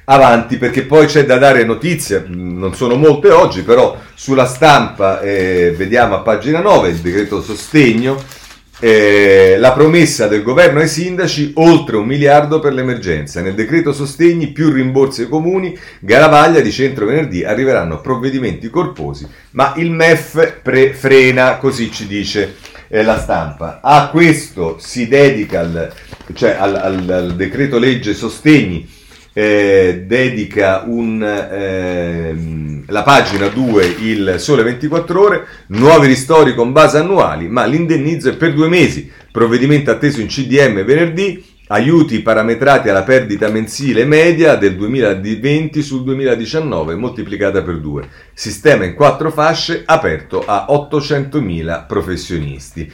avanti 0.05 0.57
perché 0.57 0.83
poi 0.83 1.05
c'è 1.05 1.25
da 1.25 1.37
dare 1.37 1.63
notizie, 1.63 2.25
non 2.27 2.75
sono 2.75 2.95
molte 2.95 3.29
oggi, 3.29 3.63
però 3.63 3.97
sulla 4.13 4.45
stampa 4.45 5.21
eh, 5.21 5.73
vediamo 5.77 6.15
a 6.15 6.19
pagina 6.19 6.59
9 6.59 6.89
il 6.89 6.97
decreto 6.97 7.41
sostegno. 7.41 8.41
Eh, 8.85 9.55
la 9.59 9.71
promessa 9.71 10.27
del 10.27 10.43
governo 10.43 10.81
ai 10.81 10.89
sindaci 10.89 11.53
oltre 11.55 11.95
un 11.95 12.05
miliardo 12.05 12.59
per 12.59 12.73
l'emergenza. 12.73 13.39
Nel 13.39 13.53
decreto 13.53 13.93
sostegni 13.93 14.47
più 14.47 14.69
rimborsi 14.73 15.21
ai 15.21 15.29
comuni, 15.29 15.73
Garavaglia 16.01 16.59
di 16.59 16.69
centro 16.69 17.05
venerdì 17.05 17.45
arriveranno 17.45 18.01
provvedimenti 18.01 18.69
corposi, 18.69 19.25
ma 19.51 19.71
il 19.77 19.89
MEF 19.89 20.59
pre- 20.61 20.91
frena, 20.91 21.55
così 21.55 21.93
ci 21.93 22.07
dice 22.07 22.55
eh, 22.89 23.03
la 23.03 23.17
stampa. 23.17 23.79
A 23.81 24.09
questo 24.09 24.75
si 24.81 25.07
dedica, 25.07 25.61
al, 25.61 25.93
cioè 26.33 26.57
al, 26.59 26.75
al, 26.75 27.09
al 27.09 27.35
decreto 27.37 27.79
legge 27.79 28.13
sostegni, 28.13 28.85
eh, 29.33 30.03
dedica 30.05 30.83
un, 30.85 31.21
eh, 31.21 32.83
la 32.87 33.03
pagina 33.03 33.47
2, 33.47 33.95
il 34.01 34.35
Sole 34.37 34.63
24 34.63 35.21
Ore, 35.21 35.45
nuovi 35.67 36.07
ristori 36.07 36.53
con 36.53 36.71
base 36.71 36.99
annuali, 36.99 37.47
ma 37.47 37.65
l'indennizzo 37.65 38.29
è 38.29 38.35
per 38.35 38.53
due 38.53 38.67
mesi, 38.67 39.11
provvedimento 39.31 39.91
atteso 39.91 40.21
in 40.21 40.27
CDM 40.27 40.83
venerdì, 40.83 41.43
aiuti 41.67 42.21
parametrati 42.21 42.89
alla 42.89 43.03
perdita 43.03 43.49
mensile 43.49 44.05
media 44.05 44.55
del 44.55 44.75
2020 44.75 45.81
sul 45.81 46.03
2019 46.03 46.95
moltiplicata 46.95 47.63
per 47.63 47.79
due, 47.79 48.07
sistema 48.33 48.85
in 48.85 48.93
quattro 48.93 49.31
fasce 49.31 49.81
aperto 49.85 50.43
a 50.45 50.67
800.000 50.69 51.87
professionisti. 51.87 52.91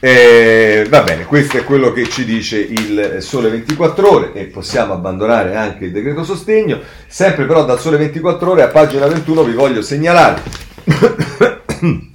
Eh, 0.00 0.86
va 0.88 1.02
bene, 1.02 1.24
questo 1.24 1.56
è 1.56 1.64
quello 1.64 1.92
che 1.92 2.08
ci 2.08 2.24
dice 2.24 2.58
il 2.58 3.16
Sole 3.18 3.48
24 3.50 4.08
Ore 4.08 4.32
e 4.32 4.44
possiamo 4.44 4.92
abbandonare 4.92 5.56
anche 5.56 5.86
il 5.86 5.90
decreto 5.90 6.22
sostegno. 6.22 6.80
Sempre 7.08 7.46
però 7.46 7.64
dal 7.64 7.80
Sole 7.80 7.96
24 7.96 8.48
Ore 8.48 8.62
a 8.62 8.68
pagina 8.68 9.08
21 9.08 9.42
vi 9.42 9.54
voglio 9.54 9.82
segnalare 9.82 10.40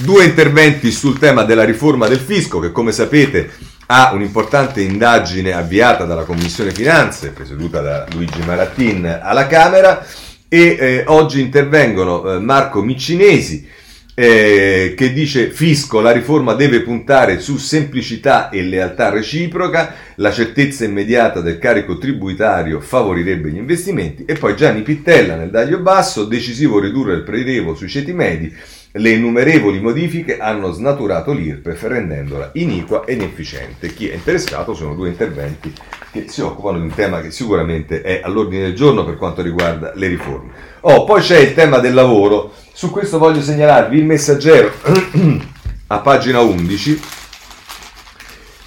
due 0.00 0.24
interventi 0.24 0.90
sul 0.90 1.18
tema 1.18 1.42
della 1.42 1.64
riforma 1.64 2.08
del 2.08 2.20
fisco 2.20 2.58
che 2.58 2.72
come 2.72 2.92
sapete 2.92 3.50
ha 3.88 4.12
un'importante 4.14 4.80
indagine 4.80 5.52
avviata 5.52 6.04
dalla 6.06 6.24
Commissione 6.24 6.72
Finanze, 6.72 7.32
presieduta 7.32 7.82
da 7.82 8.06
Luigi 8.12 8.40
Marattin 8.46 9.20
alla 9.22 9.46
Camera 9.46 10.06
e 10.48 10.76
eh, 10.78 11.04
oggi 11.08 11.42
intervengono 11.42 12.32
eh, 12.32 12.38
Marco 12.38 12.80
Miccinesi 12.80 13.74
eh, 14.18 14.94
che 14.96 15.12
dice 15.12 15.50
fisco, 15.50 16.00
la 16.00 16.10
riforma 16.10 16.54
deve 16.54 16.80
puntare 16.80 17.38
su 17.38 17.58
semplicità 17.58 18.48
e 18.48 18.62
lealtà 18.62 19.10
reciproca, 19.10 19.94
la 20.14 20.32
certezza 20.32 20.86
immediata 20.86 21.42
del 21.42 21.58
carico 21.58 21.98
tributario 21.98 22.80
favorirebbe 22.80 23.50
gli 23.50 23.58
investimenti 23.58 24.24
e 24.24 24.32
poi 24.32 24.56
Gianni 24.56 24.80
Pittella 24.80 25.36
nel 25.36 25.50
taglio 25.50 25.80
basso, 25.80 26.24
decisivo 26.24 26.80
ridurre 26.80 27.12
il 27.12 27.24
prelievo 27.24 27.74
sui 27.74 27.90
ceti 27.90 28.14
medi, 28.14 28.50
le 28.92 29.10
innumerevoli 29.10 29.80
modifiche 29.80 30.38
hanno 30.38 30.72
snaturato 30.72 31.32
l'IRPEF 31.32 31.82
rendendola 31.82 32.52
iniqua 32.54 33.04
e 33.04 33.12
inefficiente. 33.12 33.92
Chi 33.92 34.08
è 34.08 34.14
interessato 34.14 34.72
sono 34.72 34.94
due 34.94 35.08
interventi 35.08 35.70
che 36.10 36.24
si 36.28 36.40
occupano 36.40 36.78
di 36.78 36.84
un 36.84 36.94
tema 36.94 37.20
che 37.20 37.30
sicuramente 37.30 38.00
è 38.00 38.22
all'ordine 38.24 38.62
del 38.62 38.74
giorno 38.74 39.04
per 39.04 39.18
quanto 39.18 39.42
riguarda 39.42 39.92
le 39.94 40.08
riforme. 40.08 40.52
Oh, 40.80 41.04
poi 41.04 41.20
c'è 41.20 41.38
il 41.38 41.52
tema 41.52 41.78
del 41.80 41.92
lavoro 41.92 42.54
su 42.76 42.90
questo 42.90 43.16
voglio 43.16 43.40
segnalarvi 43.40 43.96
il 43.96 44.04
messaggero 44.04 44.70
a 45.88 45.98
pagina 46.00 46.40
11 46.40 47.00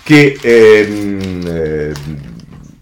che 0.02 0.36
ehm, 0.42 1.42
eh, 1.46 1.94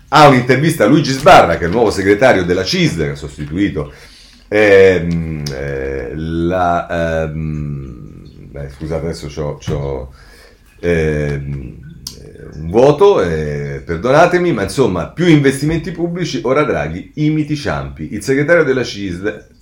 ha 0.07 0.27
un'intervista 0.29 0.85
a 0.85 0.87
Luigi 0.87 1.11
Sbarra, 1.11 1.57
che 1.57 1.65
è 1.65 1.67
il 1.67 1.73
nuovo 1.73 1.91
segretario 1.91 2.45
della 2.45 2.63
CISD, 2.63 3.01
che 3.01 3.09
ha 3.09 3.15
sostituito 3.15 3.91
ehm, 4.47 5.43
eh, 5.51 6.11
la... 6.15 7.23
Ehm, 7.25 8.23
beh, 8.49 8.69
scusate, 8.69 9.07
adesso 9.07 9.59
ho 9.73 10.13
ehm, 10.79 11.77
un 12.53 12.69
vuoto, 12.69 13.21
eh, 13.21 13.83
perdonatemi, 13.85 14.53
ma 14.53 14.63
insomma, 14.63 15.09
più 15.09 15.27
investimenti 15.27 15.91
pubblici, 15.91 16.39
ora 16.43 16.63
Draghi 16.63 17.11
imiti 17.15 17.57
Ciampi. 17.57 18.13
Il 18.13 18.23
segretario 18.23 18.63
della 18.63 18.85
CISD 18.85 19.55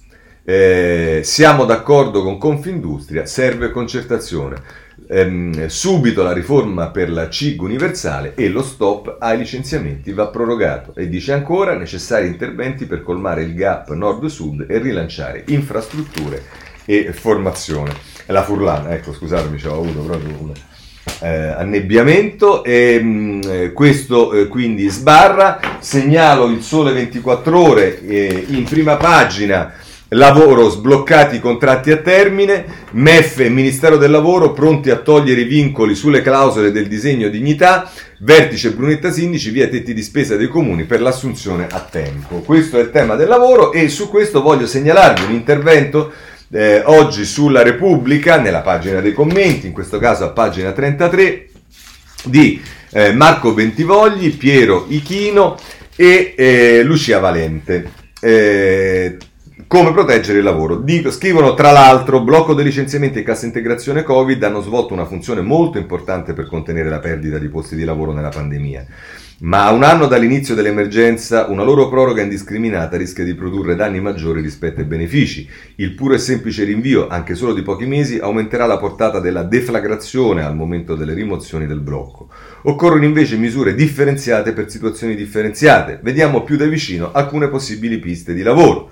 eh, 0.48 1.22
siamo 1.24 1.66
d'accordo 1.66 2.22
con 2.22 2.38
Confindustria, 2.38 3.26
serve 3.26 3.72
concertazione. 3.72 4.84
Eh, 5.08 5.66
subito 5.68 6.24
la 6.24 6.32
riforma 6.32 6.90
per 6.90 7.12
la 7.12 7.30
CIG 7.30 7.62
universale 7.62 8.34
e 8.36 8.48
lo 8.50 8.64
stop 8.64 9.18
ai 9.20 9.40
licenziamenti 9.40 10.14
va 10.14 10.28
prorogato. 10.28 10.94
E 10.96 11.10
dice 11.10 11.34
ancora 11.34 11.76
necessari 11.76 12.28
interventi 12.28 12.86
per 12.86 13.02
colmare 13.02 13.42
il 13.42 13.56
gap 13.56 13.92
nord-sud 13.92 14.68
e 14.70 14.78
rilanciare 14.78 15.44
infrastrutture 15.48 16.44
e 16.86 17.12
formazione. 17.12 17.94
La 18.28 18.44
Furlana, 18.44 18.94
ecco 18.94 19.14
scusatemi, 19.14 19.60
ho 19.66 19.74
avuto 19.74 20.00
proprio 20.02 20.36
un 20.40 20.52
eh, 21.22 21.28
annebbiamento 21.28 22.64
e 22.64 23.00
mh, 23.00 23.08
mm, 23.08 23.74
questo 23.74 24.32
eh, 24.34 24.48
quindi 24.48 24.88
sbarra. 24.90 25.60
Segnalo 25.80 26.48
il 26.48 26.62
sole 26.62 26.94
24 26.94 27.60
ore 27.60 28.06
eh, 28.06 28.46
in 28.50 28.64
prima 28.64 28.96
pagina 28.96 29.74
Lavoro, 30.10 30.70
sbloccati 30.70 31.38
i 31.38 31.40
contratti 31.40 31.90
a 31.90 31.98
termine, 31.98 32.64
MEF 32.92 33.40
e 33.40 33.50
Ministero 33.50 33.98
del 33.98 34.12
Lavoro 34.12 34.54
pronti 34.54 34.92
a 34.92 34.98
togliere 34.98 35.42
i 35.42 35.46
vincoli 35.46 35.96
sulle 35.96 36.22
clausole 36.22 36.72
del 36.72 36.88
disegno 36.88 37.28
dignità, 37.28 37.90
vertice 38.20 38.72
Brunetta 38.72 39.12
Sindici, 39.12 39.50
via 39.50 39.68
tetti 39.68 39.96
di 39.96 40.04
spesa 40.04 40.36
dei 40.36 40.48
comuni 40.48 40.84
per 40.84 41.02
l'assunzione 41.02 41.66
a 41.72 41.80
tempo. 41.80 42.42
Questo 42.42 42.78
è 42.78 42.82
il 42.82 42.92
tema 42.92 43.16
del 43.16 43.28
lavoro 43.28 43.72
e 43.72 43.90
su 43.90 44.08
questo 44.10 44.44
voglio 44.44 44.68
segnalarvi 44.68 45.26
un 45.26 45.34
intervento 45.34 46.14
eh, 46.52 46.84
oggi 46.86 47.26
sulla 47.26 47.64
Repubblica, 47.64 48.40
nella 48.40 48.62
pagina 48.62 49.02
dei 49.02 49.14
commenti, 49.14 49.66
in 49.66 49.74
questo 49.74 49.98
caso 49.98 50.24
a 50.24 50.30
pagina 50.30 50.72
33, 50.72 51.50
di 52.26 52.62
eh, 52.92 53.12
Marco 53.12 53.54
Bentivogli, 53.54 54.38
Piero 54.38 54.86
Ichino 54.88 55.58
e 55.96 56.36
eh, 56.38 56.84
Lucia 56.84 57.18
Valente. 57.18 58.04
Come 59.68 59.94
proteggere 59.94 60.38
il 60.38 60.44
lavoro? 60.44 60.76
Dico, 60.76 61.10
scrivono 61.10 61.56
tra 61.56 61.72
l'altro, 61.72 62.22
blocco 62.22 62.54
dei 62.54 62.64
licenziamenti 62.64 63.18
e 63.18 63.24
cassa 63.24 63.48
integrazione 63.48 64.04
Covid 64.04 64.44
hanno 64.44 64.62
svolto 64.62 64.94
una 64.94 65.06
funzione 65.06 65.42
molto 65.42 65.80
importante 65.80 66.34
per 66.34 66.46
contenere 66.46 66.88
la 66.88 67.00
perdita 67.00 67.40
di 67.40 67.48
posti 67.48 67.76
di 67.76 67.84
lavoro 67.84 68.12
nella 68.14 68.30
pandemia. 68.30 68.86
Ma 69.40 69.66
a 69.66 69.72
un 69.72 69.82
anno 69.82 70.06
dall'inizio 70.06 70.54
dell'emergenza 70.54 71.48
una 71.48 71.64
loro 71.64 71.90
proroga 71.90 72.22
indiscriminata 72.22 72.96
rischia 72.96 73.24
di 73.24 73.34
produrre 73.34 73.76
danni 73.76 74.00
maggiori 74.00 74.40
rispetto 74.40 74.82
ai 74.82 74.86
benefici. 74.86 75.50
Il 75.78 75.96
puro 75.96 76.14
e 76.14 76.20
semplice 76.20 76.64
rinvio, 76.64 77.08
anche 77.08 77.34
solo 77.34 77.54
di 77.54 77.64
pochi 77.64 77.88
mesi, 77.88 78.20
aumenterà 78.20 78.68
la 78.68 78.78
portata 78.78 79.20
della 79.20 79.42
deflagrazione 79.42 80.44
al 80.44 80.56
momento 80.56 80.94
delle 80.94 81.16
rimozioni 81.16 81.66
del 81.66 81.82
blocco. 81.82 82.30
Occorrono 82.62 83.04
invece 83.04 83.36
misure 83.36 83.74
differenziate 83.74 84.54
per 84.54 84.70
situazioni 84.70 85.16
differenziate. 85.16 86.00
Vediamo 86.04 86.44
più 86.44 86.56
da 86.56 86.66
vicino 86.66 87.12
alcune 87.12 87.48
possibili 87.50 87.98
piste 87.98 88.36
di 88.36 88.44
lavoro. 88.44 88.92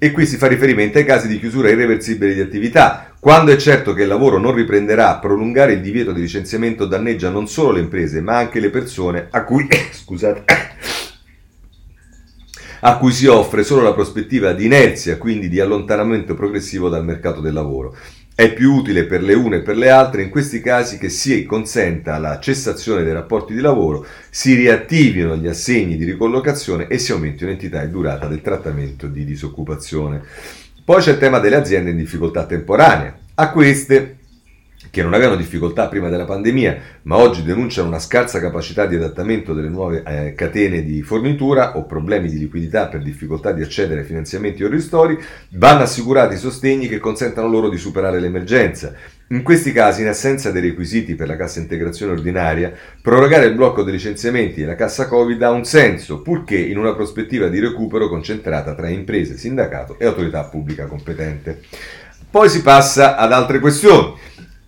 E 0.00 0.12
qui 0.12 0.26
si 0.26 0.36
fa 0.36 0.46
riferimento 0.46 0.98
ai 0.98 1.04
casi 1.04 1.26
di 1.26 1.40
chiusura 1.40 1.70
irreversibile 1.70 2.32
di 2.32 2.40
attività. 2.40 3.12
Quando 3.18 3.50
è 3.50 3.56
certo 3.56 3.94
che 3.94 4.02
il 4.02 4.08
lavoro 4.08 4.38
non 4.38 4.54
riprenderà, 4.54 5.16
prolungare 5.16 5.72
il 5.72 5.80
divieto 5.80 6.12
di 6.12 6.20
licenziamento 6.20 6.86
danneggia 6.86 7.30
non 7.30 7.48
solo 7.48 7.72
le 7.72 7.80
imprese, 7.80 8.20
ma 8.20 8.36
anche 8.36 8.60
le 8.60 8.70
persone 8.70 9.26
a 9.28 9.42
cui, 9.42 9.66
scusate, 9.90 10.44
a 12.80 12.96
cui 12.96 13.10
si 13.10 13.26
offre 13.26 13.64
solo 13.64 13.82
la 13.82 13.92
prospettiva 13.92 14.52
di 14.52 14.66
inerzia, 14.66 15.18
quindi 15.18 15.48
di 15.48 15.58
allontanamento 15.58 16.36
progressivo 16.36 16.88
dal 16.88 17.04
mercato 17.04 17.40
del 17.40 17.54
lavoro. 17.54 17.96
È 18.40 18.52
più 18.52 18.72
utile 18.72 19.04
per 19.06 19.20
le 19.20 19.34
une 19.34 19.56
e 19.56 19.62
per 19.62 19.76
le 19.76 19.90
altre 19.90 20.22
in 20.22 20.30
questi 20.30 20.60
casi 20.60 20.96
che 20.96 21.08
si 21.08 21.44
consenta 21.44 22.18
la 22.18 22.38
cessazione 22.38 23.02
dei 23.02 23.12
rapporti 23.12 23.52
di 23.52 23.60
lavoro, 23.60 24.06
si 24.30 24.54
riattivino 24.54 25.34
gli 25.34 25.48
assegni 25.48 25.96
di 25.96 26.04
ricollocazione 26.04 26.86
e 26.86 26.98
si 26.98 27.10
aumenti 27.10 27.44
l'entità 27.44 27.82
e 27.82 27.88
durata 27.88 28.28
del 28.28 28.40
trattamento 28.40 29.08
di 29.08 29.24
disoccupazione. 29.24 30.22
Poi 30.84 31.00
c'è 31.00 31.10
il 31.10 31.18
tema 31.18 31.40
delle 31.40 31.56
aziende 31.56 31.90
in 31.90 31.96
difficoltà 31.96 32.46
temporanea. 32.46 33.18
A 33.34 33.50
queste 33.50 34.17
che 34.90 35.02
non 35.02 35.14
avevano 35.14 35.36
difficoltà 35.36 35.88
prima 35.88 36.08
della 36.08 36.24
pandemia, 36.24 36.78
ma 37.02 37.16
oggi 37.16 37.42
denunciano 37.42 37.88
una 37.88 37.98
scarsa 37.98 38.40
capacità 38.40 38.86
di 38.86 38.96
adattamento 38.96 39.52
delle 39.52 39.68
nuove 39.68 40.02
eh, 40.06 40.34
catene 40.34 40.82
di 40.82 41.02
fornitura 41.02 41.76
o 41.76 41.84
problemi 41.84 42.28
di 42.28 42.38
liquidità 42.38 42.86
per 42.86 43.02
difficoltà 43.02 43.52
di 43.52 43.62
accedere 43.62 44.00
ai 44.00 44.06
finanziamenti 44.06 44.64
o 44.64 44.68
ristori, 44.68 45.18
vanno 45.50 45.82
assicurati 45.82 46.36
sostegni 46.36 46.88
che 46.88 46.98
consentano 46.98 47.48
loro 47.48 47.68
di 47.68 47.78
superare 47.78 48.20
l'emergenza. 48.20 48.94
In 49.30 49.42
questi 49.42 49.72
casi, 49.72 50.00
in 50.00 50.08
assenza 50.08 50.50
dei 50.50 50.62
requisiti 50.62 51.14
per 51.14 51.28
la 51.28 51.36
cassa 51.36 51.58
integrazione 51.58 52.12
ordinaria, 52.12 52.72
prorogare 53.02 53.44
il 53.44 53.54
blocco 53.54 53.82
dei 53.82 53.92
licenziamenti 53.92 54.62
e 54.62 54.64
la 54.64 54.74
cassa 54.74 55.06
Covid 55.06 55.42
ha 55.42 55.50
un 55.50 55.64
senso, 55.64 56.22
purché 56.22 56.56
in 56.56 56.78
una 56.78 56.94
prospettiva 56.94 57.48
di 57.48 57.60
recupero 57.60 58.08
concentrata 58.08 58.74
tra 58.74 58.88
imprese, 58.88 59.36
sindacato 59.36 59.98
e 59.98 60.06
autorità 60.06 60.44
pubblica 60.44 60.86
competente. 60.86 61.60
Poi 62.30 62.48
si 62.48 62.62
passa 62.62 63.16
ad 63.16 63.32
altre 63.32 63.58
questioni. 63.58 64.14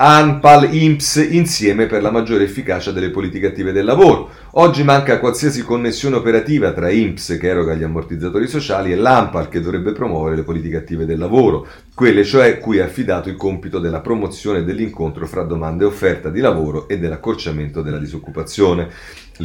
ANPAL, 0.03 0.73
INPS 0.75 1.29
insieme 1.29 1.85
per 1.85 2.01
la 2.01 2.11
maggiore 2.11 2.45
efficacia 2.45 2.91
delle 2.91 3.11
politiche 3.11 3.49
attive 3.49 3.71
del 3.71 3.85
lavoro. 3.85 4.31
Oggi 4.53 4.83
manca 4.83 5.19
qualsiasi 5.19 5.63
connessione 5.63 6.17
operativa 6.17 6.73
tra 6.73 6.89
INPS 6.89 7.37
che 7.39 7.49
eroga 7.49 7.75
gli 7.75 7.83
ammortizzatori 7.83 8.49
sociali 8.49 8.93
e 8.93 8.97
l'ANPAL 8.97 9.51
che 9.51 9.61
dovrebbe 9.61 9.93
promuovere 9.93 10.37
le 10.37 10.43
politiche 10.43 10.79
attive 10.79 11.05
del 11.05 11.19
lavoro, 11.19 11.67
quelle 12.01 12.25
cioè 12.25 12.57
cui 12.57 12.79
è 12.79 12.81
affidato 12.81 13.29
il 13.29 13.37
compito 13.37 13.79
della 13.79 14.01
promozione 14.01 14.65
dell'incontro 14.65 15.27
fra 15.27 15.43
domanda 15.43 15.85
e 15.85 15.87
offerta 15.87 16.31
di 16.31 16.41
lavoro 16.41 16.89
e 16.89 16.99
dell'accorciamento 16.99 17.83
della 17.83 17.99
disoccupazione. 17.99 18.89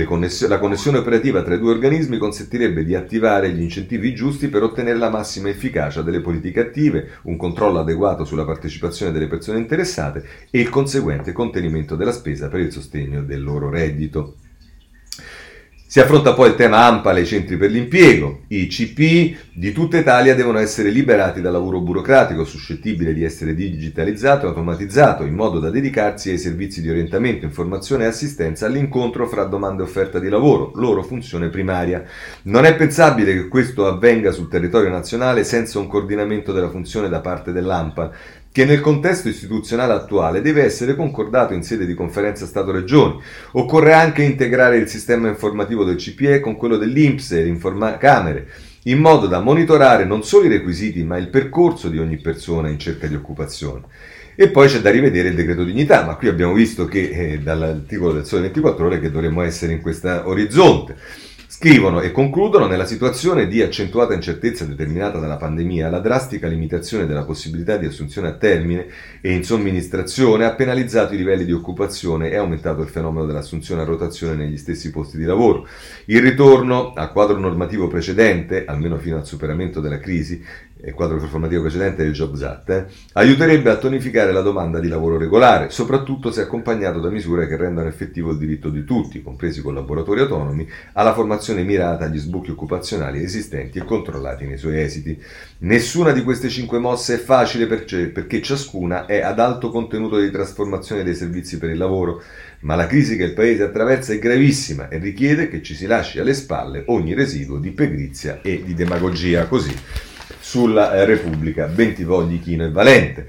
Connessio- 0.06 0.48
la 0.48 0.58
connessione 0.58 1.00
operativa 1.00 1.44
tra 1.44 1.56
i 1.56 1.60
due 1.60 1.72
organismi 1.72 2.18
consentirebbe 2.18 2.86
di 2.86 2.96
attivare 2.96 3.52
gli 3.52 3.62
incentivi 3.62 4.16
giusti 4.16 4.48
per 4.48 4.64
ottenere 4.64 4.98
la 4.98 5.10
massima 5.10 5.50
efficacia 5.50 6.02
delle 6.02 6.22
politiche 6.22 6.62
attive, 6.62 7.18
un 7.24 7.36
controllo 7.36 7.80
adeguato 7.80 8.24
sulla 8.24 8.46
partecipazione 8.46 9.12
delle 9.12 9.28
persone 9.28 9.60
interessate 9.60 10.24
e 10.50 10.62
il 10.62 10.70
conseguente 10.70 11.34
contenimento 11.34 11.98
della 11.98 12.14
spesa 12.14 12.48
per 12.48 12.62
il 12.62 12.72
sostegno 12.72 13.22
del 13.22 13.44
loro 13.44 13.70
reddito. 13.70 14.38
Si 15.96 16.02
affronta 16.02 16.34
poi 16.34 16.50
il 16.50 16.56
tema 16.56 16.88
AMPA 16.88 17.18
i 17.18 17.26
centri 17.26 17.56
per 17.56 17.72
l'impiego. 17.72 18.42
I 18.50 18.68
CP 18.68 19.54
di 19.54 19.72
tutta 19.72 19.98
Italia 19.98 20.36
devono 20.36 20.58
essere 20.58 20.90
liberati 20.90 21.40
dal 21.40 21.54
lavoro 21.54 21.80
burocratico, 21.80 22.44
suscettibile 22.44 23.14
di 23.14 23.24
essere 23.24 23.56
digitalizzato 23.56 24.46
e 24.46 24.50
automatizzato, 24.50 25.24
in 25.24 25.34
modo 25.34 25.58
da 25.58 25.70
dedicarsi 25.70 26.32
ai 26.32 26.38
servizi 26.38 26.82
di 26.82 26.90
orientamento, 26.90 27.46
informazione 27.46 28.04
e 28.04 28.08
assistenza 28.08 28.66
all'incontro 28.66 29.26
fra 29.26 29.46
domanda 29.46 29.84
e 29.84 29.86
offerta 29.86 30.20
di 30.20 30.28
lavoro, 30.28 30.74
loro 30.76 31.02
funzione 31.02 31.48
primaria. 31.48 32.04
Non 32.42 32.66
è 32.66 32.76
pensabile 32.76 33.32
che 33.34 33.48
questo 33.48 33.88
avvenga 33.88 34.32
sul 34.32 34.50
territorio 34.50 34.90
nazionale 34.90 35.46
senza 35.46 35.80
un 35.80 35.88
coordinamento 35.88 36.52
della 36.52 36.70
funzione 36.70 37.08
da 37.08 37.22
parte 37.22 37.54
dell'AMPA, 37.54 38.12
che 38.56 38.64
nel 38.64 38.80
contesto 38.80 39.28
istituzionale 39.28 39.92
attuale 39.92 40.40
deve 40.40 40.64
essere 40.64 40.96
concordato 40.96 41.54
in 41.54 41.62
sede 41.62 41.86
di 41.86 41.94
conferenza 41.94 42.46
Stato-Regioni. 42.46 43.22
Occorre 43.52 43.92
anche 43.92 44.24
integrare 44.24 44.78
il 44.78 44.88
sistema 44.88 45.28
informativo 45.28 45.84
del 45.84 45.98
CPE 45.98 46.40
con 46.40 46.56
quello 46.56 46.78
dell'INPS 46.78 47.34
e 47.34 47.44
l'Informacamere, 47.44 48.48
in 48.84 49.00
modo 49.00 49.28
da 49.28 49.42
monitorare 49.42 50.06
non 50.06 50.24
solo 50.24 50.46
i 50.46 50.48
requisiti, 50.48 51.04
ma 51.04 51.18
il 51.18 51.28
percorso 51.28 51.90
di 51.90 51.98
ogni 51.98 52.16
persona 52.16 52.70
in 52.70 52.80
cerca 52.80 53.08
di 53.08 53.16
occupazione. 53.16 53.82
E 54.36 54.48
poi 54.48 54.70
c'è 54.70 54.80
da 54.80 54.90
rivedere 54.90 55.28
il 55.28 55.36
decreto 55.36 55.66
dignità, 55.66 56.06
ma 56.06 56.16
qui 56.16 56.30
abbiamo 56.30 56.54
visto 56.54 56.86
che 56.86 57.10
eh, 57.10 57.40
dall'articolo 57.40 58.14
del 58.14 58.26
Sole 58.26 58.44
24 58.44 58.86
ore 58.86 59.02
che 59.02 59.12
dovremmo 59.12 59.42
essere 59.42 59.74
in 59.74 59.82
questo 59.82 60.30
orizzonte. 60.30 60.96
Scrivono 61.58 62.02
e 62.02 62.12
concludono 62.12 62.68
nella 62.68 62.84
situazione 62.84 63.48
di 63.48 63.62
accentuata 63.62 64.14
incertezza 64.14 64.66
determinata 64.66 65.20
dalla 65.20 65.38
pandemia, 65.38 65.90
la 65.90 66.02
drastica 66.02 66.48
limitazione 66.48 67.06
della 67.06 67.24
possibilità 67.24 67.78
di 67.78 67.86
assunzione 67.86 68.28
a 68.28 68.34
termine 68.34 68.88
e 69.22 69.32
in 69.32 69.46
somministrazione 69.46 70.44
ha 70.44 70.54
penalizzato 70.54 71.14
i 71.14 71.18
livelli 71.18 71.46
di 71.46 71.54
occupazione 71.54 72.30
e 72.30 72.36
aumentato 72.36 72.82
il 72.82 72.90
fenomeno 72.90 73.26
dell'assunzione 73.26 73.84
a 73.84 73.86
rotazione 73.86 74.36
negli 74.36 74.58
stessi 74.58 74.92
posti 74.92 75.16
di 75.16 75.24
lavoro. 75.24 75.66
Il 76.08 76.22
ritorno 76.22 76.92
al 76.94 77.14
quadro 77.14 77.40
normativo 77.40 77.88
precedente, 77.88 78.66
almeno 78.66 78.98
fino 78.98 79.16
al 79.16 79.26
superamento 79.26 79.80
della 79.80 80.00
crisi, 80.00 80.44
il 80.86 80.94
quadro 80.94 81.20
formativo 81.20 81.62
precedente 81.62 82.04
del 82.04 82.14
Jobs 82.14 82.42
Act, 82.44 82.70
eh, 82.70 82.86
aiuterebbe 83.14 83.70
a 83.70 83.78
tonificare 83.78 84.32
la 84.32 84.42
domanda 84.42 84.80
di 84.80 84.88
lavoro 84.88 85.18
regolare, 85.18 85.70
soprattutto 85.70 86.32
se 86.32 86.42
accompagnato 86.42 87.00
da 87.00 87.10
misure 87.10 87.48
che 87.48 87.58
rendano 87.58 87.88
effettivo 87.88 88.32
il 88.32 88.38
diritto 88.38 88.70
di 88.70 88.84
tutti, 88.84 89.22
compresi 89.24 89.60
i 89.60 89.64
collaboratori 89.64 90.22
autonomi, 90.22 90.68
alla 90.94 91.14
formazione 91.14 91.64
mirata 91.64 92.06
agli 92.06 92.20
sbocchi 92.20 92.52
occupazionali 92.52 93.24
esistenti 93.24 93.80
e 93.80 93.84
controllati 93.84 94.46
nei 94.46 94.58
suoi 94.58 94.80
esiti. 94.80 95.20
Nessuna 95.60 96.12
di 96.12 96.24
queste 96.24 96.50
cinque 96.50 96.78
mosse 96.80 97.16
è 97.16 97.18
facile 97.18 97.66
perché 97.66 98.42
ciascuna 98.42 99.06
è 99.06 99.22
ad 99.22 99.40
alto 99.40 99.70
contenuto 99.70 100.20
di 100.20 100.30
trasformazione 100.30 101.04
dei 101.04 101.16
servizi 101.16 101.58
per 101.58 101.70
il 101.70 101.78
lavoro, 101.78 102.22
ma 102.62 102.76
la 102.76 102.88
crisi 102.88 103.16
che 103.16 103.24
il 103.24 103.34
Paese 103.34 103.64
attraversa 103.64 104.14
è 104.14 104.20
gravissima 104.20 104.88
e 104.90 104.98
richiede 104.98 105.48
che 105.50 105.62
ci 105.62 105.76
si 105.76 105.88
lasci 105.88 106.20
alle 106.20 106.34
spalle 106.34 106.84
ogni 106.88 107.14
residuo 107.14 107.58
di 107.58 107.72
pigrizia 107.72 108.40
e 108.42 108.62
di 108.64 108.74
demagogia. 108.74 109.46
Così 109.46 109.74
sulla 110.40 110.94
eh, 110.94 111.06
Repubblica, 111.06 111.66
Bentivogli, 111.66 112.42
Chino 112.42 112.66
e 112.66 112.72
Valente. 112.72 113.28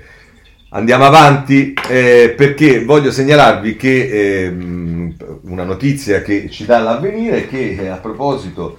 Andiamo 0.71 1.05
avanti 1.05 1.75
eh, 1.89 2.35
perché 2.37 2.85
voglio 2.85 3.11
segnalarvi 3.11 3.77
che 3.77 4.09
eh, 4.09 4.49
una 4.49 5.65
notizia 5.65 6.23
che 6.23 6.51
ci 6.51 6.67
dà 6.67 6.81
l'avvenire 6.81 7.45
è 7.45 7.49
che 7.49 7.77
eh, 7.79 7.89
a 7.89 7.97
proposito 7.97 8.79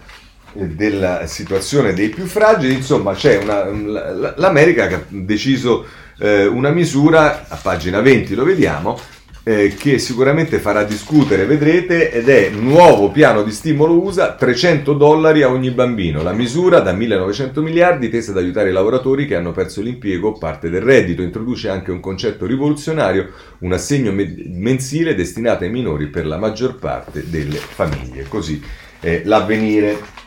eh, 0.54 0.68
della 0.68 1.26
situazione 1.28 1.94
dei 1.94 2.10
più 2.10 2.26
fragili, 2.26 2.74
insomma, 2.74 3.14
c'è 3.14 3.38
una, 3.38 4.34
l'America 4.36 4.88
che 4.88 4.96
ha 4.96 5.04
deciso 5.08 5.86
eh, 6.20 6.46
una 6.46 6.70
misura, 6.72 7.48
a 7.48 7.56
pagina 7.56 8.02
20 8.02 8.36
lo 8.36 8.44
vediamo, 8.44 9.00
eh, 9.48 9.74
che 9.80 9.98
sicuramente 9.98 10.60
farà 10.60 10.84
discutere, 10.84 11.46
vedrete, 11.46 12.12
ed 12.12 12.28
è 12.28 12.50
nuovo 12.50 13.12
piano 13.12 13.44
di 13.44 13.52
stimolo 13.52 13.98
USA, 13.98 14.34
300 14.34 14.92
dollari 14.92 15.42
a 15.42 15.50
ogni 15.50 15.72
bambino, 15.72 16.22
la 16.22 16.34
misura 16.34 16.82
da 16.82 16.92
1900 16.92 17.62
miliardi 17.62 18.10
tesa 18.10 18.32
ad 18.32 18.38
aiutare 18.40 18.72
i 18.72 18.74
lavoratori 18.74 19.26
che 19.26 19.36
hanno 19.36 19.54
perso 19.54 19.82
l'impiego 19.82 20.28
o 20.28 20.38
parte 20.38 20.70
del 20.70 20.82
reddito, 20.82 21.22
introduce 21.22 21.70
anche 21.70 21.92
un 21.92 22.02
concetto 22.02 22.46
rivoluzionario, 22.46 23.30
un 23.60 23.72
assegno 23.72 24.12
me- 24.12 24.36
mensile 24.50 25.16
destinato 25.16 25.64
ai 25.64 25.70
minori 25.70 26.08
per 26.08 26.26
la 26.26 26.38
maggior 26.38 26.76
parte 26.76 27.24
delle 27.30 27.56
famiglie, 27.56 28.26
così 28.28 28.62
è 29.00 29.22
l'avvenire. 29.24 30.26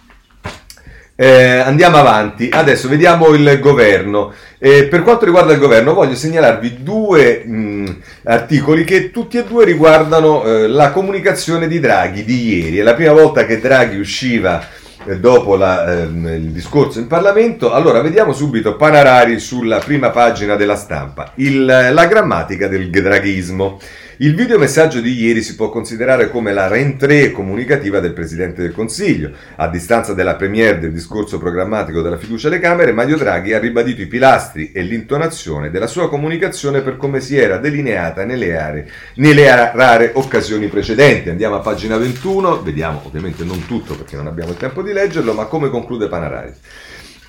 Eh, 1.22 1.58
andiamo 1.58 1.98
avanti, 1.98 2.48
adesso 2.50 2.88
vediamo 2.88 3.28
il 3.34 3.58
governo. 3.60 4.32
Eh, 4.58 4.84
per 4.84 5.02
quanto 5.02 5.26
riguarda 5.26 5.52
il 5.52 5.58
governo, 5.58 5.92
voglio 5.92 6.14
segnalarvi 6.14 6.82
due 6.82 7.44
mh, 7.44 7.96
articoli 8.24 8.84
che 8.84 9.10
tutti 9.10 9.36
e 9.36 9.44
due 9.44 9.66
riguardano 9.66 10.42
eh, 10.44 10.66
la 10.66 10.90
comunicazione 10.92 11.68
di 11.68 11.78
Draghi 11.78 12.24
di 12.24 12.60
ieri. 12.60 12.78
È 12.78 12.82
la 12.82 12.94
prima 12.94 13.12
volta 13.12 13.44
che 13.44 13.60
Draghi 13.60 13.98
usciva 13.98 14.66
eh, 15.06 15.18
dopo 15.18 15.56
la, 15.56 15.92
ehm, 15.92 16.26
il 16.26 16.50
discorso 16.52 17.00
in 17.00 17.06
Parlamento. 17.06 17.70
Allora, 17.70 18.00
vediamo 18.00 18.32
subito 18.32 18.76
Panarari 18.76 19.38
sulla 19.40 19.76
prima 19.76 20.08
pagina 20.08 20.56
della 20.56 20.76
stampa. 20.76 21.32
Il, 21.34 21.66
la 21.66 22.06
grammatica 22.06 22.66
del 22.66 22.88
draghismo. 22.88 23.78
Il 24.22 24.34
videomessaggio 24.34 25.00
di 25.00 25.14
ieri 25.14 25.40
si 25.40 25.54
può 25.54 25.70
considerare 25.70 26.28
come 26.28 26.52
la 26.52 26.66
rentrée 26.66 27.32
comunicativa 27.32 28.00
del 28.00 28.12
Presidente 28.12 28.60
del 28.60 28.74
Consiglio. 28.74 29.30
A 29.56 29.66
distanza 29.66 30.12
della 30.12 30.34
premiere 30.34 30.78
del 30.78 30.92
discorso 30.92 31.38
programmatico 31.38 32.02
della 32.02 32.18
fiducia 32.18 32.48
alle 32.48 32.58
Camere, 32.58 32.92
Mario 32.92 33.16
Draghi 33.16 33.54
ha 33.54 33.58
ribadito 33.58 34.02
i 34.02 34.06
pilastri 34.06 34.72
e 34.72 34.82
l'intonazione 34.82 35.70
della 35.70 35.86
sua 35.86 36.10
comunicazione 36.10 36.82
per 36.82 36.98
come 36.98 37.20
si 37.20 37.38
era 37.38 37.56
delineata 37.56 38.26
nelle, 38.26 38.58
aree, 38.58 38.90
nelle 39.14 39.46
rare 39.72 40.10
occasioni 40.12 40.68
precedenti. 40.68 41.30
Andiamo 41.30 41.54
a 41.54 41.60
pagina 41.60 41.96
21, 41.96 42.60
vediamo 42.60 43.00
ovviamente 43.02 43.42
non 43.42 43.64
tutto 43.64 43.96
perché 43.96 44.16
non 44.16 44.26
abbiamo 44.26 44.50
il 44.50 44.58
tempo 44.58 44.82
di 44.82 44.92
leggerlo, 44.92 45.32
ma 45.32 45.46
come 45.46 45.70
conclude 45.70 46.08
Panarari. 46.08 46.52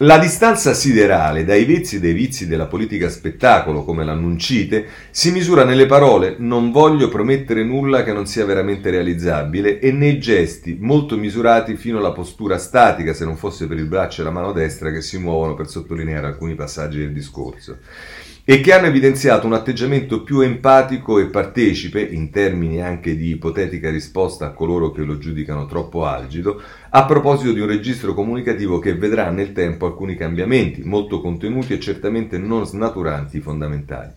La 0.04 0.18
distanza 0.18 0.74
siderale 0.74 1.43
dai 1.43 1.64
vizi 1.64 1.99
dei 1.99 2.14
vizi 2.14 2.47
della 2.47 2.66
politica 2.66 3.08
spettacolo, 3.08 3.84
come 3.84 4.04
l'annuncite, 4.04 4.88
si 5.12 5.30
misura 5.30 5.64
nelle 5.64 5.86
parole 5.86 6.38
non 6.39 6.72
voglio 6.72 7.08
promettere 7.08 7.64
nulla 7.64 8.02
che 8.02 8.12
non 8.12 8.26
sia 8.26 8.43
veramente 8.43 8.89
realizzabile 8.89 9.78
e 9.78 9.91
nei 9.91 10.18
gesti 10.18 10.76
molto 10.80 11.18
misurati 11.18 11.76
fino 11.76 11.99
alla 11.99 12.14
postura 12.14 12.58
statica, 12.58 13.14
se 13.14 13.26
non 13.26 13.38
fosse 13.38 13.68
per 13.68 13.78
il 13.78 13.86
braccio 13.86 14.22
e 14.22 14.24
la 14.24 14.32
mano 14.32 14.52
destra 14.54 14.91
che 14.91 15.04
si 15.04 15.20
muovono 15.20 15.54
per 15.54 15.70
sottolineare 15.70 16.26
alcuni 16.26 16.56
passaggi 16.56 16.97
del 16.97 17.14
discorso 17.14 17.78
e 18.52 18.60
che 18.60 18.74
hanno 18.74 18.88
evidenziato 18.88 19.47
un 19.47 19.54
atteggiamento 19.54 20.24
più 20.24 20.41
empatico 20.41 21.20
e 21.20 21.28
partecipe, 21.28 22.02
in 22.02 22.32
termini 22.32 22.82
anche 22.82 23.16
di 23.16 23.30
ipotetica 23.30 23.89
risposta 23.89 24.47
a 24.47 24.52
coloro 24.52 24.91
che 24.91 25.04
lo 25.04 25.18
giudicano 25.18 25.66
troppo 25.66 26.06
algido, 26.06 26.62
a 26.89 27.06
proposito 27.06 27.54
di 27.54 27.62
un 27.62 27.68
registro 27.68 28.14
comunicativo 28.14 28.78
che 28.80 28.93
vedrà 28.93 29.30
nel 29.30 29.54
tempo 29.54 29.86
alcuni 29.86 30.18
cambiamenti, 30.18 30.84
molto 30.84 31.22
contenuti 31.22 31.72
e 31.72 31.80
certamente 31.80 32.38
non 32.38 32.66
snaturanti 32.66 33.39
fondamentali. 33.39 34.12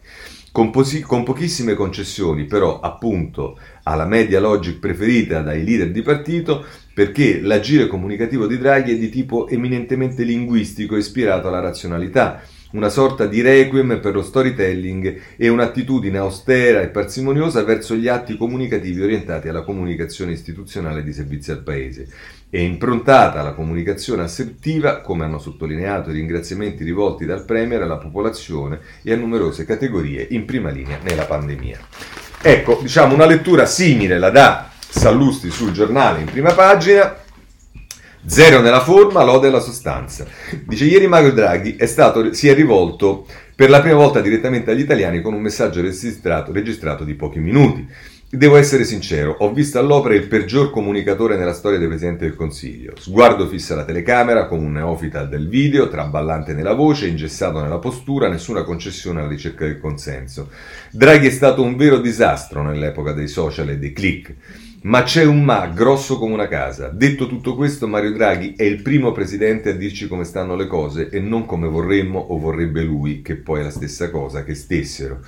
Con, 0.50 0.70
posi- 0.70 1.02
con, 1.02 1.22
pochissime 1.22 1.74
concessioni, 1.74 2.44
però, 2.46 2.80
appunto, 2.80 3.56
alla 3.84 4.04
media 4.04 4.40
logic 4.40 4.80
preferita 4.80 5.42
dai 5.42 5.62
leader 5.62 5.92
di 5.92 6.02
partito, 6.02 6.64
perché 6.92 7.40
l'agire 7.40 7.86
comunicativo 7.86 8.48
di 8.48 8.58
Draghi 8.58 8.94
è 8.94 8.98
di 8.98 9.10
tipo 9.10 9.46
eminentemente 9.46 10.24
linguistico 10.24 10.96
ispirato 10.96 11.46
alla 11.46 11.60
razionalità, 11.60 12.42
una 12.74 12.88
sorta 12.88 13.26
di 13.26 13.40
requiem 13.40 14.00
per 14.00 14.14
lo 14.14 14.22
storytelling 14.22 15.20
e 15.36 15.48
un'attitudine 15.48 16.18
austera 16.18 16.80
e 16.82 16.88
parsimoniosa 16.88 17.62
verso 17.62 17.94
gli 17.94 18.08
atti 18.08 18.36
comunicativi 18.36 19.00
orientati 19.00 19.48
alla 19.48 19.62
comunicazione 19.62 20.32
istituzionale 20.32 21.02
di 21.02 21.12
servizi 21.12 21.50
al 21.50 21.62
Paese. 21.62 22.08
È 22.50 22.58
improntata 22.58 23.40
alla 23.40 23.54
comunicazione 23.54 24.22
assertiva, 24.22 25.00
come 25.00 25.24
hanno 25.24 25.38
sottolineato 25.38 26.10
i 26.10 26.14
ringraziamenti 26.14 26.84
rivolti 26.84 27.24
dal 27.24 27.44
Premier 27.44 27.82
alla 27.82 27.98
popolazione 27.98 28.80
e 29.02 29.12
a 29.12 29.16
numerose 29.16 29.64
categorie 29.64 30.26
in 30.30 30.44
prima 30.44 30.70
linea 30.70 30.98
nella 31.02 31.24
pandemia. 31.24 31.78
Ecco, 32.42 32.78
diciamo 32.82 33.14
una 33.14 33.26
lettura 33.26 33.66
simile 33.66 34.18
la 34.18 34.30
dà 34.30 34.70
Sallusti 34.88 35.50
sul 35.50 35.72
giornale 35.72 36.20
in 36.20 36.26
prima 36.26 36.52
pagina 36.52 37.23
Zero 38.26 38.60
nella 38.60 38.80
forma, 38.80 39.22
lode 39.22 39.48
alla 39.48 39.60
sostanza. 39.60 40.26
Dice 40.66 40.86
ieri 40.86 41.06
Mario 41.06 41.32
Draghi 41.32 41.76
è 41.76 41.86
stato, 41.86 42.32
si 42.32 42.48
è 42.48 42.54
rivolto 42.54 43.26
per 43.54 43.68
la 43.68 43.80
prima 43.80 43.96
volta 43.96 44.20
direttamente 44.20 44.70
agli 44.70 44.80
italiani 44.80 45.20
con 45.20 45.34
un 45.34 45.42
messaggio 45.42 45.82
registrato, 45.82 46.50
registrato 46.50 47.04
di 47.04 47.14
pochi 47.14 47.38
minuti. 47.38 47.86
Devo 48.30 48.56
essere 48.56 48.82
sincero, 48.82 49.36
ho 49.38 49.52
visto 49.52 49.78
all'opera 49.78 50.14
il 50.14 50.26
peggior 50.26 50.70
comunicatore 50.70 51.36
nella 51.36 51.52
storia 51.52 51.78
del 51.78 51.86
Presidente 51.86 52.24
del 52.24 52.34
Consiglio. 52.34 52.94
Sguardo 52.98 53.46
fisso 53.46 53.74
alla 53.74 53.84
telecamera, 53.84 54.46
come 54.46 54.64
un 54.64 54.72
neofita 54.72 55.24
del 55.24 55.46
video, 55.46 55.88
traballante 55.88 56.52
nella 56.52 56.72
voce, 56.72 57.06
ingessato 57.06 57.60
nella 57.60 57.78
postura, 57.78 58.28
nessuna 58.28 58.64
concessione 58.64 59.20
alla 59.20 59.28
ricerca 59.28 59.66
del 59.66 59.78
consenso. 59.78 60.50
Draghi 60.90 61.28
è 61.28 61.30
stato 61.30 61.62
un 61.62 61.76
vero 61.76 61.98
disastro 61.98 62.62
nell'epoca 62.62 63.12
dei 63.12 63.28
social 63.28 63.68
e 63.68 63.78
dei 63.78 63.92
click. 63.92 64.34
Ma 64.84 65.02
c'è 65.02 65.24
un 65.24 65.42
ma 65.42 65.66
grosso 65.68 66.18
come 66.18 66.34
una 66.34 66.46
casa. 66.46 66.88
Detto 66.88 67.26
tutto 67.26 67.54
questo, 67.54 67.88
Mario 67.88 68.12
Draghi 68.12 68.52
è 68.54 68.64
il 68.64 68.82
primo 68.82 69.12
presidente 69.12 69.70
a 69.70 69.72
dirci 69.72 70.06
come 70.08 70.24
stanno 70.24 70.56
le 70.56 70.66
cose 70.66 71.08
e 71.08 71.20
non 71.20 71.46
come 71.46 71.68
vorremmo 71.68 72.18
o 72.18 72.38
vorrebbe 72.38 72.82
lui, 72.82 73.22
che 73.22 73.36
poi 73.36 73.60
è 73.60 73.62
la 73.62 73.70
stessa 73.70 74.10
cosa, 74.10 74.44
che 74.44 74.54
stessero. 74.54 75.20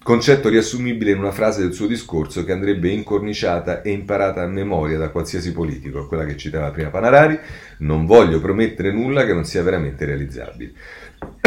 Concetto 0.00 0.48
riassumibile 0.48 1.10
in 1.10 1.18
una 1.18 1.32
frase 1.32 1.60
del 1.60 1.72
suo 1.72 1.88
discorso 1.88 2.44
che 2.44 2.52
andrebbe 2.52 2.88
incorniciata 2.88 3.82
e 3.82 3.90
imparata 3.90 4.42
a 4.42 4.46
memoria 4.46 4.96
da 4.96 5.10
qualsiasi 5.10 5.52
politico, 5.52 6.06
quella 6.06 6.24
che 6.24 6.36
citava 6.36 6.70
prima 6.70 6.90
Panarari, 6.90 7.36
non 7.78 8.06
voglio 8.06 8.40
promettere 8.40 8.92
nulla 8.92 9.26
che 9.26 9.34
non 9.34 9.44
sia 9.44 9.64
veramente 9.64 10.04
realizzabile. 10.04 10.72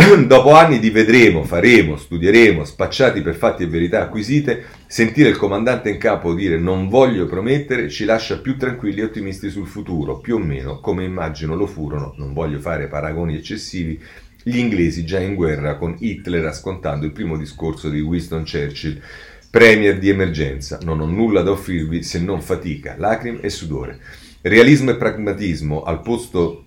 Dopo 0.03 0.51
anni 0.51 0.79
di 0.79 0.89
vedremo, 0.89 1.43
faremo, 1.43 1.95
studieremo, 1.95 2.65
spacciati 2.65 3.21
per 3.21 3.35
fatti 3.35 3.63
e 3.63 3.67
verità 3.67 4.01
acquisite, 4.01 4.65
sentire 4.85 5.29
il 5.29 5.37
comandante 5.37 5.89
in 5.89 5.97
capo 5.97 6.33
dire 6.33 6.57
non 6.57 6.89
voglio 6.89 7.25
promettere 7.25 7.89
ci 7.89 8.03
lascia 8.03 8.39
più 8.39 8.57
tranquilli 8.57 8.99
e 8.99 9.05
ottimisti 9.05 9.49
sul 9.49 9.65
futuro, 9.65 10.19
più 10.19 10.35
o 10.35 10.39
meno 10.39 10.79
come 10.81 11.03
immagino 11.03 11.55
lo 11.55 11.67
furono, 11.67 12.13
non 12.17 12.33
voglio 12.33 12.59
fare 12.59 12.87
paragoni 12.87 13.35
eccessivi, 13.35 13.99
gli 14.43 14.57
inglesi 14.57 15.05
già 15.05 15.19
in 15.19 15.35
guerra 15.35 15.77
con 15.77 15.95
Hitler 15.97 16.45
ascoltando 16.45 17.05
il 17.05 17.11
primo 17.11 17.37
discorso 17.37 17.89
di 17.89 18.01
Winston 18.01 18.43
Churchill, 18.43 19.01
premier 19.49 19.97
di 19.97 20.09
emergenza, 20.09 20.79
non 20.83 20.99
ho 20.99 21.05
nulla 21.05 21.41
da 21.41 21.51
offrirvi 21.51 22.03
se 22.03 22.19
non 22.19 22.41
fatica, 22.41 22.95
lacrime 22.97 23.39
e 23.39 23.49
sudore. 23.49 23.99
Realismo 24.41 24.91
e 24.91 24.95
pragmatismo 24.95 25.83
al 25.83 26.01
posto 26.01 26.65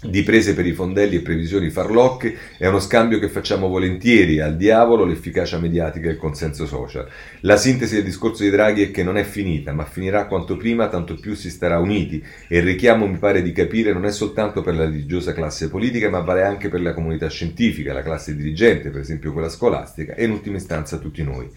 di 0.00 0.22
prese 0.22 0.54
per 0.54 0.64
i 0.64 0.72
fondelli 0.72 1.16
e 1.16 1.20
previsioni 1.22 1.70
farlocche 1.70 2.36
è 2.56 2.68
uno 2.68 2.78
scambio 2.78 3.18
che 3.18 3.28
facciamo 3.28 3.66
volentieri 3.66 4.38
al 4.38 4.56
diavolo 4.56 5.04
l'efficacia 5.04 5.58
mediatica 5.58 6.06
e 6.06 6.12
il 6.12 6.16
consenso 6.16 6.66
social. 6.66 7.08
La 7.40 7.56
sintesi 7.56 7.96
del 7.96 8.04
discorso 8.04 8.44
di 8.44 8.50
Draghi 8.50 8.84
è 8.84 8.90
che 8.92 9.02
non 9.02 9.16
è 9.16 9.24
finita, 9.24 9.72
ma 9.72 9.84
finirà 9.84 10.26
quanto 10.26 10.56
prima, 10.56 10.86
tanto 10.86 11.16
più 11.16 11.34
si 11.34 11.50
starà 11.50 11.80
uniti 11.80 12.24
e 12.46 12.58
il 12.58 12.62
richiamo 12.62 13.08
mi 13.08 13.18
pare 13.18 13.42
di 13.42 13.50
capire 13.50 13.92
non 13.92 14.04
è 14.04 14.12
soltanto 14.12 14.62
per 14.62 14.76
la 14.76 14.84
religiosa 14.84 15.32
classe 15.32 15.68
politica, 15.68 16.08
ma 16.08 16.20
vale 16.20 16.44
anche 16.44 16.68
per 16.68 16.80
la 16.80 16.94
comunità 16.94 17.28
scientifica, 17.28 17.92
la 17.92 18.02
classe 18.02 18.36
dirigente, 18.36 18.90
per 18.90 19.00
esempio 19.00 19.32
quella 19.32 19.48
scolastica 19.48 20.14
e 20.14 20.24
in 20.24 20.30
ultima 20.30 20.58
istanza 20.58 20.98
tutti 20.98 21.24
noi. 21.24 21.50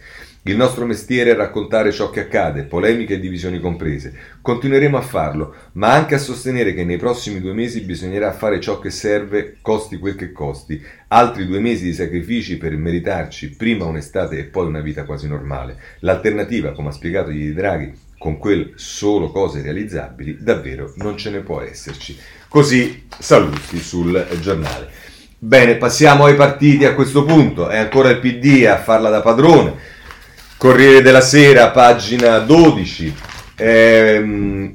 Il 0.44 0.56
nostro 0.56 0.88
mestiere 0.88 1.30
è 1.30 1.36
raccontare 1.36 1.92
ciò 1.92 2.10
che 2.10 2.22
accade, 2.22 2.64
polemiche 2.64 3.14
e 3.14 3.20
divisioni 3.20 3.60
comprese. 3.60 4.12
Continueremo 4.42 4.98
a 4.98 5.02
farlo, 5.02 5.54
ma 5.74 5.94
anche 5.94 6.16
a 6.16 6.18
sostenere 6.18 6.74
che 6.74 6.84
nei 6.84 6.98
prossimi 6.98 7.40
due 7.40 7.54
mesi 7.54 7.82
bisognerà 7.82 8.32
fare 8.32 8.60
ciò 8.60 8.80
che 8.80 8.90
serve, 8.90 9.58
costi 9.62 10.00
quel 10.00 10.16
che 10.16 10.32
costi. 10.32 10.84
Altri 11.10 11.46
due 11.46 11.60
mesi 11.60 11.84
di 11.84 11.94
sacrifici 11.94 12.58
per 12.58 12.76
meritarci 12.76 13.52
prima 13.52 13.86
un'estate 13.86 14.40
e 14.40 14.46
poi 14.46 14.66
una 14.66 14.82
vita 14.82 15.04
quasi 15.04 15.28
normale. 15.28 15.78
L'alternativa, 16.00 16.72
come 16.72 16.90
ha 16.90 16.94
spiegato 16.94 17.30
gli 17.30 17.52
Draghi, 17.52 17.94
con 18.18 18.40
quel 18.40 18.72
solo 18.78 19.30
cose 19.30 19.62
realizzabili, 19.62 20.38
davvero 20.40 20.92
non 20.96 21.18
ce 21.18 21.30
ne 21.30 21.42
può 21.42 21.62
esserci. 21.62 22.18
Così 22.48 23.06
saluti 23.16 23.78
sul 23.78 24.28
giornale. 24.42 24.90
Bene, 25.38 25.76
passiamo 25.76 26.26
ai 26.26 26.36
partiti 26.36 26.86
a 26.86 26.94
questo 26.96 27.26
punto. 27.26 27.68
È 27.68 27.78
ancora 27.78 28.10
il 28.10 28.20
PD 28.20 28.66
a 28.66 28.78
farla 28.78 29.10
da 29.10 29.22
padrone. 29.22 29.91
Corriere 30.62 31.02
della 31.02 31.22
Sera, 31.22 31.72
pagina 31.72 32.38
12. 32.38 33.16
Ehm, 33.56 34.72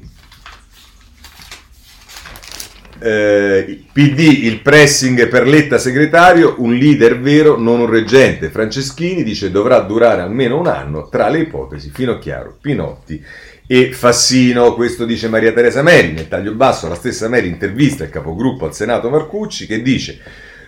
eh, 2.99 3.85
PD, 3.93 4.19
il 4.19 4.59
pressing 4.59 5.29
per 5.29 5.47
Letta 5.47 5.77
segretario, 5.77 6.55
un 6.57 6.73
leader 6.73 7.17
vero, 7.21 7.57
non 7.57 7.79
un 7.79 7.89
reggente. 7.89 8.49
Franceschini 8.49 9.23
dice 9.23 9.49
dovrà 9.49 9.79
durare 9.79 10.21
almeno 10.23 10.59
un 10.59 10.67
anno 10.67 11.07
tra 11.07 11.29
le 11.29 11.39
ipotesi 11.39 11.89
Finocchiaro, 11.89 12.57
Pinotti 12.59 13.23
e 13.65 13.93
Fassino. 13.93 14.73
Questo 14.73 15.05
dice 15.05 15.29
Maria 15.29 15.53
Teresa 15.53 15.81
Meri. 15.83 16.11
Nel 16.11 16.27
taglio 16.27 16.51
basso 16.51 16.89
la 16.89 16.95
stessa 16.95 17.29
Meri 17.29 17.47
intervista 17.47 18.03
il 18.03 18.09
capogruppo 18.09 18.65
al 18.65 18.75
Senato 18.75 19.09
Marcucci 19.09 19.65
che 19.65 19.81
dice 19.81 20.19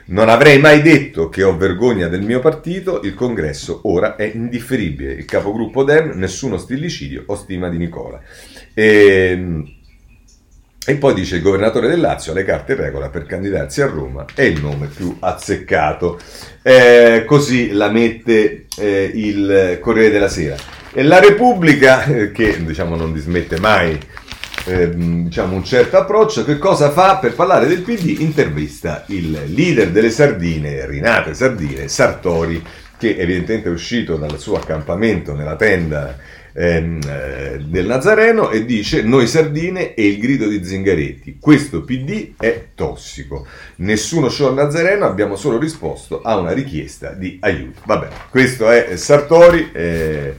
non 0.09 0.29
avrei 0.29 0.59
mai 0.59 0.81
detto 0.81 1.29
che 1.29 1.43
ho 1.43 1.55
vergogna 1.55 2.07
del 2.07 2.21
mio 2.21 2.39
partito, 2.39 3.01
il 3.03 3.13
congresso 3.13 3.81
ora 3.83 4.15
è 4.15 4.31
indifferibile. 4.33 5.13
Il 5.13 5.25
capogruppo 5.25 5.83
Dem, 5.83 6.11
nessuno 6.15 6.57
stillicidio 6.57 7.23
o 7.27 7.35
stima 7.35 7.69
di 7.69 7.77
Nicola. 7.77 8.19
E, 8.73 9.29
ehm, 9.31 9.73
e 10.85 10.95
poi 10.95 11.13
dice 11.13 11.35
il 11.35 11.43
governatore 11.43 11.87
del 11.87 11.99
Lazio, 11.99 12.33
le 12.33 12.43
carte 12.43 12.71
in 12.71 12.79
regola 12.79 13.09
per 13.09 13.27
candidarsi 13.27 13.81
a 13.81 13.85
Roma, 13.85 14.25
è 14.33 14.41
il 14.41 14.59
nome 14.59 14.87
più 14.87 15.15
azzeccato. 15.19 16.19
Eh, 16.63 17.23
così 17.27 17.71
la 17.71 17.91
mette 17.91 18.65
eh, 18.77 19.11
il 19.13 19.77
Corriere 19.79 20.09
della 20.09 20.29
Sera. 20.29 20.55
E 20.91 21.03
la 21.03 21.19
Repubblica, 21.19 22.03
eh, 22.05 22.31
che 22.31 22.63
diciamo 22.65 22.95
non 22.95 23.13
dismette 23.13 23.59
mai 23.59 23.99
ehm, 24.69 25.23
diciamo 25.25 25.55
un 25.55 25.63
certo 25.63 25.97
approccio. 25.97 26.43
Che 26.45 26.57
cosa 26.57 26.91
fa 26.91 27.17
per 27.17 27.33
parlare 27.33 27.67
del 27.67 27.81
PD? 27.81 28.19
Intervista 28.19 29.03
il 29.07 29.31
leader 29.47 29.89
delle 29.89 30.11
sardine, 30.11 30.85
Rinate 30.85 31.33
Sardine, 31.33 31.87
Sartori, 31.87 32.63
che 32.97 33.15
evidentemente 33.17 33.69
è 33.69 33.71
uscito 33.71 34.15
dal 34.17 34.37
suo 34.39 34.57
accampamento 34.57 35.33
nella 35.33 35.55
tenda 35.55 36.17
ehm, 36.53 36.99
eh, 37.07 37.59
del 37.63 37.85
Nazareno 37.85 38.49
e 38.49 38.65
dice 38.65 39.01
noi 39.01 39.27
sardine 39.27 39.93
e 39.93 40.07
il 40.07 40.19
grido 40.19 40.47
di 40.47 40.63
Zingaretti. 40.63 41.37
Questo 41.39 41.83
PD 41.83 42.33
è 42.37 42.67
tossico. 42.75 43.47
Nessuno 43.77 44.29
show 44.29 44.47
al 44.47 44.55
Nazareno, 44.55 45.05
abbiamo 45.05 45.35
solo 45.35 45.57
risposto 45.57 46.21
a 46.21 46.37
una 46.37 46.51
richiesta 46.51 47.11
di 47.11 47.37
aiuto. 47.41 47.81
Vabbè, 47.85 48.07
questo 48.29 48.69
è 48.69 48.95
Sartori. 48.97 49.69
Eh, 49.71 50.35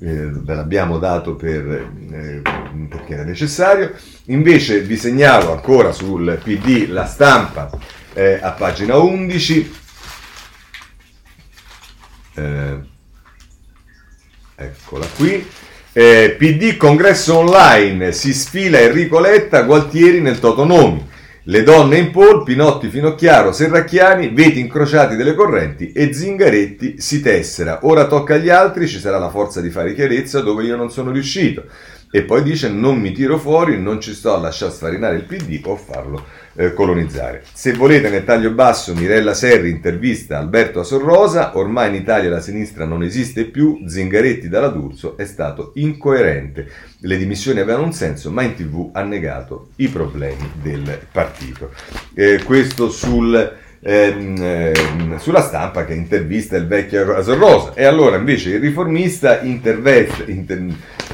eh, 0.00 0.30
ve 0.30 0.54
l'abbiamo 0.54 0.98
dato 0.98 1.34
per, 1.34 1.90
eh, 2.12 2.42
perché 2.88 3.14
era 3.14 3.24
necessario. 3.24 3.94
Invece 4.26 4.80
vi 4.80 4.96
segnalo 4.96 5.52
ancora 5.52 5.92
sul 5.92 6.38
PD 6.42 6.88
la 6.88 7.06
stampa 7.06 7.70
eh, 8.14 8.38
a 8.40 8.52
pagina 8.52 8.96
11. 8.96 9.74
Eh, 12.34 12.78
eccola 14.56 15.06
qui. 15.16 15.46
Eh, 15.92 16.36
PD 16.38 16.76
congresso 16.76 17.38
online, 17.38 18.12
si 18.12 18.32
sfila 18.32 18.78
Enrico 18.78 19.18
Letta, 19.18 19.62
Gualtieri 19.62 20.20
nel 20.20 20.38
Totonomi. 20.38 21.16
Le 21.50 21.62
donne 21.62 21.96
in 21.96 22.10
pole, 22.10 22.42
Pinotti, 22.42 22.90
Finocchiaro, 22.90 23.52
Serracchiani, 23.52 24.28
veti 24.28 24.60
incrociati 24.60 25.16
delle 25.16 25.32
correnti 25.32 25.92
e 25.92 26.12
Zingaretti 26.12 27.00
si 27.00 27.22
tessera. 27.22 27.78
Ora 27.84 28.06
tocca 28.06 28.34
agli 28.34 28.50
altri, 28.50 28.86
ci 28.86 28.98
sarà 28.98 29.16
la 29.16 29.30
forza 29.30 29.62
di 29.62 29.70
fare 29.70 29.94
chiarezza 29.94 30.42
dove 30.42 30.64
io 30.64 30.76
non 30.76 30.90
sono 30.90 31.10
riuscito. 31.10 31.64
E 32.10 32.22
poi 32.22 32.42
dice 32.42 32.70
non 32.70 32.98
mi 32.98 33.12
tiro 33.12 33.38
fuori, 33.38 33.78
non 33.80 34.00
ci 34.00 34.14
sto 34.14 34.34
a 34.34 34.38
lasciare 34.38 34.72
sfarinare 34.72 35.16
il 35.16 35.24
PD, 35.24 35.60
può 35.60 35.76
farlo 35.76 36.24
eh, 36.54 36.72
colonizzare. 36.72 37.42
Se 37.52 37.72
volete 37.72 38.08
nel 38.08 38.24
taglio 38.24 38.50
basso 38.52 38.94
Mirella 38.94 39.34
Serri 39.34 39.70
intervista 39.70 40.38
Alberto 40.38 40.80
Asorrosa, 40.80 41.56
ormai 41.56 41.88
in 41.88 41.96
Italia 41.96 42.30
la 42.30 42.40
sinistra 42.40 42.86
non 42.86 43.02
esiste 43.02 43.44
più, 43.44 43.82
Zingaretti 43.86 44.48
dalla 44.48 44.68
D'Urso 44.68 45.16
è 45.16 45.26
stato 45.26 45.72
incoerente. 45.74 46.68
Le 47.00 47.16
dimissioni 47.18 47.60
avevano 47.60 47.84
un 47.84 47.92
senso, 47.92 48.30
ma 48.30 48.42
in 48.42 48.54
tv 48.54 48.90
ha 48.92 49.02
negato 49.02 49.68
i 49.76 49.88
problemi 49.88 50.50
del 50.62 50.98
partito. 51.12 51.72
Eh, 52.14 52.42
questo 52.42 52.88
sul 52.90 53.66
ehm, 53.80 54.36
ehm, 54.38 55.18
sulla 55.18 55.40
stampa 55.40 55.84
che 55.84 55.94
intervista 55.94 56.56
il 56.56 56.66
vecchio 56.66 57.14
Asorrosa. 57.14 57.72
E 57.74 57.84
allora 57.84 58.16
invece 58.16 58.50
il 58.50 58.60
riformista 58.60 59.40
intervesta, 59.40 60.24
inter, 60.26 60.66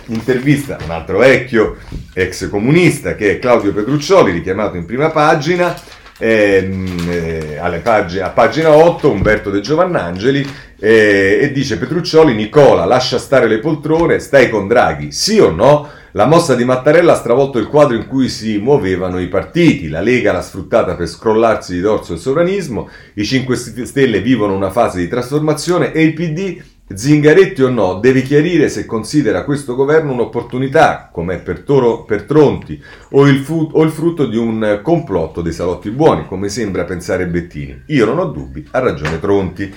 intervista 0.07 0.79
un 0.83 0.91
altro 0.91 1.19
vecchio 1.19 1.77
ex 2.13 2.49
comunista 2.49 3.15
che 3.15 3.33
è 3.33 3.39
Claudio 3.39 3.73
Petruccioli, 3.73 4.33
richiamato 4.33 4.77
in 4.77 4.85
prima 4.85 5.11
pagina. 5.11 5.75
Ehm, 6.19 7.09
eh, 7.11 7.81
pag- 7.83 8.21
a 8.21 8.29
pagina 8.29 8.71
8 8.71 9.11
Umberto 9.11 9.51
De 9.51 9.61
Giovannangeli 9.61 10.49
eh, 10.79 11.41
e 11.43 11.51
dice 11.53 11.77
Petruccioli 11.77 12.35
Nicola 12.35 12.85
lascia 12.85 13.19
stare 13.19 13.49
le 13.49 13.59
poltrone 13.59 14.21
stai 14.21 14.49
con 14.49 14.69
Draghi 14.69 15.11
sì 15.11 15.41
o 15.41 15.51
no 15.51 15.91
la 16.17 16.27
mossa 16.27 16.55
di 16.55 16.65
Mattarella 16.65 17.13
ha 17.13 17.17
stravolto 17.17 17.59
il 17.59 17.67
quadro 17.67 17.97
in 17.97 18.07
cui 18.07 18.29
si 18.29 18.59
muovevano 18.59 19.19
i 19.19 19.27
partiti, 19.27 19.89
la 19.89 20.01
Lega 20.01 20.31
l'ha 20.31 20.43
sfruttata 20.43 20.95
per 20.95 21.09
scrollarsi 21.09 21.75
di 21.75 21.81
dorso 21.81 22.13
il 22.13 22.21
sovranismo, 22.21 22.89
i 23.15 23.25
5 23.25 23.57
Stelle 23.57 24.21
vivono 24.21 24.55
una 24.55 24.71
fase 24.71 25.01
di 25.01 25.09
trasformazione 25.09 25.91
e 25.91 26.05
il 26.05 26.13
PD, 26.13 26.63
Zingaretti 26.87 27.63
o 27.63 27.69
no, 27.69 27.95
deve 27.95 28.23
chiarire 28.23 28.69
se 28.69 28.87
considera 28.87 29.43
questo 29.43 29.75
governo 29.75 30.13
un'opportunità, 30.13 31.09
come 31.11 31.39
per, 31.39 31.63
Toro, 31.63 32.05
per 32.05 32.23
Tronti, 32.23 32.81
o 33.11 33.27
il, 33.27 33.39
fu, 33.41 33.71
o 33.73 33.83
il 33.83 33.91
frutto 33.91 34.27
di 34.27 34.37
un 34.37 34.81
complotto 34.83 35.43
dei 35.43 35.53
salotti 35.53 35.91
buoni, 35.91 36.27
come 36.27 36.49
sembra 36.49 36.85
pensare 36.85 37.27
Bettini. 37.27 37.85
Io 37.87 38.05
non 38.05 38.19
ho 38.21 38.27
dubbi, 38.27 38.65
ha 38.71 38.79
ragione 38.79 39.19
Tronti. 39.19 39.75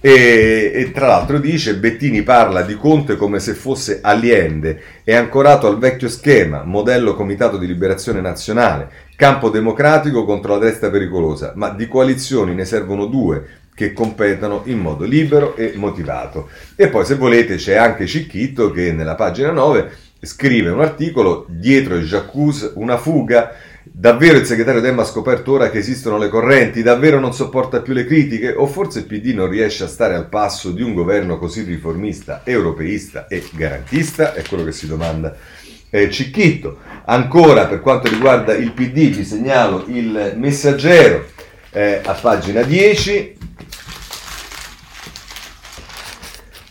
E, 0.00 0.70
e, 0.74 0.92
tra 0.92 1.08
l'altro 1.08 1.38
dice 1.38 1.76
Bettini 1.76 2.22
parla 2.22 2.62
di 2.62 2.76
Conte 2.76 3.16
come 3.16 3.40
se 3.40 3.54
fosse 3.54 3.98
aliende, 4.00 4.80
è 5.02 5.14
ancorato 5.14 5.66
al 5.66 5.78
vecchio 5.78 6.08
schema, 6.08 6.62
modello 6.62 7.14
Comitato 7.14 7.56
di 7.58 7.66
Liberazione 7.66 8.20
Nazionale, 8.20 8.88
campo 9.16 9.50
democratico 9.50 10.24
contro 10.24 10.52
la 10.52 10.64
destra 10.64 10.88
pericolosa, 10.90 11.52
ma 11.56 11.70
di 11.70 11.88
coalizioni 11.88 12.54
ne 12.54 12.64
servono 12.64 13.06
due 13.06 13.46
che 13.74 13.92
competano 13.92 14.62
in 14.64 14.78
modo 14.78 15.04
libero 15.04 15.56
e 15.56 15.72
motivato. 15.76 16.48
E 16.76 16.88
poi 16.88 17.04
se 17.04 17.14
volete 17.14 17.56
c'è 17.56 17.76
anche 17.76 18.06
Cicchitto 18.06 18.70
che 18.70 18.92
nella 18.92 19.14
pagina 19.14 19.50
9 19.50 19.90
scrive 20.20 20.70
un 20.70 20.80
articolo 20.80 21.46
dietro 21.48 21.94
il 21.94 22.06
Jacuzzi, 22.06 22.72
una 22.74 22.96
fuga. 22.96 23.52
Davvero 24.00 24.38
il 24.38 24.46
segretario 24.46 24.80
Demma 24.80 25.02
ha 25.02 25.04
scoperto 25.04 25.50
ora 25.50 25.70
che 25.70 25.78
esistono 25.78 26.18
le 26.18 26.28
correnti? 26.28 26.84
Davvero 26.84 27.18
non 27.18 27.34
sopporta 27.34 27.80
più 27.80 27.94
le 27.94 28.04
critiche? 28.04 28.52
O 28.52 28.68
forse 28.68 29.00
il 29.00 29.06
PD 29.06 29.34
non 29.34 29.48
riesce 29.48 29.82
a 29.82 29.88
stare 29.88 30.14
al 30.14 30.28
passo 30.28 30.70
di 30.70 30.82
un 30.82 30.94
governo 30.94 31.36
così 31.36 31.62
riformista, 31.62 32.42
europeista 32.44 33.26
e 33.26 33.42
garantista? 33.50 34.34
È 34.34 34.44
quello 34.46 34.62
che 34.62 34.70
si 34.70 34.86
domanda 34.86 35.34
eh, 35.90 36.08
Cicchitto. 36.10 36.78
Ancora 37.06 37.66
per 37.66 37.80
quanto 37.80 38.08
riguarda 38.08 38.54
il 38.54 38.70
PD 38.70 39.10
vi 39.10 39.24
segnalo 39.24 39.82
il 39.88 40.34
messaggero 40.36 41.24
eh, 41.72 42.00
a 42.04 42.12
pagina 42.12 42.62
10 42.62 43.36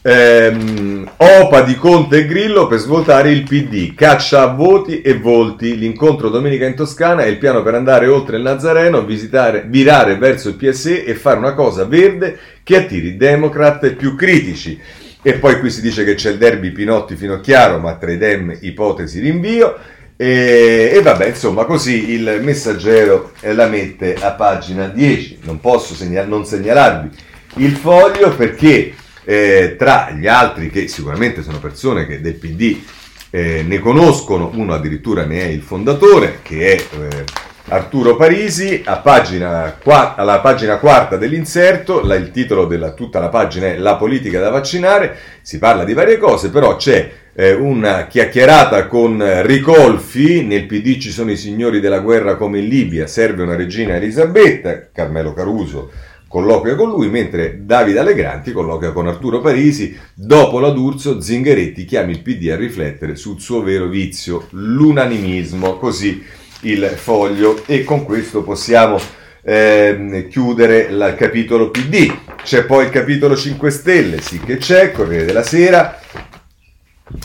Ehm, 0.09 1.05
Opa 1.17 1.63
di 1.63 1.75
Conte 1.75 2.19
e 2.19 2.25
Grillo 2.25 2.67
per 2.67 2.79
svuotare 2.79 3.29
il 3.29 3.43
PD, 3.43 3.93
caccia 3.93 4.43
a 4.43 4.53
voti 4.53 5.01
e 5.01 5.17
volti, 5.17 5.77
l'incontro 5.77 6.29
domenica 6.29 6.65
in 6.65 6.75
Toscana 6.75 7.23
è 7.23 7.27
il 7.27 7.37
piano 7.37 7.61
per 7.61 7.73
andare 7.73 8.07
oltre 8.07 8.37
il 8.37 8.41
Nazareno, 8.41 9.03
visitare, 9.03 9.65
virare 9.67 10.15
verso 10.15 10.47
il 10.47 10.55
PSE 10.55 11.03
e 11.03 11.13
fare 11.13 11.39
una 11.39 11.53
cosa 11.53 11.83
verde 11.83 12.39
che 12.63 12.77
attiri 12.77 13.17
democrat 13.17 13.95
più 13.95 14.15
critici. 14.15 14.79
E 15.21 15.33
poi 15.33 15.59
qui 15.59 15.69
si 15.69 15.81
dice 15.81 16.05
che 16.05 16.15
c'è 16.15 16.31
il 16.31 16.37
derby 16.37 16.71
Pinotti 16.71 17.17
fino 17.17 17.33
a 17.33 17.41
chiaro, 17.41 17.77
ma 17.77 17.95
tra 17.95 18.09
i 18.09 18.17
dem 18.17 18.57
ipotesi 18.61 19.19
rinvio. 19.19 19.75
E, 20.15 20.91
e, 20.93 21.01
vabbè, 21.01 21.27
insomma, 21.27 21.65
così 21.65 22.13
il 22.13 22.39
messaggero 22.43 23.33
la 23.41 23.67
mette 23.67 24.15
a 24.15 24.31
pagina 24.31 24.87
10. 24.87 25.39
Non 25.41 25.59
posso 25.59 25.93
segnal- 25.95 26.29
non 26.29 26.45
segnalarvi 26.45 27.09
il 27.55 27.75
foglio 27.75 28.33
perché 28.35 28.93
eh, 29.29 29.75
tra 29.77 30.11
gli 30.11 30.25
altri 30.25 30.69
che 30.69 30.87
sicuramente 30.87 31.43
sono 31.43 31.59
persone 31.59 32.07
che 32.07 32.21
del 32.21 32.35
PD 32.35 32.81
eh, 33.29 33.61
ne 33.67 33.79
conoscono, 33.79 34.51
uno 34.53 34.73
addirittura 34.73 35.25
ne 35.25 35.41
è 35.41 35.47
il 35.47 35.63
fondatore, 35.63 36.39
che 36.41 36.75
è 36.75 36.75
eh, 36.75 37.23
Arturo 37.67 38.15
Parisi, 38.15 38.81
pagina, 39.03 39.75
qua, 39.83 40.15
alla 40.15 40.39
pagina 40.39 40.77
quarta 40.77 41.17
dell'inserto, 41.17 41.99
la, 41.99 42.15
il 42.15 42.31
titolo 42.31 42.67
della 42.67 42.91
tutta 42.93 43.19
la 43.19 43.27
pagina 43.27 43.67
è 43.67 43.77
La 43.77 43.97
politica 43.97 44.39
da 44.39 44.49
vaccinare, 44.49 45.17
si 45.41 45.59
parla 45.59 45.83
di 45.83 45.91
varie 45.91 46.17
cose, 46.17 46.49
però 46.49 46.77
c'è 46.77 47.11
eh, 47.35 47.51
una 47.51 48.07
chiacchierata 48.07 48.87
con 48.87 49.21
Ricolfi, 49.43 50.45
nel 50.45 50.67
PD 50.67 50.99
ci 50.99 51.11
sono 51.11 51.31
i 51.31 51.37
signori 51.37 51.81
della 51.81 51.99
guerra 51.99 52.37
come 52.37 52.59
in 52.59 52.67
Libia, 52.69 53.07
serve 53.07 53.43
una 53.43 53.57
regina 53.57 53.97
Elisabetta, 53.97 54.87
Carmelo 54.93 55.33
Caruso 55.33 55.91
colloquia 56.27 56.75
con 56.75 56.89
lui, 56.89 57.09
mentre 57.09 57.65
Davide 57.65 57.99
Allegranti 57.99 58.51
colloquia 58.51 58.91
con 58.91 59.07
Arturo 59.07 59.41
Parisi. 59.41 59.97
Dopo 60.13 60.59
la 60.59 60.69
D'Urso, 60.69 61.21
Zingaretti 61.21 61.85
chiama 61.85 62.11
il 62.11 62.21
PD 62.21 62.49
a 62.49 62.55
riflettere 62.55 63.15
sul 63.15 63.39
suo 63.39 63.61
vero 63.63 63.87
vizio, 63.87 64.47
l'unanimismo, 64.51 65.77
così 65.77 66.23
il 66.61 66.83
foglio. 66.95 67.63
E 67.65 67.83
con 67.83 68.03
questo 68.03 68.43
possiamo 68.43 68.99
eh, 69.43 70.27
chiudere 70.29 70.87
il 70.89 71.15
capitolo 71.17 71.71
PD. 71.71 72.13
C'è 72.43 72.65
poi 72.65 72.85
il 72.85 72.91
capitolo 72.91 73.35
5 73.35 73.69
Stelle, 73.71 74.21
sì 74.21 74.39
che 74.39 74.57
c'è, 74.57 74.91
Corriere 74.91 75.25
della 75.25 75.43
Sera, 75.43 75.99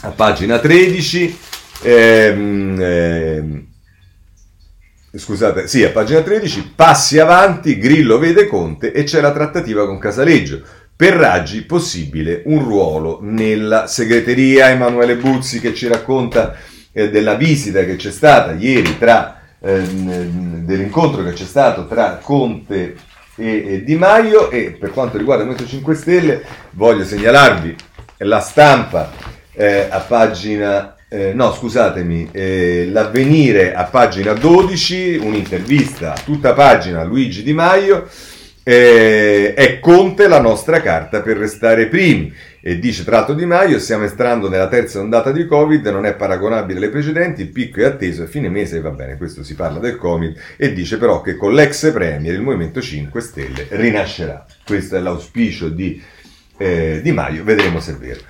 a 0.03 0.11
pagina 0.11 0.59
13. 0.59 1.39
Ehm, 1.83 2.81
ehm, 2.81 3.67
scusate, 5.19 5.67
sì, 5.67 5.85
a 5.85 5.91
pagina 5.91 6.23
13, 6.23 6.73
passi 6.75 7.19
avanti, 7.19 7.79
Grillo 7.79 8.19
vede 8.19 8.47
Conte 8.47 8.93
e 8.93 9.05
c'è 9.05 9.21
la 9.21 9.33
trattativa 9.33 9.87
con 9.87 9.99
Casaleggio. 9.99 10.63
Per 10.95 11.15
Raggi 11.15 11.63
possibile 11.63 12.43
un 12.47 12.63
ruolo 12.63 13.19
nella 13.23 13.87
segreteria, 13.87 14.71
Emanuele 14.71 15.17
Buzzi 15.17 15.61
che 15.61 15.75
ci 15.75 15.89
racconta 15.89 16.55
eh, 16.93 17.11
della 17.11 17.35
visita 17.35 17.85
che 17.85 17.97
c'è 17.97 18.11
stata 18.11 18.53
ieri 18.53 18.99
tra, 18.99 19.41
eh, 19.61 19.83
dell'incontro 19.83 21.23
che 21.25 21.33
c'è 21.33 21.45
stato 21.45 21.87
tra 21.87 22.21
Conte 22.23 22.95
e, 23.37 23.65
e 23.67 23.85
Di 23.85 23.97
Maio 23.97 24.51
e 24.51 24.77
per 24.79 24.93
quanto 24.93 25.19
riguarda 25.19 25.43
il 25.43 25.49
Movimento 25.49 25.75
5 25.75 25.95
Stelle 25.95 26.43
voglio 26.71 27.05
segnalarvi 27.05 27.77
la 28.19 28.41
stampa 28.41 29.11
eh, 29.53 29.89
a 29.91 29.99
pagina 30.01 30.95
eh, 31.13 31.35
no, 31.35 31.53
scusatemi, 31.53 32.31
eh, 32.33 32.89
l'avvenire 32.91 33.75
a 33.75 33.85
pagina 33.85 34.33
12, 34.33 35.21
un'intervista 35.23 36.15
a 36.15 36.21
tutta 36.25 36.55
pagina 36.55 37.01
a 37.01 37.05
Luigi 37.05 37.43
Di 37.43 37.53
Maio, 37.53 38.09
eh, 38.63 39.53
è 39.53 39.79
Conte 39.79 40.27
la 40.27 40.41
nostra 40.41 40.81
carta 40.81 41.21
per 41.21 41.37
restare 41.37 41.89
primi. 41.89 42.33
E 42.63 42.79
dice 42.79 43.05
tra 43.05 43.17
l'altro 43.17 43.35
Di 43.35 43.45
Maio, 43.45 43.79
stiamo 43.79 44.05
entrando 44.05 44.49
nella 44.49 44.69
terza 44.69 45.01
ondata 45.01 45.33
di 45.33 45.45
Covid, 45.45 45.87
non 45.89 46.07
è 46.07 46.15
paragonabile 46.15 46.79
alle 46.79 46.89
precedenti, 46.89 47.43
il 47.43 47.49
picco 47.49 47.81
è 47.81 47.85
atteso 47.85 48.23
a 48.23 48.27
fine 48.27 48.49
mese, 48.49 48.81
va 48.81 48.91
bene, 48.91 49.19
questo 49.19 49.45
si 49.45 49.55
parla 49.55 49.81
del 49.81 49.99
Covid, 49.99 50.35
e 50.57 50.73
dice 50.73 50.97
però 50.97 51.21
che 51.21 51.37
con 51.37 51.53
l'ex 51.53 51.93
premier 51.93 52.33
il 52.33 52.41
Movimento 52.41 52.81
5 52.81 53.21
Stelle 53.21 53.67
rinascerà. 53.69 54.47
Questo 54.65 54.97
è 54.97 55.01
l'auspicio 55.01 55.69
di, 55.69 56.01
eh, 56.57 57.01
di 57.03 57.13
Maio, 57.13 57.45
vedremo 57.45 57.81
se 57.81 57.93
è 57.93 57.97
vero. 57.97 58.21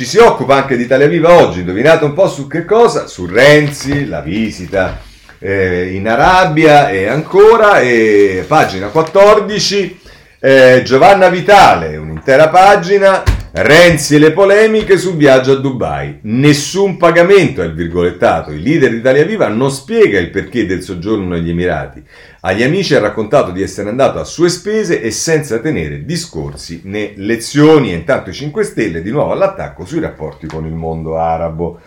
Ci 0.00 0.06
si 0.06 0.16
occupa 0.16 0.54
anche 0.54 0.78
di 0.78 0.84
Italia 0.84 1.06
Viva 1.06 1.34
oggi, 1.34 1.60
indovinate 1.60 2.06
un 2.06 2.14
po' 2.14 2.26
su 2.26 2.46
che 2.46 2.64
cosa? 2.64 3.06
Su 3.06 3.26
Renzi, 3.26 4.06
la 4.06 4.22
visita 4.22 4.98
eh, 5.38 5.92
in 5.92 6.08
Arabia 6.08 6.88
e 6.88 7.06
ancora, 7.06 7.80
e 7.80 8.42
pagina 8.48 8.86
14, 8.86 10.00
eh, 10.40 10.80
Giovanna 10.86 11.28
Vitale, 11.28 11.98
un'intera 11.98 12.48
pagina, 12.48 13.22
Renzi 13.52 14.14
e 14.14 14.18
le 14.20 14.30
polemiche 14.30 14.96
sul 14.96 15.16
viaggio 15.16 15.52
a 15.52 15.56
Dubai. 15.56 16.20
Nessun 16.22 16.96
pagamento 16.96 17.62
è 17.62 17.64
il 17.64 17.74
virgolettato. 17.74 18.52
Il 18.52 18.62
leader 18.62 18.90
di 18.90 18.98
Italia 18.98 19.24
Viva 19.24 19.48
non 19.48 19.72
spiega 19.72 20.20
il 20.20 20.30
perché 20.30 20.66
del 20.66 20.84
soggiorno 20.84 21.30
negli 21.30 21.50
Emirati. 21.50 22.00
Agli 22.42 22.62
amici 22.62 22.94
ha 22.94 23.00
raccontato 23.00 23.50
di 23.50 23.60
essere 23.60 23.88
andato 23.88 24.20
a 24.20 24.24
sue 24.24 24.48
spese 24.48 25.02
e 25.02 25.10
senza 25.10 25.58
tenere 25.58 26.04
discorsi 26.04 26.82
né 26.84 27.14
lezioni. 27.16 27.90
E 27.90 27.96
intanto 27.96 28.30
i 28.30 28.34
5 28.34 28.62
Stelle 28.62 29.02
di 29.02 29.10
nuovo 29.10 29.32
all'attacco 29.32 29.84
sui 29.84 29.98
rapporti 29.98 30.46
con 30.46 30.64
il 30.64 30.74
mondo 30.74 31.18
arabo. 31.18 31.80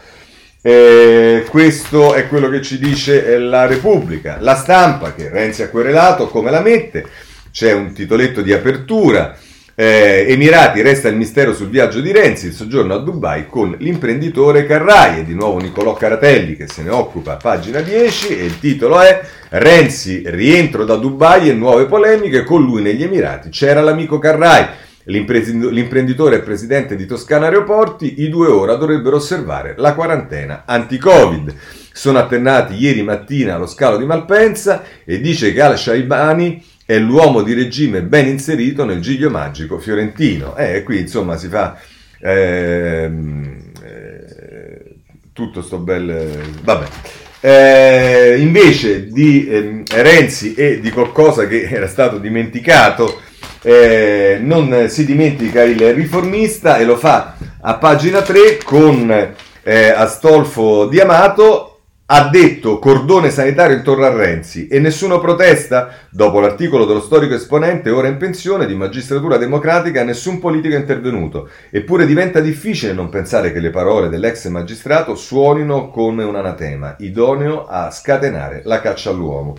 Eh, 0.61 1.45
questo 1.47 2.13
è 2.13 2.27
quello 2.27 2.49
che 2.49 2.61
ci 2.61 2.77
dice 2.77 3.37
la 3.37 3.67
Repubblica. 3.67 4.35
La 4.41 4.55
stampa 4.55 5.13
che 5.13 5.29
Renzi 5.29 5.63
ha 5.63 5.69
querelato, 5.69 6.27
come 6.27 6.51
la 6.51 6.61
mette? 6.61 7.05
C'è 7.51 7.71
un 7.71 7.93
titoletto 7.93 8.41
di 8.41 8.51
apertura. 8.51 9.37
Eh, 9.75 10.27
Emirati 10.29 10.83
resta 10.83 11.07
il 11.07 11.15
mistero 11.15 11.51
sul 11.51 11.69
viaggio 11.69 11.99
di 11.99 12.11
Renzi, 12.11 12.45
il 12.45 12.53
soggiorno 12.53 12.93
a 12.93 12.99
Dubai 12.99 13.47
con 13.47 13.75
l'imprenditore 13.79 14.67
Carrai 14.67 15.21
e 15.21 15.25
di 15.25 15.33
nuovo 15.33 15.57
Nicolò 15.57 15.95
Caratelli 15.95 16.55
che 16.55 16.67
se 16.67 16.83
ne 16.83 16.91
occupa, 16.91 17.37
pagina 17.37 17.79
10 17.81 18.37
e 18.37 18.43
il 18.45 18.59
titolo 18.59 19.01
è 19.01 19.19
Renzi 19.49 20.21
rientro 20.27 20.85
da 20.85 20.95
Dubai 20.95 21.49
e 21.49 21.53
nuove 21.53 21.85
polemiche, 21.85 22.43
con 22.43 22.63
lui 22.63 22.83
negli 22.83 23.01
Emirati 23.01 23.49
c'era 23.49 23.81
l'amico 23.81 24.19
Carrai, 24.19 24.63
l'imprenditore 25.05 26.35
e 26.35 26.41
presidente 26.41 26.95
di 26.95 27.07
Toscana 27.07 27.45
Aeroporti, 27.45 28.21
i 28.21 28.29
due 28.29 28.49
ora 28.49 28.75
dovrebbero 28.75 29.15
osservare 29.15 29.73
la 29.77 29.95
quarantena 29.95 30.65
anti-Covid. 30.67 31.55
Sono 31.91 32.19
attennati 32.19 32.75
ieri 32.75 33.01
mattina 33.01 33.55
allo 33.55 33.67
scalo 33.67 33.97
di 33.97 34.05
Malpensa 34.05 34.83
e 35.03 35.19
dice 35.19 35.51
che 35.51 35.61
Al-Shaibani 35.61 36.63
è 36.93 36.99
l'uomo 36.99 37.41
di 37.41 37.53
regime 37.53 38.03
ben 38.03 38.27
inserito 38.27 38.85
nel 38.85 38.99
giglio 38.99 39.31
magico 39.31 39.79
fiorentino. 39.79 40.55
E 40.55 40.75
eh, 40.75 40.83
qui 40.83 40.99
insomma 40.99 41.37
si 41.37 41.47
fa 41.47 41.79
ehm, 42.19 43.71
eh, 43.83 44.95
tutto 45.33 45.61
sto 45.63 45.79
bel... 45.79 46.53
vabbè. 46.61 46.85
Eh, 47.39 48.37
invece 48.39 49.07
di 49.07 49.47
eh, 49.47 49.83
Renzi 49.89 50.53
e 50.53 50.79
di 50.79 50.91
qualcosa 50.91 51.47
che 51.47 51.63
era 51.63 51.87
stato 51.87 52.19
dimenticato, 52.19 53.21
eh, 53.63 54.37
non 54.39 54.85
si 54.87 55.03
dimentica 55.03 55.63
il 55.63 55.93
riformista 55.93 56.77
e 56.77 56.85
lo 56.85 56.95
fa 56.95 57.35
a 57.59 57.73
pagina 57.75 58.21
3 58.21 58.59
con 58.63 59.33
eh, 59.63 59.89
Astolfo 59.89 60.85
Diamato 60.85 61.72
ha 62.05 62.27
detto 62.29 62.79
cordone 62.79 63.29
sanitario 63.29 63.77
intorno 63.77 64.03
a 64.03 64.13
Renzi 64.13 64.67
e 64.67 64.79
nessuno 64.79 65.19
protesta? 65.19 65.89
Dopo 66.09 66.41
l'articolo 66.41 66.83
dello 66.85 66.99
storico 66.99 67.33
esponente 67.33 67.89
ora 67.89 68.09
in 68.09 68.17
pensione 68.17 68.65
di 68.65 68.75
magistratura 68.75 69.37
democratica 69.37 70.03
nessun 70.03 70.39
politico 70.39 70.75
è 70.75 70.79
intervenuto. 70.79 71.49
Eppure 71.69 72.05
diventa 72.05 72.41
difficile 72.41 72.91
non 72.91 73.07
pensare 73.07 73.53
che 73.53 73.61
le 73.61 73.69
parole 73.69 74.09
dell'ex 74.09 74.47
magistrato 74.49 75.15
suonino 75.15 75.89
come 75.89 76.25
un 76.25 76.35
anatema, 76.35 76.95
idoneo 76.99 77.65
a 77.65 77.89
scatenare 77.89 78.63
la 78.65 78.81
caccia 78.81 79.09
all'uomo. 79.09 79.55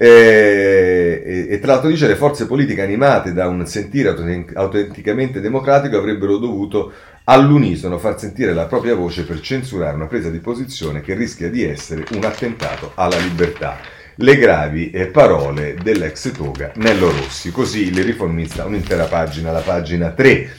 E, 0.00 1.22
e, 1.24 1.46
e, 1.48 1.58
tra 1.58 1.72
l'altro 1.72 1.90
dice 1.90 2.06
le 2.06 2.14
forze 2.14 2.46
politiche 2.46 2.82
animate 2.82 3.32
da 3.32 3.48
un 3.48 3.66
sentire 3.66 4.14
autenticamente 4.54 5.40
democratico 5.40 5.96
avrebbero 5.96 6.36
dovuto 6.38 6.92
all'unisono 7.30 7.98
far 7.98 8.18
sentire 8.18 8.54
la 8.54 8.64
propria 8.64 8.94
voce 8.94 9.24
per 9.24 9.40
censurare 9.40 9.94
una 9.94 10.06
presa 10.06 10.30
di 10.30 10.38
posizione 10.38 11.00
che 11.02 11.14
rischia 11.14 11.50
di 11.50 11.62
essere 11.62 12.04
un 12.12 12.24
attentato 12.24 12.92
alla 12.94 13.18
libertà. 13.18 13.78
Le 14.20 14.36
gravi 14.36 14.90
parole 15.12 15.76
dell'ex 15.80 16.32
toga 16.32 16.72
Nello 16.76 17.10
Rossi, 17.10 17.52
così 17.52 17.86
il 17.88 18.02
riformista, 18.02 18.64
un'intera 18.64 19.04
pagina, 19.04 19.52
la 19.52 19.60
pagina 19.60 20.10
3. 20.10 20.50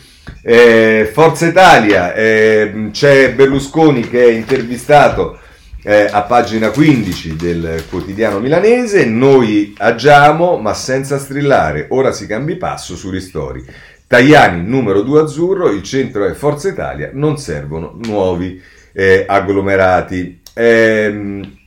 Eh, 0.43 1.09
Forza 1.11 1.47
Italia, 1.47 2.13
eh, 2.13 2.89
c'è 2.91 3.33
Berlusconi 3.33 4.07
che 4.07 4.23
è 4.23 4.31
intervistato 4.31 5.39
eh, 5.81 6.07
a 6.09 6.21
pagina 6.21 6.69
15 6.69 7.35
del 7.35 7.83
quotidiano 7.89 8.39
milanese, 8.39 9.05
noi 9.05 9.73
agiamo 9.77 10.57
ma 10.57 10.73
senza 10.73 11.17
strillare, 11.17 11.87
ora 11.89 12.11
si 12.11 12.27
cambi 12.27 12.55
passo 12.55 12.95
su 12.95 13.09
ristori. 13.09 13.65
Tajani 14.09 14.67
numero 14.67 15.03
2 15.03 15.21
azzurro, 15.21 15.69
il 15.69 15.83
centro 15.83 16.25
è 16.25 16.33
Forza 16.33 16.67
Italia, 16.67 17.11
non 17.13 17.37
servono 17.37 17.95
nuovi 18.05 18.59
eh, 18.91 19.23
agglomerati. 19.27 20.41
Ehm, 20.55 21.57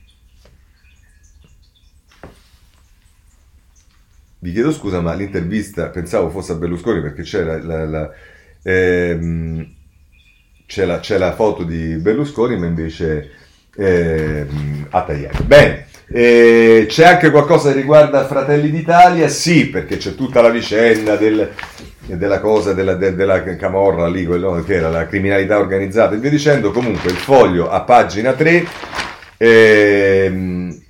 vi 4.39 4.51
chiedo 4.51 4.73
scusa, 4.73 4.99
ma 4.99 5.13
l'intervista 5.13 5.87
pensavo 5.87 6.29
fosse 6.29 6.51
a 6.51 6.55
Berlusconi 6.55 6.99
perché 6.99 7.21
c'era 7.21 7.63
la, 7.63 7.85
la, 7.85 8.11
ehm, 8.61 9.73
c'è, 10.65 10.83
la, 10.83 10.99
c'è 10.99 11.17
la 11.17 11.33
foto 11.35 11.63
di 11.63 11.95
Berlusconi, 11.95 12.57
ma 12.57 12.65
invece 12.65 13.31
eh, 13.73 14.45
a 14.89 15.01
Tajani. 15.01 15.45
Bene, 15.45 15.87
eh, 16.07 16.87
c'è 16.89 17.05
anche 17.05 17.31
qualcosa 17.31 17.71
che 17.71 17.79
riguarda 17.79 18.27
Fratelli 18.27 18.69
d'Italia? 18.69 19.29
Sì, 19.29 19.69
perché 19.69 19.95
c'è 19.95 20.13
tutta 20.13 20.41
la 20.41 20.49
vicenda 20.49 21.15
del, 21.15 21.49
della 22.05 22.39
cosa 22.39 22.73
della, 22.73 22.95
de, 22.95 23.15
della 23.15 23.41
camorra 23.55 24.07
lì, 24.07 24.25
quello 24.25 24.61
che 24.65 24.75
era 24.75 24.89
la 24.89 25.07
criminalità 25.07 25.57
organizzata 25.57 26.15
e 26.15 26.17
via 26.17 26.29
dicendo. 26.29 26.71
Comunque 26.71 27.09
il 27.09 27.17
foglio 27.17 27.69
a 27.69 27.81
pagina 27.81 28.33
3. 28.33 28.65
Ehm, 29.37 30.81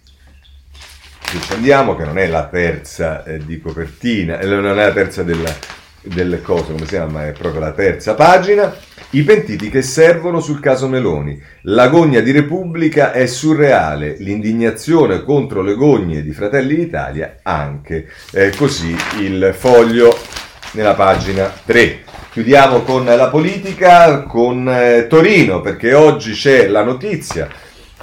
andiamo, 1.50 1.96
che 1.96 2.06
non 2.06 2.18
è 2.18 2.28
la 2.28 2.48
terza 2.48 3.24
eh, 3.24 3.40
di 3.44 3.60
copertina, 3.60 4.40
eh, 4.40 4.46
non 4.46 4.68
è 4.68 4.74
la 4.74 4.92
terza 4.92 5.24
della, 5.24 5.54
delle 6.02 6.42
cose, 6.42 6.72
come 6.72 6.86
si 6.86 6.90
chiama, 6.90 7.28
è 7.28 7.32
proprio 7.32 7.62
la 7.62 7.72
terza 7.72 8.16
pagina. 8.16 8.76
I 9.12 9.22
pentiti 9.22 9.70
che 9.70 9.84
servono 9.84 10.40
sul 10.40 10.60
caso 10.60 10.88
Meloni. 10.88 11.40
L'agonia 11.64 12.22
di 12.22 12.32
Repubblica 12.32 13.12
è 13.12 13.28
surreale, 13.28 14.16
l'indignazione 14.18 15.24
contro 15.24 15.62
le 15.62 15.76
gogne 15.76 16.24
di 16.24 16.32
Fratelli 16.32 16.76
d'Italia 16.76 17.38
anche. 17.44 18.08
Eh, 18.32 18.52
così 18.56 18.96
il 19.20 19.54
foglio 19.56 20.18
nella 20.74 20.94
pagina 20.94 21.52
3. 21.66 22.04
Chiudiamo 22.32 22.82
con 22.82 23.06
la 23.06 23.28
politica, 23.30 24.24
con 24.24 24.68
eh, 24.68 25.08
Torino, 25.08 25.62
perché 25.62 25.94
oggi 25.94 26.34
c'è 26.34 26.68
la 26.68 26.84
notizia 26.84 27.48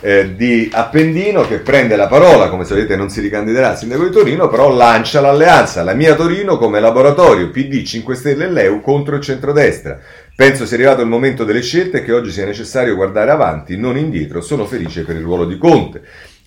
eh, 0.01 0.35
di 0.35 0.71
Appendino 0.73 1.47
che 1.47 1.59
prende 1.59 1.97
la 1.97 2.07
parola, 2.07 2.49
come 2.49 2.65
sapete 2.65 2.97
non 2.97 3.11
si 3.11 3.21
ricandiderà 3.21 3.71
al 3.71 3.79
sindaco 3.79 4.05
di 4.05 4.11
Torino, 4.11 4.49
però 4.49 4.73
lancia 4.73 5.21
l'alleanza, 5.21 5.83
la 5.83 5.95
mia 5.95 6.15
Torino 6.15 6.59
come 6.59 6.81
laboratorio 6.81 7.51
PD 7.51 7.83
5 7.83 8.15
Stelle 8.15 8.45
e 8.45 8.51
l'EU 8.51 8.81
contro 8.81 9.17
il 9.17 9.23
centrodestra. 9.23 9.99
Penso 10.35 10.65
sia 10.65 10.77
arrivato 10.77 11.03
il 11.03 11.09
momento 11.09 11.45
delle 11.45 11.61
scelte 11.61 11.99
e 11.99 12.05
che 12.05 12.13
oggi 12.13 12.31
sia 12.31 12.47
necessario 12.47 12.95
guardare 12.95 13.31
avanti, 13.31 13.77
non 13.77 13.99
indietro. 13.99 14.41
Sono 14.41 14.65
felice 14.65 15.03
per 15.03 15.17
il 15.17 15.23
ruolo 15.23 15.45
di 15.45 15.59
Conte. 15.59 16.01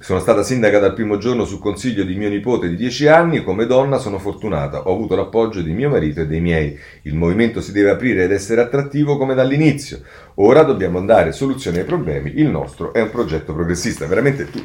Sono 0.03 0.19
stata 0.19 0.43
sindaca 0.43 0.79
dal 0.79 0.93
primo 0.93 1.17
giorno 1.17 1.45
su 1.45 1.59
consiglio 1.59 2.03
di 2.03 2.15
mio 2.15 2.27
nipote 2.27 2.67
di 2.67 2.75
10 2.75 3.07
anni, 3.07 3.41
come 3.41 3.65
donna 3.65 3.99
sono 3.99 4.19
fortunata, 4.19 4.81
ho 4.81 4.93
avuto 4.93 5.15
l'appoggio 5.15 5.61
di 5.61 5.71
mio 5.71 5.89
marito 5.89 6.19
e 6.19 6.27
dei 6.27 6.41
miei. 6.41 6.77
Il 7.03 7.15
movimento 7.15 7.61
si 7.61 7.71
deve 7.71 7.91
aprire 7.91 8.25
ed 8.25 8.33
essere 8.33 8.59
attrattivo 8.59 9.15
come 9.15 9.33
dall'inizio. 9.33 10.01
Ora 10.35 10.63
dobbiamo 10.63 10.99
dare 11.05 11.31
soluzioni 11.31 11.77
ai 11.77 11.85
problemi, 11.85 12.33
il 12.35 12.49
nostro 12.49 12.91
è 12.93 12.99
un 12.99 13.11
progetto 13.11 13.53
progressista. 13.53 14.05
Veramente 14.05 14.49
tu 14.49 14.61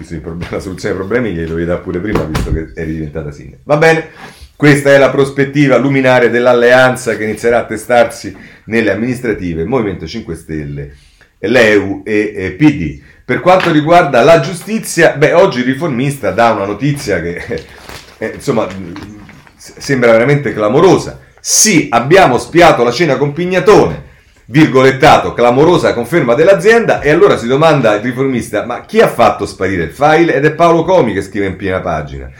la 0.50 0.58
soluzione 0.58 0.96
ai 0.96 1.00
problemi 1.00 1.30
glieli 1.30 1.46
dovevi 1.46 1.66
dare 1.66 1.82
pure 1.82 2.00
prima, 2.00 2.24
visto 2.24 2.52
che 2.52 2.72
eri 2.74 2.94
diventata 2.94 3.30
sindaca. 3.30 3.62
Va 3.62 3.76
bene? 3.76 4.08
Questa 4.56 4.92
è 4.92 4.98
la 4.98 5.10
prospettiva 5.10 5.76
luminare 5.76 6.30
dell'alleanza 6.30 7.16
che 7.16 7.22
inizierà 7.22 7.58
a 7.60 7.64
testarsi 7.64 8.36
nelle 8.64 8.90
amministrative 8.90 9.64
Movimento 9.64 10.04
5 10.04 10.34
Stelle, 10.34 10.96
l'EU 11.38 12.02
e 12.04 12.56
PD. 12.58 13.16
Per 13.28 13.40
quanto 13.40 13.70
riguarda 13.70 14.22
la 14.22 14.40
giustizia, 14.40 15.10
beh, 15.10 15.34
oggi 15.34 15.58
il 15.58 15.66
riformista 15.66 16.30
dà 16.30 16.52
una 16.52 16.64
notizia 16.64 17.20
che 17.20 17.62
eh, 18.16 18.32
insomma 18.36 18.66
sembra 19.54 20.12
veramente 20.12 20.54
clamorosa. 20.54 21.20
Sì, 21.38 21.88
abbiamo 21.90 22.38
spiato 22.38 22.82
la 22.82 22.90
cena 22.90 23.18
con 23.18 23.34
Pignatone, 23.34 24.02
virgolettato, 24.46 25.34
clamorosa 25.34 25.92
conferma 25.92 26.32
dell'azienda, 26.32 27.02
e 27.02 27.10
allora 27.10 27.36
si 27.36 27.46
domanda 27.46 27.96
il 27.96 28.00
riformista, 28.00 28.64
ma 28.64 28.86
chi 28.86 28.98
ha 29.02 29.08
fatto 29.08 29.44
sparire 29.44 29.82
il 29.82 29.92
file? 29.92 30.32
Ed 30.32 30.46
è 30.46 30.52
Paolo 30.52 30.84
Comi 30.84 31.12
che 31.12 31.20
scrive 31.20 31.48
in 31.48 31.56
piena 31.56 31.80
pagina. 31.80 32.30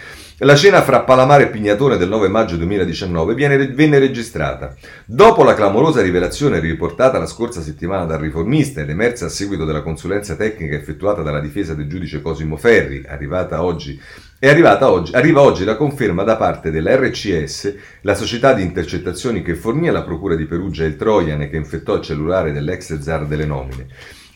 La 0.43 0.55
cena 0.55 0.83
fra 0.83 1.01
Palamare 1.01 1.45
e 1.45 1.49
Pignatone 1.49 1.97
del 1.97 2.09
9 2.09 2.29
maggio 2.29 2.55
2019 2.55 3.35
viene, 3.35 3.57
venne 3.73 3.99
registrata. 3.99 4.73
Dopo 5.05 5.43
la 5.43 5.55
clamorosa 5.55 6.01
rivelazione 6.01 6.61
riportata 6.61 7.19
la 7.19 7.27
scorsa 7.27 7.61
settimana 7.61 8.05
dal 8.05 8.21
riformista 8.21 8.81
ed 8.81 8.89
emersa 8.89 9.25
a 9.25 9.31
seguito 9.31 9.65
della 9.65 9.83
consulenza 9.83 10.37
tecnica 10.37 10.77
effettuata 10.77 11.23
dalla 11.23 11.41
difesa 11.41 11.75
del 11.75 11.89
giudice 11.89 12.23
Cosimo 12.23 12.57
Ferri, 12.57 13.03
arrivata 13.09 13.65
oggi 13.65 14.01
è 14.39 14.49
arrivata 14.49 14.89
oggi, 14.93 15.13
arriva 15.13 15.41
oggi 15.41 15.65
la 15.65 15.75
conferma 15.75 16.23
da 16.23 16.37
parte 16.37 16.71
della 16.71 16.95
RCS, 16.95 17.75
la 18.03 18.15
società 18.15 18.53
di 18.53 18.63
intercettazioni 18.63 19.43
che 19.43 19.57
fornì 19.57 19.89
alla 19.89 20.05
Procura 20.05 20.37
di 20.37 20.45
Perugia 20.45 20.85
il 20.85 20.95
Trojan 20.95 21.51
che 21.51 21.57
infettò 21.57 21.97
il 21.97 22.03
cellulare 22.03 22.53
dell'ex 22.53 22.97
zar 23.01 23.27
delle 23.27 23.47
nomine. 23.47 23.89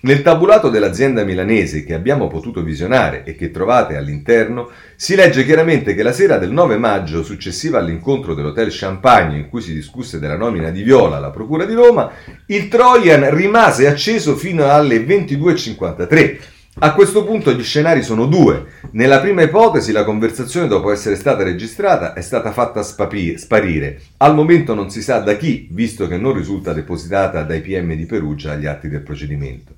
Nel 0.05 0.23
tabulato 0.23 0.69
dell'azienda 0.69 1.23
milanese 1.23 1.85
che 1.85 1.95
abbiamo 1.95 2.27
potuto 2.27 2.65
visionare 2.65 3.23
e 3.23 3.37
che 3.37 3.53
trovate 3.53 3.97
all'interno, 3.97 4.69
si 4.97 5.15
legge 5.15 5.45
chiaramente 5.45 5.95
che 5.95 6.03
la 6.03 6.11
sera 6.11 6.39
del 6.39 6.51
9 6.51 6.77
maggio, 6.77 7.23
successiva 7.23 7.79
all'incontro 7.79 8.35
dell'Hotel 8.35 8.71
Champagne 8.73 9.39
in 9.39 9.49
cui 9.49 9.61
si 9.61 9.73
discusse 9.73 10.19
della 10.19 10.37
nomina 10.37 10.71
di 10.71 10.83
Viola 10.83 11.19
alla 11.19 11.31
Procura 11.31 11.67
di 11.67 11.75
Roma, 11.75 12.11
il 12.47 12.67
Trojan 12.67 13.33
rimase 13.33 13.87
acceso 13.87 14.35
fino 14.35 14.69
alle 14.69 14.99
22.53 15.07 16.39
a 16.79 16.95
questo 16.95 17.25
punto 17.25 17.53
gli 17.53 17.63
scenari 17.63 18.03
sono 18.03 18.25
due. 18.25 18.65
Nella 18.93 19.21
prima 19.21 19.43
ipotesi 19.43 19.93
la 19.93 20.05
conversazione 20.05 20.69
dopo 20.69 20.91
essere 20.91 21.17
stata 21.17 21.43
registrata 21.43 22.15
è 22.15 22.23
stata 22.23 22.51
fatta 22.51 22.83
spapi- 22.83 23.37
sparire. 23.37 24.01
Al 24.17 24.35
momento 24.35 24.73
non 24.73 24.89
si 24.89 25.03
sa 25.03 25.19
da 25.19 25.37
chi, 25.37 25.69
visto 25.71 26.09
che 26.09 26.17
non 26.17 26.33
risulta 26.33 26.73
depositata 26.73 27.43
dai 27.43 27.61
PM 27.61 27.95
di 27.95 28.07
Perugia 28.07 28.53
agli 28.53 28.65
atti 28.65 28.89
del 28.89 29.03
procedimento. 29.03 29.75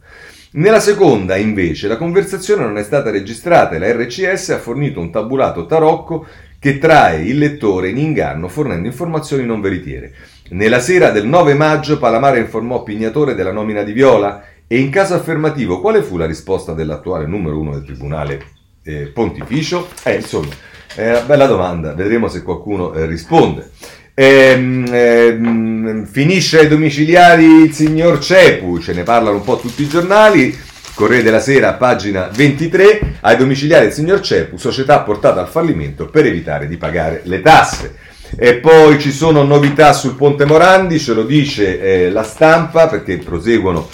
Nella 0.53 0.78
seconda, 0.78 1.34
invece, 1.34 1.88
la 1.88 1.97
conversazione 1.97 2.62
non 2.62 2.78
è 2.78 2.84
stata 2.84 3.11
registrata 3.11 3.74
e 3.74 3.80
la 3.80 3.92
RCS 3.92 4.51
ha 4.51 4.59
fornito 4.59 5.01
un 5.01 5.11
tabulato 5.11 5.66
tarocco 5.66 6.24
che 6.61 6.78
trae 6.78 7.22
il 7.24 7.38
lettore 7.38 7.88
in 7.88 7.99
inganno 7.99 8.47
fornendo 8.47 8.86
informazioni 8.86 9.45
non 9.45 9.61
veritiere. 9.61 10.14
Nella 10.51 10.78
sera 10.78 11.11
del 11.11 11.26
9 11.26 11.55
maggio 11.55 11.99
Palamare 11.99 12.38
informò 12.38 12.82
Pignatore 12.82 13.34
della 13.34 13.51
nomina 13.51 13.82
di 13.82 13.92
Viola 13.92 14.45
e 14.74 14.80
in 14.80 14.90
caso 14.90 15.14
affermativo, 15.14 15.80
quale 15.80 16.02
fu 16.02 16.16
la 16.16 16.26
risposta 16.26 16.72
dell'attuale 16.72 17.26
numero 17.26 17.60
uno 17.60 17.70
del 17.74 17.84
Tribunale 17.84 18.44
eh, 18.82 19.06
Pontificio? 19.06 19.88
Eh, 20.02 20.16
insomma, 20.16 20.48
una 20.96 21.20
bella 21.20 21.46
domanda, 21.46 21.94
vedremo 21.94 22.26
se 22.26 22.42
qualcuno 22.42 22.92
eh, 22.92 23.06
risponde. 23.06 23.70
Ehm, 24.14 24.84
ehm, 24.90 26.06
finisce 26.06 26.58
ai 26.58 26.66
domiciliari 26.66 27.44
il 27.44 27.72
signor 27.72 28.18
Cepu, 28.18 28.80
ce 28.80 28.94
ne 28.94 29.04
parlano 29.04 29.36
un 29.36 29.44
po' 29.44 29.58
tutti 29.58 29.82
i 29.82 29.88
giornali. 29.88 30.58
Corriere 30.94 31.22
della 31.22 31.38
Sera, 31.38 31.74
pagina 31.74 32.28
23, 32.34 33.18
ai 33.20 33.36
domiciliari 33.36 33.84
del 33.84 33.94
signor 33.94 34.18
Cepu, 34.22 34.56
società 34.56 35.02
portata 35.02 35.40
al 35.40 35.48
fallimento 35.48 36.06
per 36.06 36.26
evitare 36.26 36.66
di 36.66 36.76
pagare 36.76 37.20
le 37.26 37.40
tasse. 37.42 37.94
E 38.36 38.54
poi 38.54 38.98
ci 38.98 39.12
sono 39.12 39.44
novità 39.44 39.92
sul 39.92 40.16
Ponte 40.16 40.44
Morandi, 40.44 40.98
ce 40.98 41.14
lo 41.14 41.22
dice 41.22 41.80
eh, 41.80 42.10
la 42.10 42.24
stampa 42.24 42.88
perché 42.88 43.18
proseguono 43.18 43.88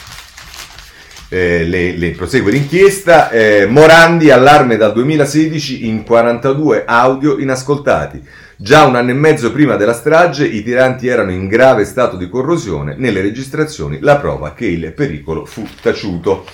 eh, 1.30 1.64
le, 1.64 1.92
le, 1.92 2.10
prosegue 2.10 2.50
l'inchiesta. 2.50 3.30
Eh, 3.30 3.66
Morandi, 3.66 4.30
allarme 4.30 4.76
dal 4.76 4.92
2016 4.92 5.86
in 5.86 6.04
42 6.04 6.84
audio 6.84 7.38
inascoltati. 7.38 8.22
Già 8.56 8.84
un 8.84 8.96
anno 8.96 9.10
e 9.10 9.14
mezzo 9.14 9.52
prima 9.52 9.76
della 9.76 9.94
strage 9.94 10.44
i 10.44 10.62
tiranti 10.62 11.06
erano 11.06 11.30
in 11.30 11.48
grave 11.48 11.86
stato 11.86 12.16
di 12.16 12.28
corrosione. 12.28 12.94
Nelle 12.98 13.22
registrazioni 13.22 13.98
la 14.00 14.16
prova 14.16 14.52
che 14.52 14.66
il 14.66 14.92
pericolo 14.92 15.46
fu 15.46 15.66
taciuto. 15.80 16.44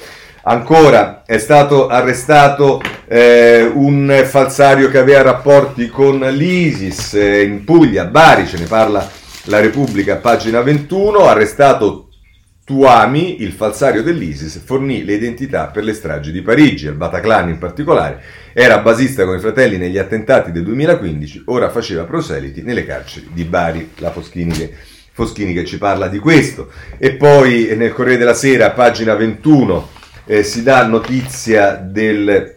Ancora 0.49 1.25
è 1.27 1.39
stato 1.39 1.89
arrestato 1.89 2.81
eh, 3.09 3.69
un 3.75 4.23
falsario 4.25 4.89
che 4.89 4.99
aveva 4.99 5.23
rapporti 5.23 5.89
con 5.89 6.21
l'ISIS 6.21 7.15
eh, 7.15 7.43
in 7.43 7.65
Puglia, 7.65 8.05
Bari, 8.05 8.47
ce 8.47 8.59
ne 8.59 8.67
parla 8.67 9.11
la 9.47 9.59
Repubblica, 9.59 10.17
pagina 10.17 10.61
21, 10.61 11.27
arrestato 11.27 12.06
Tuami, 12.67 13.43
il 13.43 13.53
falsario 13.53 14.03
dell'ISIS, 14.03 14.61
fornì 14.65 15.05
le 15.05 15.15
identità 15.15 15.69
per 15.69 15.85
le 15.85 15.93
stragi 15.93 16.33
di 16.33 16.43
Parigi, 16.43 16.87
il 16.87 16.95
Bataclan 16.95 17.49
in 17.49 17.59
particolare, 17.59 18.21
era 18.53 18.81
basista 18.81 19.25
con 19.25 19.37
i 19.37 19.41
fratelli 19.41 19.77
negli 19.77 19.99
attentati 19.99 20.51
del 20.51 20.65
2015, 20.65 21.45
ora 21.45 21.71
faceva 21.71 22.03
proseliti 22.03 22.63
nelle 22.63 22.85
carceri 22.85 23.29
di 23.33 23.45
Bari, 23.45 23.93
la 23.99 24.11
Foschini 24.11 24.51
che, 24.51 24.73
Foschini 25.13 25.55
che 25.55 25.65
ci 25.65 25.79
parla 25.79 26.09
di 26.09 26.19
questo. 26.19 26.73
E 26.99 27.13
poi 27.13 27.73
nel 27.77 27.93
Corriere 27.93 28.19
della 28.19 28.35
Sera, 28.35 28.73
pagina 28.73 29.15
21, 29.15 29.89
eh, 30.25 30.43
si 30.43 30.65
dà 30.65 30.85
notizia 30.89 31.77
del, 31.77 32.57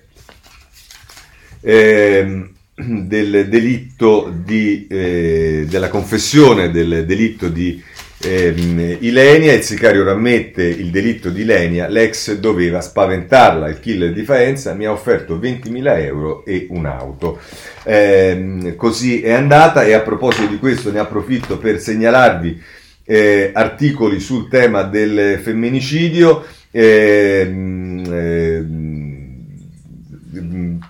eh, 1.61 2.49
del 2.73 3.47
delitto 3.47 4.33
di, 4.35 4.87
eh, 4.89 5.67
della 5.69 5.89
confessione 5.89 6.71
del 6.71 7.05
delitto 7.05 7.47
di 7.47 7.79
ehm, 8.21 8.97
Ilenia, 8.99 9.53
il 9.53 9.63
sicario 9.63 10.03
rammette 10.03 10.63
il 10.63 10.89
delitto 10.89 11.29
di 11.29 11.41
Ilenia, 11.41 11.87
l'ex 11.87 12.33
doveva 12.35 12.81
spaventarla, 12.81 13.69
il 13.69 13.79
killer 13.79 14.13
di 14.13 14.23
Faenza 14.23 14.73
mi 14.73 14.85
ha 14.85 14.91
offerto 14.91 15.37
20.000 15.37 15.99
euro 16.01 16.45
e 16.45 16.67
un'auto. 16.69 17.39
Eh, 17.83 18.73
così 18.75 19.21
è 19.21 19.31
andata 19.31 19.83
e 19.83 19.93
a 19.93 20.01
proposito 20.01 20.47
di 20.47 20.57
questo 20.57 20.91
ne 20.91 20.99
approfitto 20.99 21.57
per 21.57 21.79
segnalarvi 21.79 22.61
eh, 23.05 23.51
articoli 23.53 24.19
sul 24.19 24.47
tema 24.49 24.83
del 24.83 25.39
femminicidio. 25.41 26.45
Ehm, 26.71 28.03
ehm, 28.07 28.89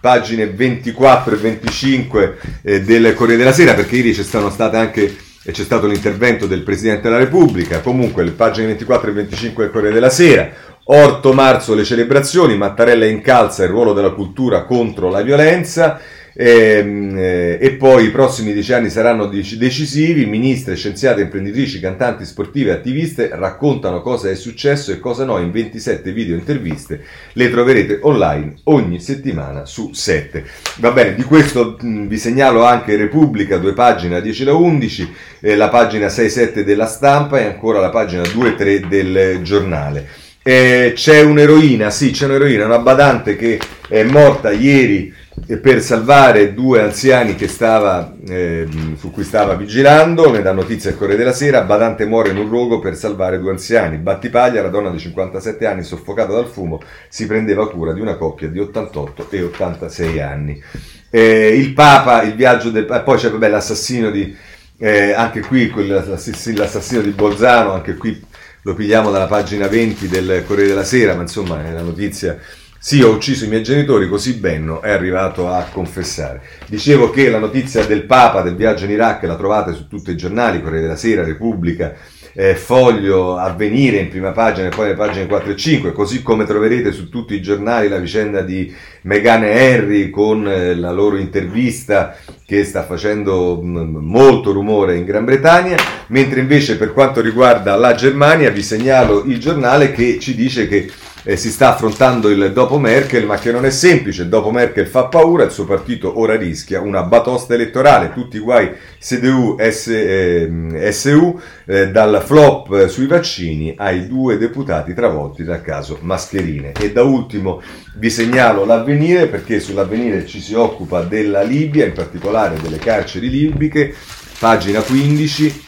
pagine 0.01 0.47
24 0.47 1.35
e 1.35 1.37
25 1.37 2.37
eh, 2.61 2.81
del 2.81 3.13
Corriere 3.13 3.39
della 3.39 3.53
Sera 3.53 3.73
perché 3.73 3.97
ieri 3.97 4.13
c'è 4.13 4.23
stato 4.23 4.75
anche 4.75 5.15
e 5.43 5.51
c'è 5.51 5.63
stato 5.63 5.87
l'intervento 5.87 6.45
del 6.45 6.63
Presidente 6.63 7.03
della 7.03 7.17
Repubblica, 7.17 7.79
comunque 7.79 8.23
le 8.23 8.31
pagine 8.31 8.67
24 8.67 9.09
e 9.09 9.13
25 9.13 9.63
del 9.63 9.73
Corriere 9.73 9.93
della 9.93 10.09
Sera, 10.09 10.49
8 10.83 11.33
marzo 11.33 11.75
le 11.75 11.83
celebrazioni, 11.83 12.57
Mattarella 12.57 13.05
incalza 13.05 13.63
il 13.63 13.69
ruolo 13.69 13.93
della 13.93 14.11
cultura 14.11 14.63
contro 14.63 15.09
la 15.09 15.21
violenza, 15.21 15.99
e, 16.41 16.77
ehm, 16.77 17.17
eh, 17.17 17.57
e, 17.59 17.71
poi 17.71 18.05
i 18.05 18.11
prossimi 18.11 18.53
dieci 18.53 18.71
anni 18.71 18.89
saranno 18.89 19.25
decisivi. 19.25 20.25
Ministri, 20.25 20.77
scienziate, 20.77 21.19
imprenditrici, 21.19 21.81
cantanti, 21.81 22.23
sportive, 22.23 22.71
attiviste 22.71 23.29
raccontano 23.33 24.01
cosa 24.01 24.29
è 24.29 24.35
successo 24.35 24.93
e 24.93 24.99
cosa 24.99 25.25
no 25.25 25.37
in 25.39 25.51
27 25.51 26.13
video 26.13 26.35
interviste. 26.35 27.03
Le 27.33 27.49
troverete 27.49 27.99
online 28.03 28.53
ogni 28.65 29.01
settimana 29.01 29.65
su 29.65 29.91
7. 29.91 30.45
Va 30.77 30.91
bene, 30.91 31.15
di 31.15 31.23
questo 31.23 31.77
vi 31.81 32.17
segnalo 32.17 32.63
anche 32.63 32.95
Repubblica, 32.95 33.57
due 33.57 33.73
pagine 33.73 34.21
10 34.21 34.43
da 34.45 34.53
11, 34.53 35.13
eh, 35.41 35.55
la 35.57 35.67
pagina 35.67 36.07
6-7 36.07 36.61
della 36.61 36.87
stampa 36.87 37.37
e 37.39 37.43
ancora 37.43 37.81
la 37.81 37.89
pagina 37.89 38.21
2-3 38.21 38.87
del 38.87 39.41
giornale. 39.43 40.07
Eh, 40.41 40.93
c'è 40.95 41.21
un'eroina, 41.21 41.89
sì, 41.89 42.11
c'è 42.11 42.25
un'eroina, 42.25 42.63
una 42.63 42.79
badante 42.79 43.35
che 43.35 43.59
è 43.89 44.03
morta 44.03 44.51
ieri 44.51 45.13
per 45.61 45.81
salvare 45.81 46.53
due 46.53 46.81
anziani 46.81 47.35
stava, 47.47 48.15
eh, 48.27 48.67
su 48.97 49.11
cui 49.11 49.23
stava 49.23 49.55
vigilando, 49.55 50.31
ne 50.31 50.41
dà 50.41 50.51
notizia 50.51 50.89
il 50.91 50.97
Corriere 50.97 51.19
della 51.19 51.33
Sera, 51.33 51.61
Badante 51.61 52.05
muore 52.05 52.29
in 52.29 52.37
un 52.37 52.47
luogo 52.47 52.79
per 52.79 52.95
salvare 52.95 53.39
due 53.39 53.51
anziani, 53.51 53.97
Battipaglia, 53.97 54.61
la 54.61 54.69
donna 54.69 54.89
di 54.89 54.99
57 54.99 55.65
anni 55.65 55.83
soffocata 55.83 56.33
dal 56.33 56.47
fumo, 56.47 56.81
si 57.09 57.25
prendeva 57.25 57.69
cura 57.69 57.93
di 57.93 58.01
una 58.01 58.15
coppia 58.15 58.47
di 58.47 58.59
88 58.59 59.27
e 59.29 59.43
86 59.43 60.19
anni. 60.19 60.61
Eh, 61.09 61.55
il 61.55 61.73
Papa, 61.73 62.21
il 62.23 62.35
viaggio 62.35 62.69
del 62.69 62.85
Papa, 62.85 63.01
poi 63.03 63.17
c'è 63.17 63.29
vabbè, 63.29 63.49
l'assassino 63.49 64.11
di, 64.11 64.35
eh, 64.77 65.13
anche 65.13 65.41
qui 65.41 65.71
l'assassino 65.87 67.01
di 67.01 67.11
Bolzano, 67.11 67.73
anche 67.73 67.95
qui 67.95 68.21
lo 68.63 68.73
pigliamo 68.73 69.09
dalla 69.09 69.27
pagina 69.27 69.67
20 69.67 70.07
del 70.07 70.43
Corriere 70.45 70.69
della 70.69 70.83
Sera, 70.83 71.15
ma 71.15 71.21
insomma 71.21 71.65
è 71.65 71.71
una 71.71 71.81
notizia 71.81 72.37
sì, 72.81 73.01
ho 73.01 73.11
ucciso 73.11 73.43
i 73.43 73.49
miei 73.49 73.61
genitori, 73.61 74.07
così 74.07 74.35
Benno 74.35 74.81
è 74.81 74.89
arrivato 74.89 75.49
a 75.49 75.67
confessare. 75.69 76.41
Dicevo 76.65 77.09
che 77.09 77.29
la 77.29 77.37
notizia 77.37 77.85
del 77.85 78.05
Papa 78.05 78.41
del 78.41 78.55
viaggio 78.55 78.85
in 78.85 78.91
Iraq 78.91 79.23
la 79.23 79.35
trovate 79.35 79.73
su 79.73 79.89
tutti 79.89 80.11
i 80.11 80.15
giornali, 80.15 80.61
Corriere 80.61 80.83
della 80.83 80.95
Sera, 80.95 81.25
Repubblica, 81.25 81.93
eh, 82.31 82.55
Foglio, 82.55 83.35
Avvenire 83.35 83.97
in 83.97 84.07
prima 84.07 84.31
pagina 84.31 84.67
e 84.67 84.75
poi 84.75 84.87
le 84.87 84.93
pagine 84.93 85.27
4 85.27 85.51
e 85.51 85.55
5, 85.57 85.91
così 85.91 86.21
come 86.21 86.45
troverete 86.45 86.93
su 86.93 87.09
tutti 87.09 87.33
i 87.33 87.41
giornali 87.41 87.89
la 87.89 87.97
vicenda 87.97 88.41
di 88.43 88.73
Meghan 89.01 89.43
e 89.43 89.73
Harry 89.73 90.09
con 90.09 90.47
eh, 90.47 90.73
la 90.73 90.91
loro 90.91 91.17
intervista 91.17 92.15
che 92.45 92.63
sta 92.63 92.83
facendo 92.83 93.61
mm, 93.61 93.97
molto 93.97 94.53
rumore 94.53 94.95
in 94.95 95.03
Gran 95.03 95.25
Bretagna, 95.25 95.75
mentre 96.07 96.39
invece 96.39 96.77
per 96.77 96.93
quanto 96.93 97.19
riguarda 97.19 97.75
la 97.75 97.93
Germania 97.93 98.51
vi 98.51 98.63
segnalo 98.63 99.25
il 99.25 99.37
giornale 99.37 99.91
che 99.91 100.17
ci 100.19 100.33
dice 100.33 100.69
che 100.69 100.89
eh, 101.29 101.37
si 101.37 101.51
sta 101.51 101.75
affrontando 101.75 102.29
il 102.29 102.51
dopo 102.51 102.79
Merkel, 102.79 103.27
ma 103.27 103.37
che 103.37 103.51
non 103.51 103.63
è 103.63 103.69
semplice. 103.69 104.27
Dopo 104.27 104.49
Merkel 104.49 104.87
fa 104.87 105.05
paura, 105.05 105.43
il 105.43 105.51
suo 105.51 105.65
partito 105.65 106.19
ora 106.19 106.35
rischia 106.35 106.81
una 106.81 107.03
batosta 107.03 107.53
elettorale, 107.53 108.11
tutti 108.13 108.37
i 108.37 108.39
guai 108.39 108.71
CDU, 108.99 109.55
S, 109.59 109.87
eh, 109.89 110.89
SU, 110.91 111.39
eh, 111.67 111.91
dal 111.91 112.23
flop 112.25 112.87
sui 112.87 113.05
vaccini 113.05 113.75
ai 113.77 114.07
due 114.07 114.39
deputati 114.39 114.95
travolti 114.95 115.43
dal 115.43 115.61
caso 115.61 115.99
mascherine. 116.01 116.71
E 116.71 116.91
da 116.91 117.03
ultimo 117.03 117.61
vi 117.97 118.09
segnalo 118.09 118.65
l'avvenire, 118.65 119.27
perché 119.27 119.59
sull'avvenire 119.59 120.25
ci 120.25 120.41
si 120.41 120.55
occupa 120.55 121.01
della 121.01 121.43
Libia, 121.43 121.85
in 121.85 121.93
particolare 121.93 122.59
delle 122.59 122.79
carceri 122.79 123.29
libiche, 123.29 123.93
pagina 124.39 124.81
15 124.81 125.67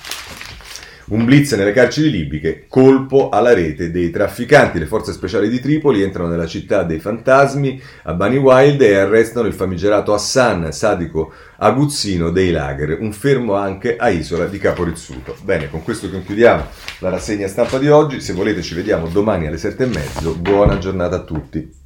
un 1.11 1.25
blitz 1.25 1.53
nelle 1.53 1.73
carceri 1.73 2.09
libiche, 2.09 2.65
colpo 2.67 3.29
alla 3.29 3.53
rete 3.53 3.91
dei 3.91 4.09
trafficanti. 4.09 4.79
Le 4.79 4.85
forze 4.85 5.11
speciali 5.11 5.49
di 5.49 5.59
Tripoli 5.59 6.01
entrano 6.01 6.29
nella 6.29 6.47
città 6.47 6.83
dei 6.83 6.99
fantasmi 6.99 7.81
a 8.03 8.13
Bani 8.13 8.37
Wild 8.37 8.81
e 8.81 8.95
arrestano 8.95 9.47
il 9.47 9.53
famigerato 9.53 10.13
Hassan, 10.13 10.71
sadico 10.71 11.33
aguzzino 11.57 12.31
dei 12.31 12.51
lager, 12.51 12.97
un 12.99 13.11
fermo 13.11 13.55
anche 13.55 13.97
a 13.97 14.09
Isola 14.09 14.45
di 14.45 14.57
Caporizzuto. 14.57 15.35
Bene, 15.43 15.69
con 15.69 15.83
questo 15.83 16.09
concludiamo 16.09 16.65
la 16.99 17.09
rassegna 17.09 17.47
stampa 17.47 17.77
di 17.77 17.89
oggi. 17.89 18.21
Se 18.21 18.33
volete 18.33 18.61
ci 18.61 18.73
vediamo 18.73 19.07
domani 19.07 19.47
alle 19.47 19.57
sette 19.57 19.83
e 19.83 19.87
mezzo. 19.87 20.33
Buona 20.35 20.77
giornata 20.77 21.17
a 21.17 21.23
tutti. 21.23 21.80